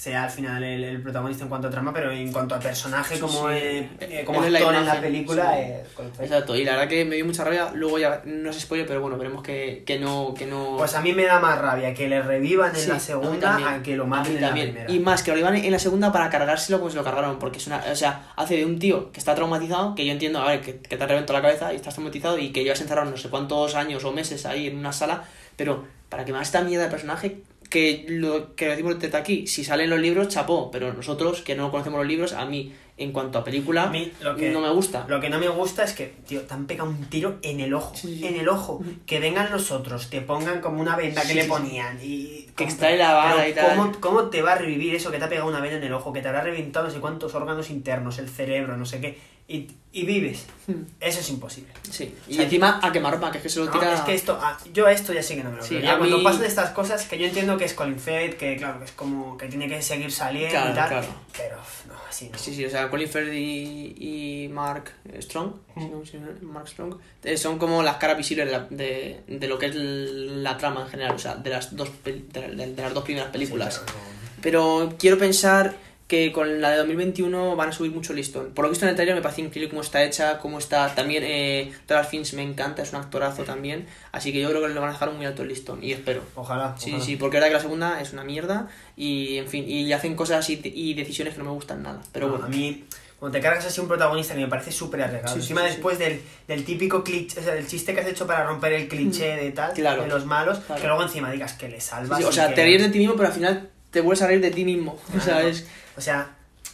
[0.00, 3.16] sea al final el, el protagonista en cuanto a trama, pero en cuanto a personaje
[3.16, 3.54] Sí, como, sí.
[3.54, 5.58] eh, eh, como es la actor en la imagen, película, sí.
[5.60, 5.84] eh,
[6.20, 9.02] exacto y la verdad que me dio mucha rabia luego ya no es spoiler pero
[9.02, 12.08] bueno veremos que, que no que no Pues a mí me da más rabia que
[12.08, 14.90] le revivan en la segunda a que lo maten en la primera.
[14.90, 17.38] Y más, que lo iban en la segunda para cargárselo como se lo cargaron.
[17.38, 17.84] Porque es una.
[17.92, 20.78] O sea, hace de un tío que está traumatizado, que yo entiendo, a ver, que,
[20.78, 23.74] que te reventó la cabeza y estás traumatizado y que llevas encerrado no sé cuántos
[23.74, 25.24] años o meses ahí en una sala.
[25.56, 29.46] Pero para que me hagas esta mierda de personaje, que lo que decimos desde aquí,
[29.46, 30.70] si salen los libros, chapó.
[30.70, 34.12] Pero nosotros, que no conocemos los libros, a mí, en cuanto a película, A mí
[34.20, 35.06] lo que, no me gusta.
[35.08, 37.72] Lo que no me gusta es que, tío, te han pegado un tiro en el
[37.72, 37.94] ojo.
[37.94, 38.26] Sí.
[38.26, 38.82] En el ojo.
[39.06, 41.98] Que vengan los otros, te pongan como una venda que Sí, le ponían.
[42.02, 43.76] Y, Que extrae la bala y tal.
[43.76, 45.92] ¿cómo, ¿Cómo te va a revivir eso que te ha pegado una venda en el
[45.92, 46.12] ojo?
[46.12, 49.16] Que te habrá reventado no sé cuántos órganos internos, el cerebro, no sé qué.
[49.52, 50.46] Y, y vives.
[50.68, 50.82] Hmm.
[51.00, 51.72] Eso es imposible.
[51.90, 52.14] Sí.
[52.28, 53.92] O Y sea, encima a quemarropa, que es que se lo No, tira.
[53.96, 55.80] es que esto, ah, yo a esto ya sí que no me lo Sí, creo.
[55.82, 58.78] Ya cuando mí- pasan estas cosas, que yo entiendo que es Colin Firth, que claro,
[58.78, 60.88] que es como que tiene que seguir saliendo Claro, y tal.
[60.88, 61.06] claro.
[61.36, 61.56] Pero
[61.88, 62.38] no, así no.
[62.38, 66.02] Sí, sí, o sea, Colin Firth y, y Mark Strong, ¿no?
[66.42, 66.94] Mark Strong,
[67.24, 70.82] eh, son como las caras visibles de, la- de, de lo que es la trama
[70.82, 73.74] en general, o sea, de las dos, de, de- las dos primeras películas.
[73.74, 74.40] Sí, pero no-
[74.88, 75.74] Pero quiero pensar
[76.10, 78.50] que con la de 2021 van a subir mucho el listón.
[78.52, 80.92] Por lo visto en el trailer me parece increíble cómo está hecha, cómo está...
[80.94, 83.86] También eh, Ralph Fiennes me encanta, es un actorazo también.
[84.10, 86.22] Así que yo creo que le van a dejar muy alto el listón y espero.
[86.34, 86.74] Ojalá.
[86.78, 87.04] Sí, ojalá.
[87.04, 90.16] sí, porque es verdad que la segunda es una mierda y, en fin, y hacen
[90.16, 92.02] cosas y, y decisiones que no me gustan nada.
[92.12, 92.84] Pero No, bueno, A mí,
[93.20, 95.34] cuando te cargas así un protagonista que me parece súper arriesgado.
[95.36, 95.72] Sí, Encima sí, sí.
[95.74, 98.88] después Del, del típico cliché, o sea, del chiste que has hecho para romper el
[98.88, 100.02] cliché de tal, Claro.
[100.02, 100.80] de los malos, Claro.
[100.80, 102.24] que luego encima digas que le salvas.
[102.24, 104.40] o sea, que- te ríes de ti mismo, pero al final te vuelves a reír
[104.40, 104.98] de ti mismo.
[105.16, 105.48] O sea, Claro.
[105.48, 105.66] es.
[105.96, 106.30] O sea,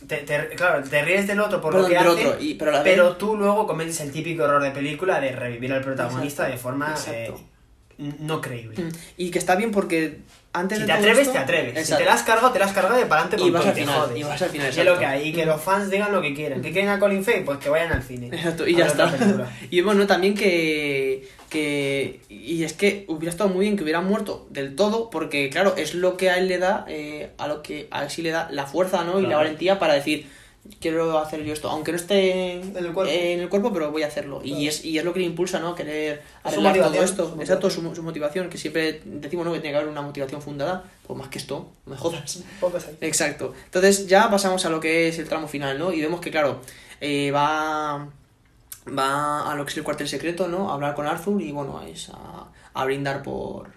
[0.06, 2.70] te, te- claro, te ríes del otro por Perdón, lo que hace, otro, y- pero
[2.70, 6.44] la vez- pero tú luego cometes el típico error de película de revivir al protagonista
[6.50, 7.32] Exacto, de forma eh,
[8.20, 8.82] no creíble.
[8.84, 8.88] Mm.
[9.16, 10.18] Y que está bien porque
[10.52, 11.72] antes Si de te atreves, esto- te atreves.
[11.74, 11.98] Si Exacto.
[11.98, 13.70] te la has cargado, te la has cargado de para adelante Y con vas todo,
[13.70, 14.16] al final, jodes.
[14.18, 15.28] y vas al final, Y lo que hay.
[15.28, 16.60] Y que los fans digan lo que quieran.
[16.60, 17.44] ¿Que quieren a Colin Firth?
[17.46, 18.28] Pues que vayan al cine.
[18.28, 19.10] Exacto, y ya está.
[19.70, 22.20] Y bueno, también que, que.
[22.28, 25.94] Y es que hubiera estado muy bien que hubiera muerto del todo, porque claro, es
[25.94, 28.48] lo que a él le da, eh, a lo que a él sí le da
[28.50, 29.20] la fuerza, ¿no?
[29.20, 30.26] Y la valentía para decir.
[30.80, 33.12] quiero hacer yo esto, aunque no esté En el cuerpo.
[33.12, 34.40] en el cuerpo, pero voy a hacerlo.
[34.42, 35.74] Y, es, y es lo que le impulsa, ¿no?
[35.74, 37.34] Querer arreglar todo esto.
[37.34, 39.52] su Exacto, su, su motivación, que siempre decimos, ¿no?
[39.52, 40.84] Que tiene que haber una motivación fundada.
[41.06, 42.42] Pues más que esto, no me jodas.
[43.00, 43.54] Exacto.
[43.66, 45.92] Entonces ya pasamos a lo que es el tramo final, ¿no?
[45.92, 46.60] Y vemos que, claro,
[47.00, 48.08] eh, va,
[48.86, 50.70] va a lo que es el cuartel secreto, ¿no?
[50.70, 53.70] A hablar con Arthur y, bueno, es a, a brindar por,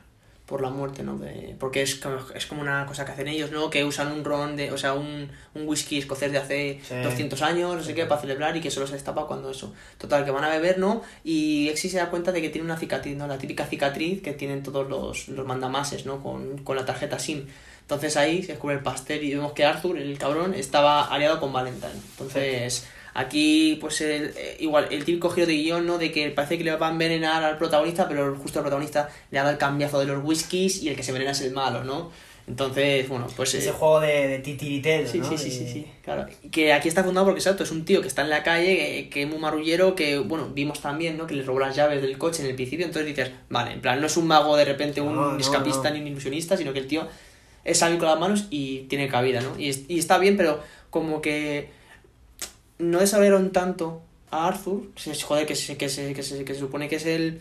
[0.45, 1.17] por la muerte, ¿no?
[1.17, 3.69] De, porque es como, es como una cosa que hacen ellos, ¿no?
[3.69, 6.95] Que usan un ron, de, o sea, un, un whisky escocés de hace Sí.
[7.01, 9.73] 200 años, no sé qué, para celebrar y que solo se destapa cuando eso.
[9.97, 11.01] Total, que van a beber, ¿no?
[11.23, 13.27] Y Exi se da cuenta de que tiene una cicatriz, ¿no?
[13.27, 16.21] La típica cicatriz que tienen todos los, los mandamases, ¿no?
[16.21, 17.45] Con, con la tarjeta SIM.
[17.81, 21.51] Entonces ahí se descubre el pastel y vemos que Arthur, el cabrón, estaba aliado con
[21.51, 21.91] Valentine.
[22.11, 22.87] Entonces,
[23.19, 25.97] aquí, pues el, eh, igual, el típico giro de guion, ¿no?
[25.97, 29.39] De que parece que le va a envenenar al protagonista, pero justo al protagonista le
[29.39, 31.83] ha dado el cambiazo de los whiskies y el que se envenena es el malo,
[31.83, 32.11] ¿no?
[32.47, 33.53] Entonces, bueno, pues...
[33.53, 35.29] Ese eh, juego de, de titiritero, Sí, ¿no?
[35.29, 36.25] sí, sí, sí, sí, claro.
[36.49, 39.21] Que aquí está fundado porque, exacto, es un tío que está en la calle, que
[39.21, 41.27] es muy marullero, que, bueno, vimos también, ¿no?
[41.27, 44.01] Que le robó las llaves del coche en el principio, entonces dices, vale, en plan,
[44.01, 46.79] no es un mago de repente, un No, no, escapista ni un ilusionista, sino que
[46.79, 47.07] el tío
[47.63, 49.59] es sabio con las manos y tiene cabida, ¿no?
[49.59, 49.69] Y
[49.99, 50.59] está bien, pero
[50.89, 51.69] como que
[52.79, 54.01] no desarrollaron tanto
[54.31, 57.05] a Arthur, se- joder, que se, que se, que se, que se supone que es
[57.05, 57.39] el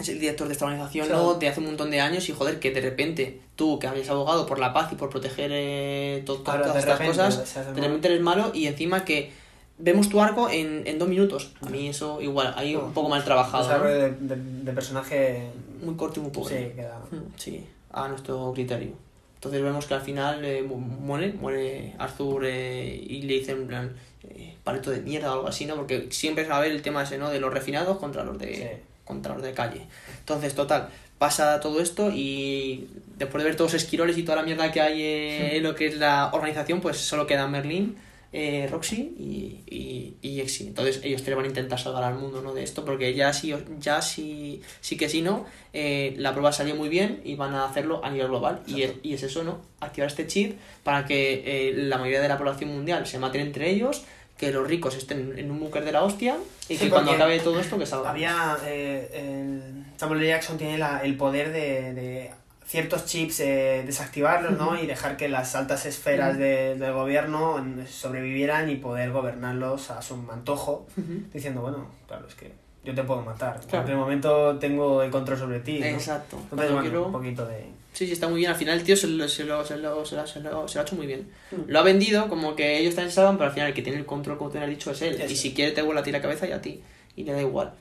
[0.00, 1.22] es el director de esta organización Claro.
[1.24, 1.34] ¿no?
[1.34, 4.46] de hace un montón de años y joder que de repente tú que habías abogado
[4.46, 7.80] por la paz y por proteger eh, to- to- Claro, todas estas repente cosas de
[7.80, 9.32] repente eres malo y encima que
[9.78, 13.24] vemos tu arco en, en dos minutos a mí eso igual ahí un poco mal
[13.24, 13.68] trabajado ¿no?
[13.70, 15.50] Desarrollo de, de, de personaje.
[15.82, 17.00] muy corto y muy pobre Sí, queda.
[17.10, 18.92] Mm, sí a nuestro criterio
[19.34, 23.66] entonces vemos que al final eh, mu- muere muere Arthur eh, y le dicen en
[23.66, 23.96] plan
[24.30, 27.02] eh, paleto de mierda o algo así no porque siempre va a haber el tema
[27.02, 29.86] ese no de los refinados contra los de contra los de calle
[30.20, 30.88] entonces total
[31.18, 34.80] pasa todo esto y después de ver todos los esquiroles y toda la mierda que
[34.80, 37.96] hay eh, en lo que es la organización pues solo queda Merlin
[38.30, 40.66] eh, Roxy y, y, y Exy.
[40.66, 42.52] Entonces ellos te van a intentar salvar al mundo ¿no?
[42.52, 46.74] de esto porque ya sí, ya sí, sí que sí no, eh, la prueba salió
[46.74, 48.60] muy bien y van a hacerlo a nivel global.
[48.66, 49.62] Y es, y es eso, ¿no?
[49.80, 53.70] Activar este chip para que eh, la mayoría de la población mundial se maten entre
[53.70, 54.04] ellos,
[54.38, 56.36] que los ricos estén en un búnker de la hostia
[56.68, 58.10] y Sí, que cuando acabe todo esto que salga.
[58.10, 58.56] Había.
[58.64, 60.28] Eh, el Samuel L.
[60.28, 62.30] Jackson tiene la- el poder de, de
[62.66, 64.80] ciertos chips eh, desactivarlos, ¿no?
[64.80, 70.02] Y dejar que las altas esferas de- del gobierno mm, sobrevivieran y poder gobernarlos a
[70.02, 70.86] su antojo,
[71.34, 72.52] diciendo, bueno, claro, es que
[72.88, 73.54] yo te puedo matar.
[73.54, 73.68] En Claro.
[73.70, 75.78] cualquier momento tengo el control sobre ti.
[75.78, 75.86] ¿no?
[75.86, 76.36] Exacto.
[76.42, 77.64] Entonces, bueno, quiero- un poquito de.
[77.92, 78.50] Sí, sí, está muy bien.
[78.50, 80.74] Al final el tío se lo, se lo, se lo, se lo, se lo- se
[80.76, 81.28] lo ha hecho muy bien.
[81.50, 81.56] Mm.
[81.66, 84.06] Lo ha vendido como que ellos también saben, pero al final el que tiene el
[84.06, 85.20] control, como te has dicho, es él.
[85.20, 85.32] Eso.
[85.32, 86.80] Y si quiere te vuelve a tirar la cabeza y a ti.
[87.16, 87.72] Y le da igual.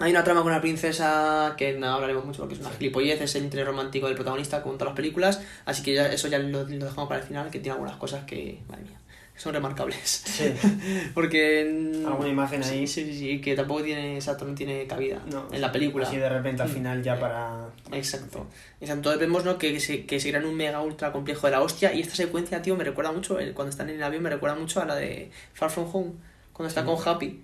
[0.00, 3.34] Hay una trama con la princesa que no hablaremos mucho porque es una gilipollez, es
[3.34, 6.38] el interés romántico del protagonista como en todas las películas, así que ya, eso ya
[6.38, 8.98] lo, lo dejamos para el final, que tiene algunas cosas que, madre mía,
[9.40, 9.96] son remarcables.
[10.26, 10.52] Sí.
[11.14, 11.64] porque...
[11.72, 12.86] mm, Alguna imagen ahí.
[12.86, 16.06] Sí, sí, sí, que tampoco tiene, exacto, no tiene cabida No, en la película.
[16.06, 16.72] Así de repente al Mm.
[16.72, 17.68] final ya para.
[17.92, 18.46] Exacto.
[18.80, 18.94] Exacto.
[18.94, 19.56] Entonces vemos ¿no?
[19.56, 21.92] que, se, que se crean un mega ultra complejo de la hostia.
[21.94, 24.82] Y esta secuencia, tío, me recuerda mucho, cuando están en el avión, me recuerda mucho
[24.82, 26.12] a la de Far From Home,
[26.52, 27.40] cuando está con Happy.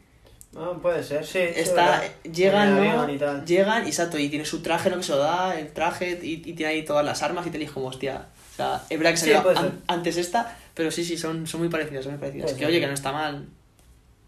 [0.53, 1.39] No, puede ser, sí.
[1.39, 3.45] Está, llegan, En y tal.
[3.45, 4.97] Llegan, exacto, y tiene su traje, ¿no?
[4.97, 7.59] Que se lo da, el traje, y, y tiene ahí todas las armas, y te
[7.59, 8.27] dices como, hostia.
[8.57, 11.69] O sea, es verdad que salió an- antes esta, pero sí, sí, son, son muy
[11.69, 12.45] parecidas, son muy parecidas.
[12.47, 13.47] Puede que ser, oye, que no está mal.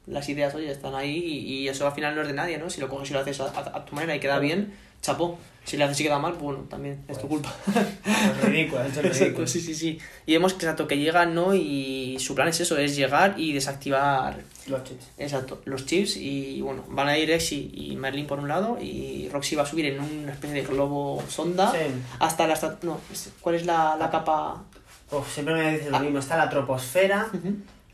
[0.07, 2.71] Las ideas, oye, están ahí, y, y eso al final no es de nadie, ¿no?
[2.71, 5.39] Si lo coges y lo haces a, a- a tu manera y queda bien, chapó.
[5.65, 7.55] Si le haces y queda mal, pues bueno, también es tu culpa.
[8.07, 9.47] Es ridículo, es Exacto, ridículo.
[9.47, 9.99] sí, sí, sí.
[10.25, 11.55] Y vemos que, exacto, que llegan, ¿no?
[11.55, 15.09] Y su plan es eso, es llegar y desactivar Los chips.
[15.19, 19.29] Exacto, los chips y bueno, van a ir Exy y Merlin por un lado y
[19.31, 21.79] Roxy va a subir en una especie de globo sonda Sí.
[22.19, 22.55] hasta la...
[22.55, 22.99] estra- No,
[23.43, 24.63] ¿cuál es la, la capa?
[25.11, 26.19] Uf, siempre me dices lo mismo.
[26.19, 27.29] Está la troposfera,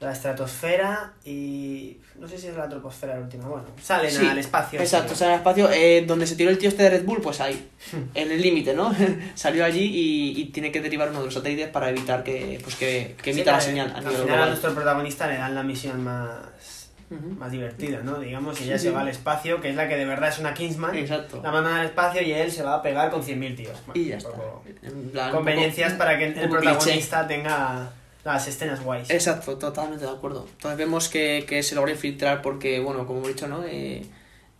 [0.05, 1.99] la estratosfera y.
[2.19, 3.49] No sé si es la troposfera la última.
[3.49, 4.81] Bueno, salen Sí, al espacio.
[4.81, 7.41] Exacto, sea, el espacio eh, donde se tiró el tío este de Red Bull, pues
[7.41, 7.69] ahí,
[8.15, 8.95] en el límite, ¿no?
[9.35, 12.77] Salió allí y, y tiene que derivar uno de los satélites para evitar que, pues
[12.77, 15.55] que, que Sí, emita la señal a Al nivel final a nuestro protagonista le dan
[15.55, 16.91] la misión más.
[17.39, 18.19] Más divertida, ¿no?
[18.19, 20.39] Digamos, y ella Sí, se va al espacio, que es la que de verdad es
[20.41, 20.97] una Kingsman.
[20.97, 21.41] Exacto.
[21.45, 23.79] La mandan al espacio y él se va a pegar con 100.000 tíos.
[23.87, 24.31] Bueno, Y ya está.
[24.31, 26.49] poco En plan, un Conveniencias poco- para que el cliché.
[26.49, 27.91] protagonista tenga
[28.25, 29.11] las escenas guays.
[29.11, 30.47] Exacto, totalmente de acuerdo.
[30.53, 33.65] Entonces vemos que, que se logra infiltrar porque, bueno, como hemos dicho, ¿no?
[33.65, 34.03] Eh,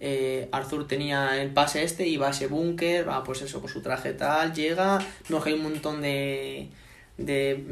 [0.01, 3.71] eh, Arthur tenía el pase este y va a ese búnker, va pues eso, con
[3.71, 6.69] su traje tal, llega, vemos que hay un montón de,
[7.17, 7.65] de,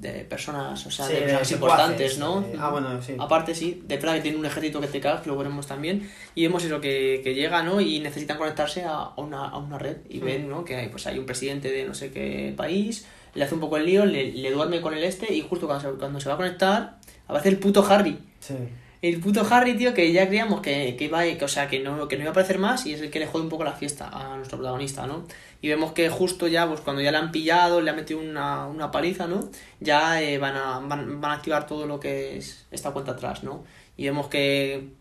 [0.00, 2.40] de personas, o sea, Sí, de personas importantes, ¿no?
[2.42, 3.14] eh, ah, bueno, sí.
[3.18, 6.08] Aparte, sí, de verdad que tiene un ejército que te cagas, que lo veremos también.
[6.34, 7.80] Y vemos eso, que, que llega, ¿no?
[7.80, 9.98] Y necesitan conectarse a una, a una red.
[10.08, 10.24] Y Mm.
[10.24, 10.64] ven, ¿no?
[10.64, 13.76] Que hay, pues hay un presidente de no sé qué país, le hace un poco
[13.76, 16.34] el lío, le, le duerme con el este, y justo cuando se, cuando se va
[16.34, 18.18] a conectar, aparece el puto Harry.
[18.40, 18.54] Sí.
[19.02, 22.06] El puto Harry, tío, que ya creíamos que, que iba, que, o sea, que no,
[22.06, 23.72] que no iba a aparecer más y es el que le jode un poco la
[23.72, 25.26] fiesta a nuestro protagonista, ¿no?
[25.60, 28.68] Y vemos que justo ya, pues cuando ya le han pillado, le han metido una,
[28.68, 29.50] una paliza, ¿no?
[29.80, 33.42] Ya eh, van, a, van, van a activar todo lo que es esta cuenta atrás,
[33.42, 33.64] ¿no?
[33.96, 34.92] Y vemos que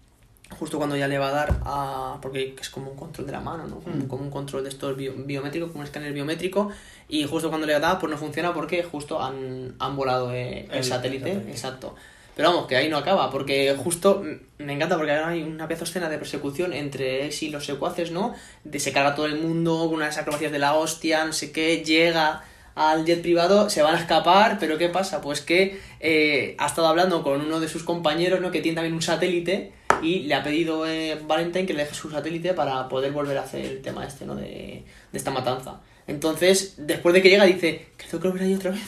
[0.59, 2.17] justo cuando ya le va a dar a...
[2.21, 3.79] porque es como un control de la mano, ¿no?
[3.79, 4.07] Como, Mm.
[4.07, 6.69] como un control de estos bio- biométricos, como un escáner biométrico,
[7.09, 10.77] y justo cuando le da, pues no funciona porque justo han, han volado eh, el,
[10.77, 11.95] El satélite, exacto.
[12.35, 14.23] Pero vamos, que ahí no acaba, porque justo
[14.57, 18.11] me encanta porque ahora hay una pedazo escena de persecución entre Ace y los secuaces,
[18.11, 18.33] ¿no?
[18.63, 21.83] De se carga todo el mundo con unas acrobacias de la hostia, no sé qué,
[21.83, 25.19] llega al jet privado, se van a escapar, pero ¿qué pasa?
[25.19, 28.49] Pues que eh, ha estado hablando con uno de sus compañeros, ¿no?
[28.49, 29.73] Que tiene también un satélite
[30.03, 33.41] y le ha pedido eh, Valentine que le deje su satélite para poder volver a
[33.43, 34.35] hacer el tema este, ¿no?
[34.35, 35.81] De, de esta matanza.
[36.07, 38.81] Entonces, después de que llega, dice, que tengo que volver ahí otra vez,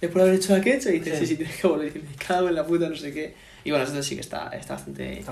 [0.00, 1.18] después de haber hecho aquello, y dice, Sí.
[1.20, 3.34] sí, sí, tienes que volver, y dice, me cago en la puta, no sé qué.
[3.64, 5.22] Y bueno, esto sí que está, está bastante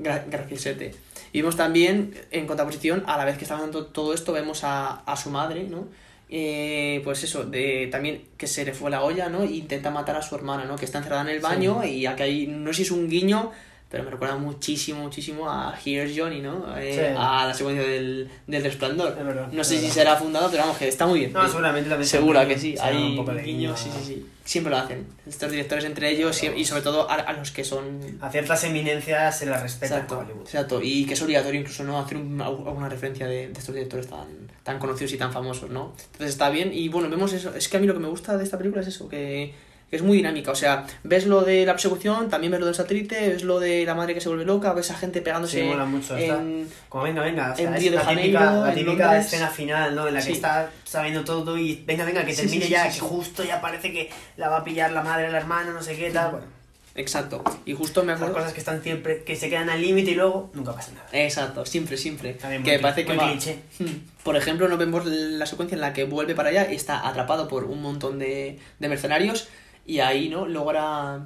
[0.00, 0.94] gra- graciosete.
[1.32, 5.00] Y vemos también, en contraposición, a la vez que está dando todo esto, vemos a,
[5.00, 5.86] a su madre, ¿no?
[6.30, 9.42] Eh, pues eso, de también que se le fue la olla, ¿no?
[9.42, 10.76] E intenta matar a su hermana, ¿no?
[10.76, 13.50] Que está encerrada en el baño y aquí hay, no sé si es un guiño,
[13.90, 16.76] pero me recuerda muchísimo, muchísimo a Here's Johnny, ¿no?
[16.78, 17.14] Eh, Sí.
[17.18, 19.16] A la secuencia del, del resplandor.
[19.18, 21.32] Es verdad, no sé si será fundado, pero vamos, que está muy bien.
[21.32, 24.26] No, seguramente también Segura que sí, hay guiños, sí, guiño sí, sí.
[24.44, 25.06] Siempre lo hacen.
[25.26, 29.38] Estos directores entre ellos y sobre todo a, a los que son A ciertas eminencias
[29.38, 30.42] se las respeta Exacto, Hollywood.
[30.42, 34.06] exacto, y que es obligatorio incluso no hacer un- alguna referencia de, de estos directores
[34.08, 34.26] tan,
[34.62, 35.92] tan conocidos y tan famosos, ¿no?
[36.12, 38.38] Entonces está bien, y bueno, vemos eso, es que a mí lo que me gusta
[38.38, 39.52] de esta película es eso, que,
[39.90, 42.74] que es muy dinámica, o sea, ves lo de la persecución, también ves lo del
[42.74, 45.66] satélite, ves lo de la madre que se vuelve loca, ves a gente pegándose Sí,
[45.66, 46.16] mola mucho.
[46.16, 46.68] está- en...
[46.90, 47.52] Como venga, venga.
[47.52, 50.06] O sea, en es la Janeiro, típica, la escena final, ¿no?
[50.08, 50.32] En la que Sí.
[50.32, 54.10] está sabiendo todo y venga, venga, que termine sí, ya, que justo ya parece que
[54.36, 56.32] la va a pillar la madre, la hermana, no sé qué, tal.
[56.32, 56.46] Bueno,
[56.94, 58.34] Exacto, y justo me acuerdo...
[58.34, 61.06] cosas que están siempre, que se quedan al límite y luego nunca pasa nada.
[61.12, 62.34] Exacto, siempre, siempre.
[62.34, 63.32] También que parece que va-.
[63.78, 63.84] Hmm.
[64.24, 67.46] Por ejemplo, no vemos la secuencia en la que vuelve para allá y está atrapado
[67.46, 69.48] por un montón de, de mercenarios
[69.88, 71.18] y ahí no logra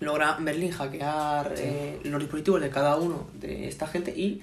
[0.00, 4.40] logra Berlín hackear eh, los dispositivos de cada uno de esta gente y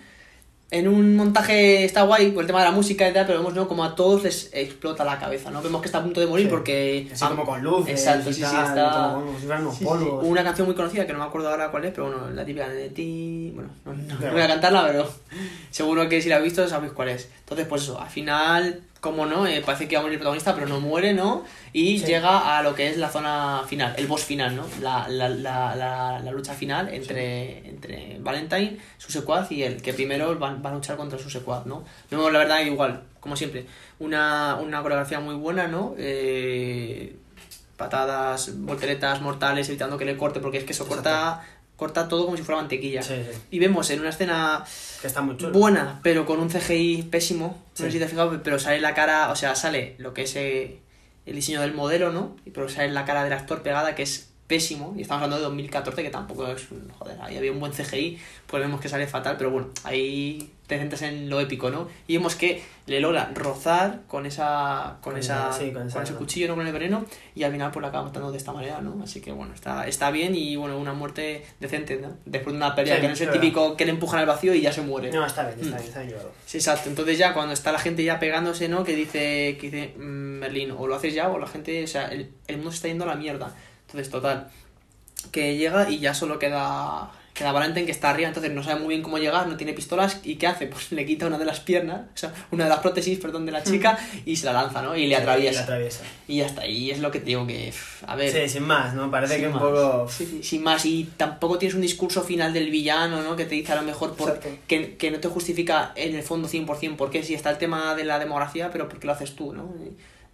[0.70, 3.54] en un montaje está guay por el tema de la música y tal, pero vemos
[3.56, 3.70] ¿no?
[3.70, 5.62] como a todos les explota la cabeza, ¿no?
[5.62, 6.52] Vemos que está a punto de morir Sí.
[6.52, 7.08] porque...
[7.12, 9.14] Así como con luces Exacto, sí, sí, está...
[9.16, 9.84] como- sí, sí, sí.
[9.86, 10.26] polvos.
[10.28, 12.68] Una canción muy conocida que no me acuerdo ahora cuál es, pero bueno, la típica
[12.68, 13.54] de ti...
[13.56, 15.10] Bueno, no, no- no voy a cantarla, pero
[15.72, 17.30] seguro que si la habéis visto sabéis cuál es.
[17.40, 20.53] Entonces, pues eso, al final, como no, Eh, parece que va a morir el protagonista,
[20.56, 21.44] pero no muere, ¿no?
[21.74, 22.06] Y Sí.
[22.06, 24.65] llega a lo que es la zona final, el boss final, ¿no?
[24.82, 29.94] La, la, la, la, la lucha final entre, entre Valentine, su secuaz y él, que
[29.94, 31.84] primero van, van a luchar contra su secuaz, ¿no?
[32.10, 33.65] Vemos, la verdad, igual, como siempre,
[33.99, 35.94] una, una coreografía muy buena, ¿no?
[35.98, 37.15] Eh,
[37.78, 41.45] patadas, volteretas mortales, evitando que le corte, porque es que eso corta,
[41.78, 43.02] corta todo como si fuera mantequilla.
[43.02, 43.40] Sí, sí.
[43.52, 44.66] Y vemos en una escena
[45.02, 45.52] Que está muy chulo.
[45.58, 47.64] buena, pero con un CGI pésimo.
[47.80, 50.24] No sé si te has fijado, pero sale la cara, o sea, sale lo que
[50.24, 50.80] es eh,
[51.26, 52.36] el diseño del modelo, ¿no?
[52.54, 54.94] Pero sale la cara del actor pegada, que es pésimo.
[54.98, 56.72] Y estamos hablando de 2014, que tampoco es.
[56.72, 58.18] un- Joder, ahí había un buen CGI,
[58.48, 61.88] pues vemos que sale fatal, pero bueno, ahí te centras en lo épico, ¿no?
[62.07, 64.98] Y vemos que le logra rozar con esa.
[65.02, 65.52] con, Con esa.
[65.53, 67.06] sí, con con, esa- ese cuchillo, no con el veneno,
[67.36, 69.02] y al final pues la acaba matando de esta manera, ¿no?
[69.03, 72.18] Así que bueno, está, está bien y bueno, una muerte decente, ¿no?
[72.26, 73.41] Después de una pelea Sí, que no es el verdad.
[73.41, 75.10] típico que le empujan al vacío y ya se muere.
[75.11, 75.78] No, está bien, está Mm.
[75.78, 76.32] bien, está bien llevado.
[76.45, 76.90] Sí, exacto.
[76.90, 78.84] Entonces ya cuando está la gente ya pegándose, ¿no?
[78.84, 80.02] Que dice, que dice mm,
[80.40, 82.88] Merlín, o lo haces ya o la gente, o sea, el, el mundo se está
[82.90, 83.53] yendo a la mierda.
[83.88, 84.49] Entonces, total,
[85.31, 88.89] que llega y ya solo queda, queda Valentine que está arriba, entonces no sabe muy
[88.89, 90.68] bien cómo llegar, no tiene pistolas, ¿y qué hace?
[90.77, 93.51] Pues le quita una de las piernas, o sea, una de las prótesis, perdón, de
[93.53, 94.95] la chica y se la lanza, ¿no?
[94.95, 95.59] Y le Sí, atraviesa.
[95.59, 96.03] y atraviesa.
[96.27, 97.73] Y ya está, y es lo que te digo que,
[98.05, 98.31] a ver...
[98.31, 99.09] Sí, sin más, ¿no?
[99.09, 99.61] Parece que un más.
[99.61, 100.07] poco...
[100.09, 103.35] Sí, sí, sin más, y tampoco tienes un discurso final del villano, ¿no?
[103.38, 106.49] Que te dice a lo mejor por, que, que no te justifica en el fondo
[106.49, 109.35] 100% por qué, si está el tema de la demografía, pero por qué lo haces
[109.35, 109.73] tú, ¿no?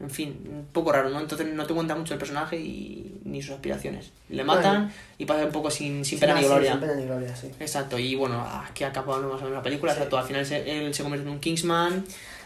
[0.04, 1.20] En fin, un poco raro, ¿no?
[1.22, 4.12] Entonces no te cuenta mucho el personaje y ni sus aspiraciones.
[4.30, 6.72] Le matan y pasa un poco sin, sin pena Ah, ni sí, gloria.
[6.72, 7.48] Sin pena ni gloria, sí.
[7.60, 10.94] Exacto, y bueno, aquí acaba más o menos la película, exacto, al final se- él
[10.94, 12.04] se convierte en un Kingsman,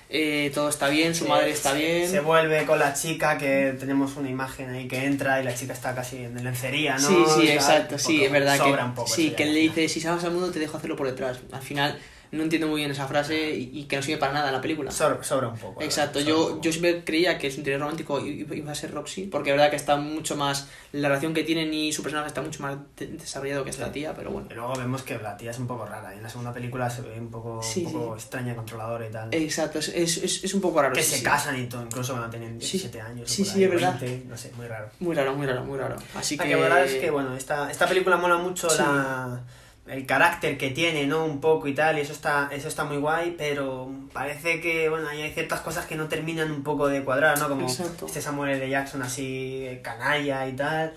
[0.10, 2.08] eh, todo está bien, su Sí, madre está bien.
[2.10, 5.74] Se vuelve con la chica, que tenemos una imagen ahí que entra y la chica
[5.74, 7.08] está casi en lencería, ¿no?
[7.08, 9.90] Sí, sí, exacto, sí, es verdad sobra que un poco sí, que él le dice,
[9.90, 11.40] si salvas al mundo te dejo hacerlo por detrás.
[11.52, 11.98] Al final
[12.32, 14.62] no entiendo muy bien esa frase y, y que no sirve para nada en la
[14.62, 14.92] película.
[14.92, 15.82] Sobra, sobra un poco.
[15.82, 16.62] Exacto, un yo, poco.
[16.62, 19.70] yo siempre creía que su interés romántico i- iba a ser Roxy, porque la verdad
[19.72, 23.08] que está mucho más, la relación que tienen y su personaje está mucho más de-
[23.08, 24.48] desarrollado que esta tía, pero bueno.
[24.52, 26.14] Y luego vemos que la tía es un poco rara.
[26.14, 28.22] Y en la segunda película se ve un poco, Sí, un poco sí.
[28.24, 29.34] extraña, controladora y tal.
[29.34, 30.94] Exacto, es, es, es, es un poco raro.
[30.94, 31.24] que sí, se sí.
[31.24, 32.78] casan y todo, incluso cuando tienen Sí.
[32.78, 33.30] 17 años.
[33.30, 33.98] Sí, sí, es verdad.
[34.00, 34.90] 20, no sé, muy raro.
[35.00, 35.96] Muy raro, muy raro, muy raro.
[36.16, 36.50] Así La que...
[36.50, 38.78] que verdad es que, bueno, esta, esta película mola mucho Sí.
[38.80, 39.42] la,
[39.90, 41.26] el carácter que tiene, ¿no?
[41.26, 45.08] Un poco y tal, y eso está, eso está muy guay, pero parece que, bueno,
[45.08, 47.48] hay ciertas cosas que no terminan un poco de cuadrar, ¿no?
[47.50, 48.06] Como Exacto.
[48.06, 48.70] este Samuel L.
[48.70, 50.94] Jackson así, eh, canalla y tal,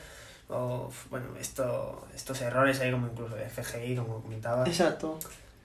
[0.48, 4.66] o, bueno, esto, estos errores ahí como incluso de CGI, como comentaba.
[4.66, 5.18] Exacto.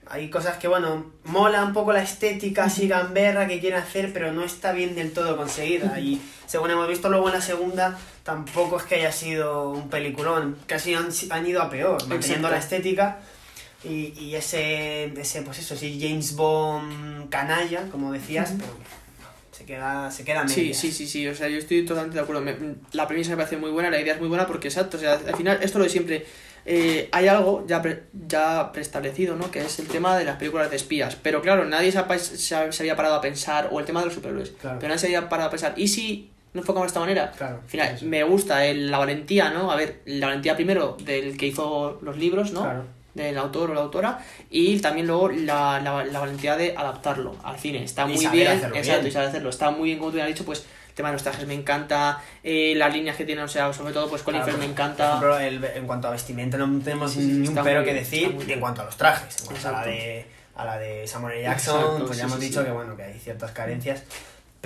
[0.08, 4.32] Hay cosas que, bueno, mola un poco la estética así gamberra que quiere hacer, pero
[4.32, 5.98] no está bien del todo conseguida.
[5.98, 10.56] Y según hemos visto luego en la segunda, tampoco es que haya sido un peliculón.
[10.66, 12.50] Casi han, han ido a peor, manteniendo Exacto.
[12.50, 13.18] la estética
[13.82, 18.72] y, y ese, ese, pues eso, sí, James Bond canalla, como decías, pero
[19.50, 22.42] se queda, se queda Sí, sí, sí, sí, o sea, yo estoy totalmente de acuerdo.
[22.42, 22.56] Me-
[22.92, 25.14] la premisa me parece muy buena, la idea es muy buena porque, exacto, o sea,
[25.14, 26.26] al final, esto lo de siempre,
[26.66, 29.50] eh, hay algo ya, pre- ya preestablecido, ¿no?
[29.50, 31.16] Que es el tema de las películas de espías.
[31.16, 33.86] Pero claro, nadie se, ha pa- se ha- se había parado a pensar, o el
[33.86, 34.78] tema de los superhéroes, Claro.
[34.78, 37.32] pero nadie se había parado a pensar, ¿y si nos enfocamos de esta manera?
[37.36, 39.70] Claro, Al final, me gusta el- la valentía, ¿no?
[39.70, 42.62] A ver, la valentía primero del que hizo los libros, ¿no?
[42.62, 42.84] Claro.
[43.14, 44.18] Del autor o la autora,
[44.50, 47.82] y también luego la, la, la valentía de adaptarlo al cine.
[47.82, 49.06] Está Y muy bien, exacto, bien.
[49.06, 49.48] y saber hacerlo.
[49.48, 52.20] Está muy bien, como tú ya has dicho, pues tema de los trajes me encanta,
[52.42, 55.06] eh, las líneas que tienen, o sea, sobre todo, pues Colin Claro, me por encanta.
[55.08, 58.32] ejemplo, el- en cuanto a vestimenta no tenemos Sí, sí, ni un pero que decir
[58.34, 59.40] muy en cuanto a los trajes.
[59.42, 61.42] En cuanto a la de, a la de Samuel.
[61.42, 62.66] Jackson, Exacto, pues ya sí, hemos sí, dicho sí.
[62.66, 64.02] que bueno, que hay ciertas carencias.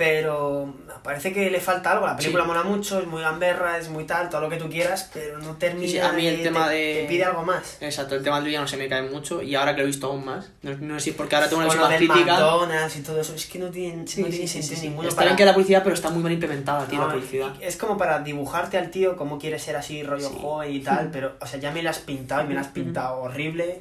[0.01, 0.73] Pero
[1.03, 2.07] parece que le falta algo.
[2.07, 2.47] La película Sí.
[2.47, 5.55] mola mucho, es muy gamberra, es muy tal, todo lo que tú quieras, pero no
[5.57, 5.85] termina.
[5.85, 7.01] Sí, sí, a mí el de- tema te- de...
[7.01, 7.77] te pide algo más.
[7.81, 10.07] Exacto, el tema del villano se me cae mucho y ahora que lo he visto
[10.07, 12.15] aún más, no, no sé si porque ahora tengo una lo más crítica.
[12.33, 15.07] McDonald's y todo eso, es que no tiene, no tiene sentido ninguno.
[15.07, 17.53] Está para- bien que la publicidad, pero está muy mal implementada, tío, No, la publicidad.
[17.61, 21.35] Es como para dibujarte al tío como quiere ser así, rollo joven y tal, pero,
[21.39, 23.77] o sea, ya me la has pintado y me la has pintado horrible.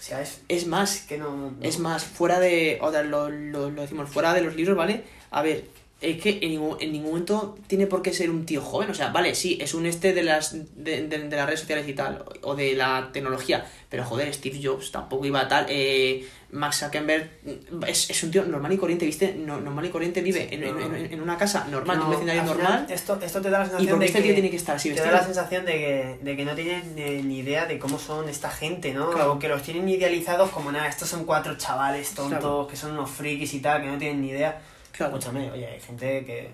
[0.00, 1.36] O sea, es, Es más, que no.
[1.36, 2.78] no- Es más, fuera de.
[2.80, 5.04] O sea, lo, lo, lo decimos, fuera de los libros, ¿vale?
[5.30, 5.66] A ver,
[6.00, 8.90] es que en ningún, en ningún momento tiene por qué ser un tío joven.
[8.90, 11.86] O sea, vale, sí, es un este de las, de, de- de las redes sociales
[11.88, 13.66] y tal, o de la tecnología.
[13.88, 15.66] Pero joder, Steve Jobs tampoco iba a tal.
[15.68, 17.30] Eh, Max Zuckerberg
[17.86, 19.34] es, es un tío normal y corriente, ¿viste?
[19.34, 22.10] No- normal y corriente, vive en, en- en- en una casa normal, en un No,
[22.12, 22.86] vecindario normal.
[22.88, 24.56] Esto, esto te da la ¿Y sensación por qué de este que, tío tiene que
[24.56, 25.18] estar así te da vestido?
[25.20, 28.50] la sensación de que, de que no tienen ni, ni idea de cómo son esta
[28.50, 29.10] gente, ¿no?
[29.10, 29.34] Claro.
[29.34, 32.66] O que los tienen idealizados como nada, estos son cuatro chavales tontos Claro.
[32.68, 34.60] que son unos frikis y tal, que no tienen ni idea.
[34.92, 35.16] Claro.
[35.16, 36.50] Escúchame, oye, hay gente que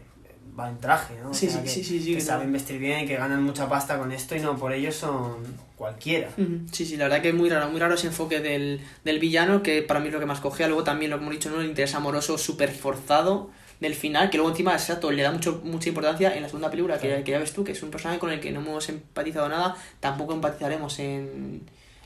[0.59, 1.31] va en traje, ¿no?
[1.31, 3.43] O Sí, sea, sí, que, sí, sí, sí, que saben vestir bien y que ganan
[3.43, 5.37] mucha pasta con esto y no por ellos son
[5.77, 6.31] cualquiera.
[6.73, 9.63] Sí, sí, la verdad que es muy raro, muy raro ese enfoque del, del villano,
[9.63, 10.67] que para mí es lo que más cogea.
[10.69, 11.61] Luego también, lo que hemos dicho, ¿no?
[11.61, 13.51] el interés amoroso súper forzado
[13.81, 16.99] del final, que luego encima, exacto, le da mucho, mucha importancia en la segunda película,
[16.99, 19.51] que, que ya ves tú, que es un personaje con el que no hemos empatizado
[19.51, 21.61] nada, tampoco empatizaremos en,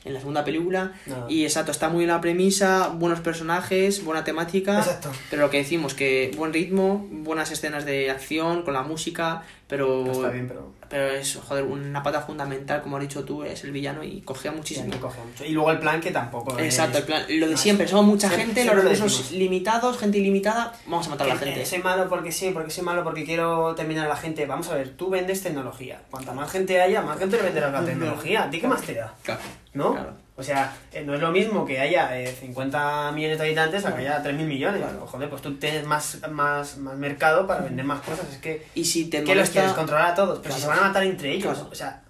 [0.04, 0.92] en la segunda película.
[1.28, 4.78] Y exacto, está muy bien la premisa, buenos personajes, buena temática.
[4.78, 5.12] Exacto.
[5.30, 10.04] Pero lo que decimos, que buen ritmo, buenas escenas de acción con la música, pero...
[10.04, 13.62] No está bien, pero Pero es, joder, una pata fundamental, como has dicho tú, es
[13.62, 14.86] el villano y cogea muchísimo.
[14.88, 15.44] mucho.
[15.44, 18.06] Y luego el plan que tampoco es- Exacto, el plan, lo de no siempre, somos
[18.06, 21.40] mucha Siempre- gente, siempre los lo recursos limitados, gente ilimitada, vamos a matar a la
[21.40, 21.64] gente.
[21.64, 24.44] soy malo porque sí, porque soy malo porque quiero terminar a la gente.
[24.46, 26.02] Vamos a ver, tú vendes tecnología.
[26.10, 28.42] Cuanta más gente haya, más gente le venderás la tecnología.
[28.42, 29.14] ¿A ti qué más te da?
[29.22, 29.40] Claro,
[29.74, 29.92] ¿No?
[29.92, 30.12] claro.
[30.40, 33.94] O sea, eh, no es lo mismo que haya eh, 50 millones de habitantes a
[33.94, 34.80] que haya 3.000 millones.
[34.80, 35.06] Claro.
[35.06, 38.26] Joder, pues tú tienes más, más, más mercado para vender más cosas.
[38.32, 40.38] Es que, Y si te ¿qué los quieres controlar a todos?
[40.42, 40.80] Pero si se Claro.
[40.80, 41.52] van a matar entre ellos.
[41.58, 41.68] Claro.
[41.70, 42.02] O sea,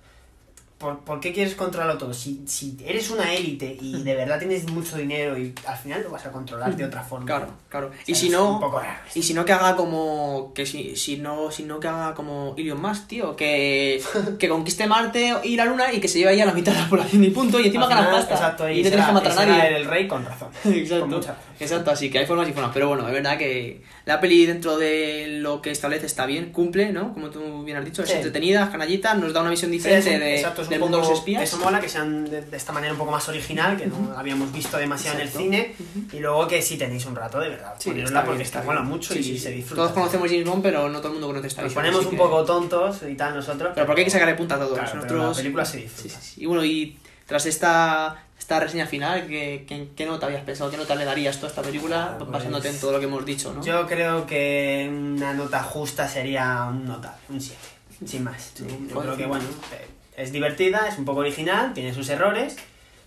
[0.80, 2.14] ¿por, por qué quieres controlarlo todo?
[2.14, 6.10] Si, si eres una élite y de verdad tienes mucho dinero y al final lo
[6.10, 7.26] vas a controlar de otra forma.
[7.26, 7.88] Claro, claro.
[7.88, 8.98] O sea, Y si no, un poco raro.
[9.14, 12.54] y si no que haga como que si, si no si no que haga como
[12.56, 14.02] Elon Musk, tío, que,
[14.38, 16.80] que conquiste Marte y la Luna y que se lleve ahí a la mitad de
[16.80, 19.06] la población y punto y encima Al gana final, pasta Exacto, y, y, no tienes
[19.06, 19.76] que matar a nadie.
[19.76, 20.48] el rey con razón.
[20.64, 21.00] Exacto.
[21.00, 21.49] Con mucha razón.
[21.60, 22.70] Exacto, así que hay formas y formas.
[22.74, 26.92] Pero bueno, es verdad que la peli dentro de lo que establece está bien, cumple,
[26.92, 27.12] ¿no?
[27.12, 28.14] Como tú bien has dicho, es Sí.
[28.16, 30.96] entretenida, es canallita, nos da una visión diferente un- de, exacto, es un del mundo
[31.00, 31.42] de los espías.
[31.42, 34.52] Eso mola que sean de, de esta manera un poco más original, que no habíamos
[34.52, 35.40] visto demasiado Exacto.
[35.40, 35.74] en el cine.
[36.12, 37.74] Y luego que sí tenéis un rato, de verdad.
[37.78, 38.90] Sí, está porque bien, está, mola bien.
[38.90, 39.82] mucho Sí, y sí, se disfruta.
[39.82, 42.16] Todos conocemos James Bond, pero no todo el mundo conoce esta Nos ponemos un que-
[42.16, 43.72] poco tontos y tal nosotros.
[43.74, 44.78] Pero porque hay que sacarle punta a todos.
[44.78, 45.36] Claro, pero Nosotros...
[45.36, 46.14] la película se disfruta.
[46.20, 46.42] sí, sí.
[46.42, 46.96] Y bueno, y
[47.26, 50.72] tras esta, esta reseña final, ¿qué, qué, qué nota habías pensado?
[50.72, 53.04] ¿Qué nota le darías tú a esta película Ah, pues, basándote en todo lo que
[53.04, 53.62] hemos dicho, no?
[53.64, 57.56] Yo creo que una nota justa sería un notable, un 7,
[58.04, 58.54] sin más.
[58.56, 59.28] Yo joder, creo que, sí.
[59.28, 59.86] bueno, eh,
[60.16, 62.56] es divertida, es un poco original, tiene sus errores,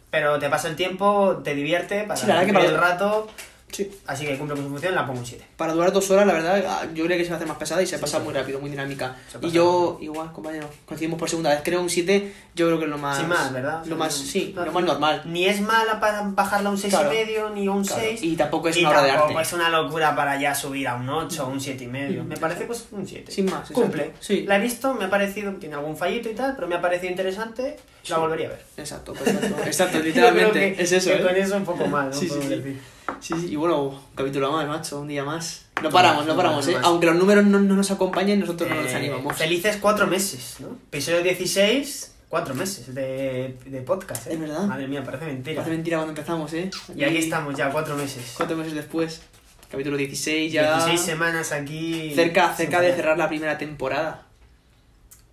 [0.10, 3.28] pero te pasa el tiempo, te divierte, para Sí, el rato,
[3.74, 3.91] Sí.
[4.08, 5.44] así que cumple con su función, la pongo un 7.
[5.58, 7.58] Para durar dos horas, la verdad, ah, yo creo que se va a hacer más
[7.58, 8.24] pesada y se Sí, pasa sí.
[8.24, 9.16] muy rápido, muy dinámica.
[9.41, 11.62] Y yo, igual, compañero, coincidimos por segunda vez.
[11.64, 13.18] Creo un 7, yo creo que es lo más.
[13.18, 13.84] Sin más, ¿verdad?
[13.86, 15.22] Lo más, sí, No, lo más normal.
[15.26, 17.14] Ni es mala para bajarla a un 6,5 Claro.
[17.14, 18.24] y medio, ni a un Claro, 6.
[18.24, 19.34] y tampoco es y una obra de arte.
[19.41, 22.24] es una locura para ya subir a un 8 o un 7,5 y medio.
[22.24, 23.32] Me parece pues un 7.
[23.32, 23.82] Sin más, exacto.
[23.82, 24.14] Cumple.
[24.20, 24.45] Sí.
[24.48, 27.10] La he visto, me ha parecido, tiene algún fallito y tal, pero me ha parecido
[27.12, 27.78] interesante,
[28.08, 28.66] la volvería a ver.
[28.78, 29.56] Exacto, exacto.
[29.66, 30.82] Exacto, Yo literalmente.
[30.82, 31.22] es eso, que ¿eh?
[31.24, 32.14] con eso un poco mal, ¿no?
[32.14, 32.78] Sí, sí,
[33.24, 33.34] sí.
[33.40, 35.66] Sí, y bueno, un capítulo más, macho, un día más.
[35.82, 36.76] No paramos, no paramos, ¿eh?
[36.84, 39.36] Aunque los números no, no nos acompañen, nosotros no nos Eh, animamos.
[39.36, 40.68] Felices cuatro meses, ¿no?
[40.90, 44.34] Episodio 16, cuatro meses de, de podcast, ¿eh?
[44.34, 44.64] Es verdad.
[44.66, 45.56] Madre mía, parece mentira.
[45.62, 46.70] Parece mentira cuando empezamos, ¿eh?
[46.95, 48.34] Y aquí estamos ya, cuatro meses.
[48.38, 49.22] Cuatro meses después.
[49.70, 50.76] Capítulo 16 ya.
[50.76, 52.12] 16 semanas aquí.
[52.14, 54.28] Cerca, cerca de cerrar la primera temporada.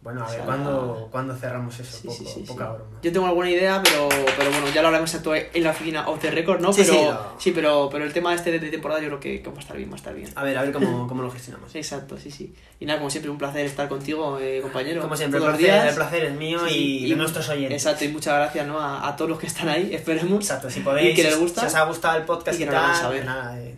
[0.03, 1.95] Bueno, a ver, ¿cuándo, ¿cuándo cerramos eso?
[1.99, 2.91] Sí, Poco, sí, sí, poca broma.
[3.03, 6.19] Yo tengo alguna idea, pero, pero bueno, ya lo hablaremos exacto en la oficina of
[6.21, 6.73] the record, ¿no?
[6.73, 9.43] Sí, pero, sí, lo- sí, pero, pero el tema este de, temporada yo creo que,
[9.43, 10.31] que va a estar bien, va a estar bien.
[10.37, 11.75] A ver, a ver cómo, cómo lo gestionamos.
[11.75, 12.55] Exacto, sí, sí.
[12.79, 15.03] Y nada, como siempre, un placer estar contigo, eh, compañero.
[15.03, 15.89] Como siempre, el todos los placer, días.
[15.91, 17.85] el placer es mío y, de nuestros oyentes.
[17.85, 18.81] Exacto, y muchas gracias ¿no?
[18.81, 20.41] a, a todos los que están ahí, esperemos.
[20.41, 21.61] Exacto, si podéis, Y que les si- gusta.
[21.61, 23.25] si os ha gustado el podcast y y, que hagan tal, saber.
[23.27, 23.77] nada, eh,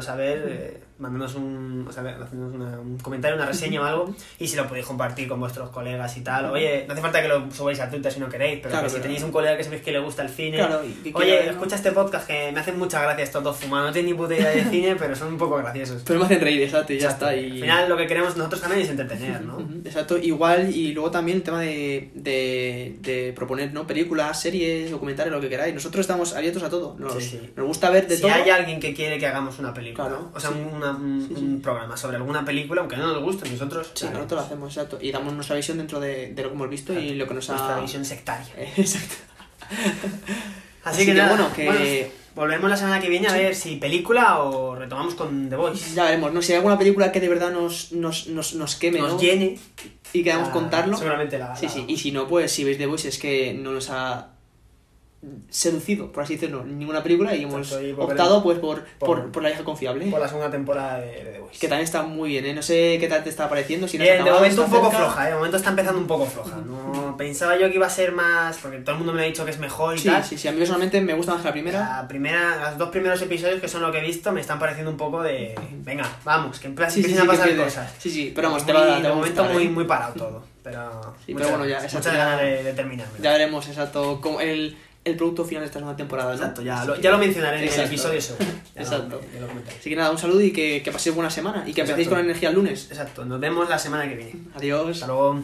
[0.00, 2.02] saber, eh, mandándonos un, o sea,
[2.32, 6.16] una- un comentario, una reseña o algo, y si lo podéis compartir con vuestros colegas
[6.16, 6.46] y tal.
[6.46, 8.94] Oye, no hace falta que lo subáis a Twitter si no queréis, pero Claro, que
[8.94, 11.50] si tenéis un colega que sabéis que le gusta el cine, Claro, y que oye,
[11.50, 14.34] escucha este podcast que me hacen muchas gracias estos dos fumados, no tienen ni puta
[14.34, 16.02] idea de cine, pero son un poco graciosos.
[16.04, 17.28] Pero me hacen reír, exacto, y ya Exacto.
[17.30, 17.36] está.
[17.40, 17.50] Y...
[17.52, 19.60] Al final lo que queremos nosotros también es entretener, ¿no?
[19.84, 23.86] Exacto, igual y luego también el tema de, de, de proponer ¿no?
[23.86, 25.74] películas, series, documentales, lo que queráis.
[25.74, 26.96] Nosotros estamos abiertos a todo.
[26.98, 27.50] Nos, Sí, sí.
[27.56, 28.32] nos gusta ver de si todo.
[28.32, 30.56] hay alguien que quiere que hagamos una película, Claro, o sea, sí.
[30.72, 34.46] una- un, un programa sobre alguna película, aunque no nos guste, nosotros Sí, nosotros lo
[34.46, 34.98] hacemos, exacto.
[35.00, 37.48] Y damos nuestra visión dentro de, de lo que hemos visto y lo que nos
[37.50, 37.54] ha...
[37.54, 38.48] Nuestra visión sectaria.
[38.76, 39.14] Exacto.
[40.84, 41.80] Así, que, nada, bueno, que bueno,
[42.34, 45.94] volvemos la semana que viene a ver si película o retomamos con The Voice.
[45.94, 46.40] ya veremos, ¿no?
[46.40, 49.20] Si hay alguna película que de verdad nos, nos, nos, nos queme, Nos ¿no?
[49.20, 49.58] llene.
[50.14, 50.96] Y queramos contarlo.
[50.96, 51.54] Seguramente la.
[51.56, 51.84] Sí, la- sí.
[51.88, 54.28] Y si no, pues si veis The Voice es que no nos ha
[55.50, 59.42] seducido, por así decirlo, en ninguna película y hemos optado pues por, por- por, por
[59.42, 60.06] la hija confiable.
[60.06, 61.58] Por la segunda temporada de, de The Voice.
[61.58, 62.54] Que también está muy bien, ¿eh?
[62.54, 63.88] No sé qué tal te está pareciendo.
[63.88, 65.04] Si no has Bien, de acabado, momento un poco cerca.
[65.06, 65.28] floja, ¿eh?
[65.30, 66.56] De momento está empezando un poco floja.
[66.64, 68.58] No pensaba yo que iba a ser más.
[68.58, 70.22] Porque todo el mundo me ha dicho que es mejor y Sí, tal.
[70.24, 70.46] sí, sí.
[70.48, 71.80] A mí personalmente me gusta más que la primera.
[71.80, 74.90] La primera, los dos primeros episodios que son lo que he visto me están pareciendo
[74.90, 75.54] un poco de.
[75.84, 77.92] Venga, vamos, que empiecen Sí, sí, a pasar cosas.
[77.98, 79.70] Sí, sí, pero vamos, Muy- te va, te de va momento gustar, muy, ¿eh?
[79.70, 80.44] muy parado todo.
[80.62, 81.14] Pero.
[81.24, 83.14] Sí, pero bueno, ya, muchas ganas de, de terminarlo.
[83.20, 84.76] Ya veremos, exacto, el,
[85.08, 86.36] el producto final de esta segunda temporada, ¿no?
[86.36, 88.44] Exacto, ya lo, ya lo mencionaré en el episodio seguro.
[88.76, 89.20] Lo- Exacto.
[89.40, 89.46] lo.
[89.78, 92.16] Así que nada, un saludo y que, que paséis buena semana y que empecéis Exacto.
[92.16, 92.86] con energía el lunes.
[92.90, 94.32] Exacto, nos vemos la semana que viene.
[94.54, 94.90] Adiós.
[95.02, 95.42] Hasta luego.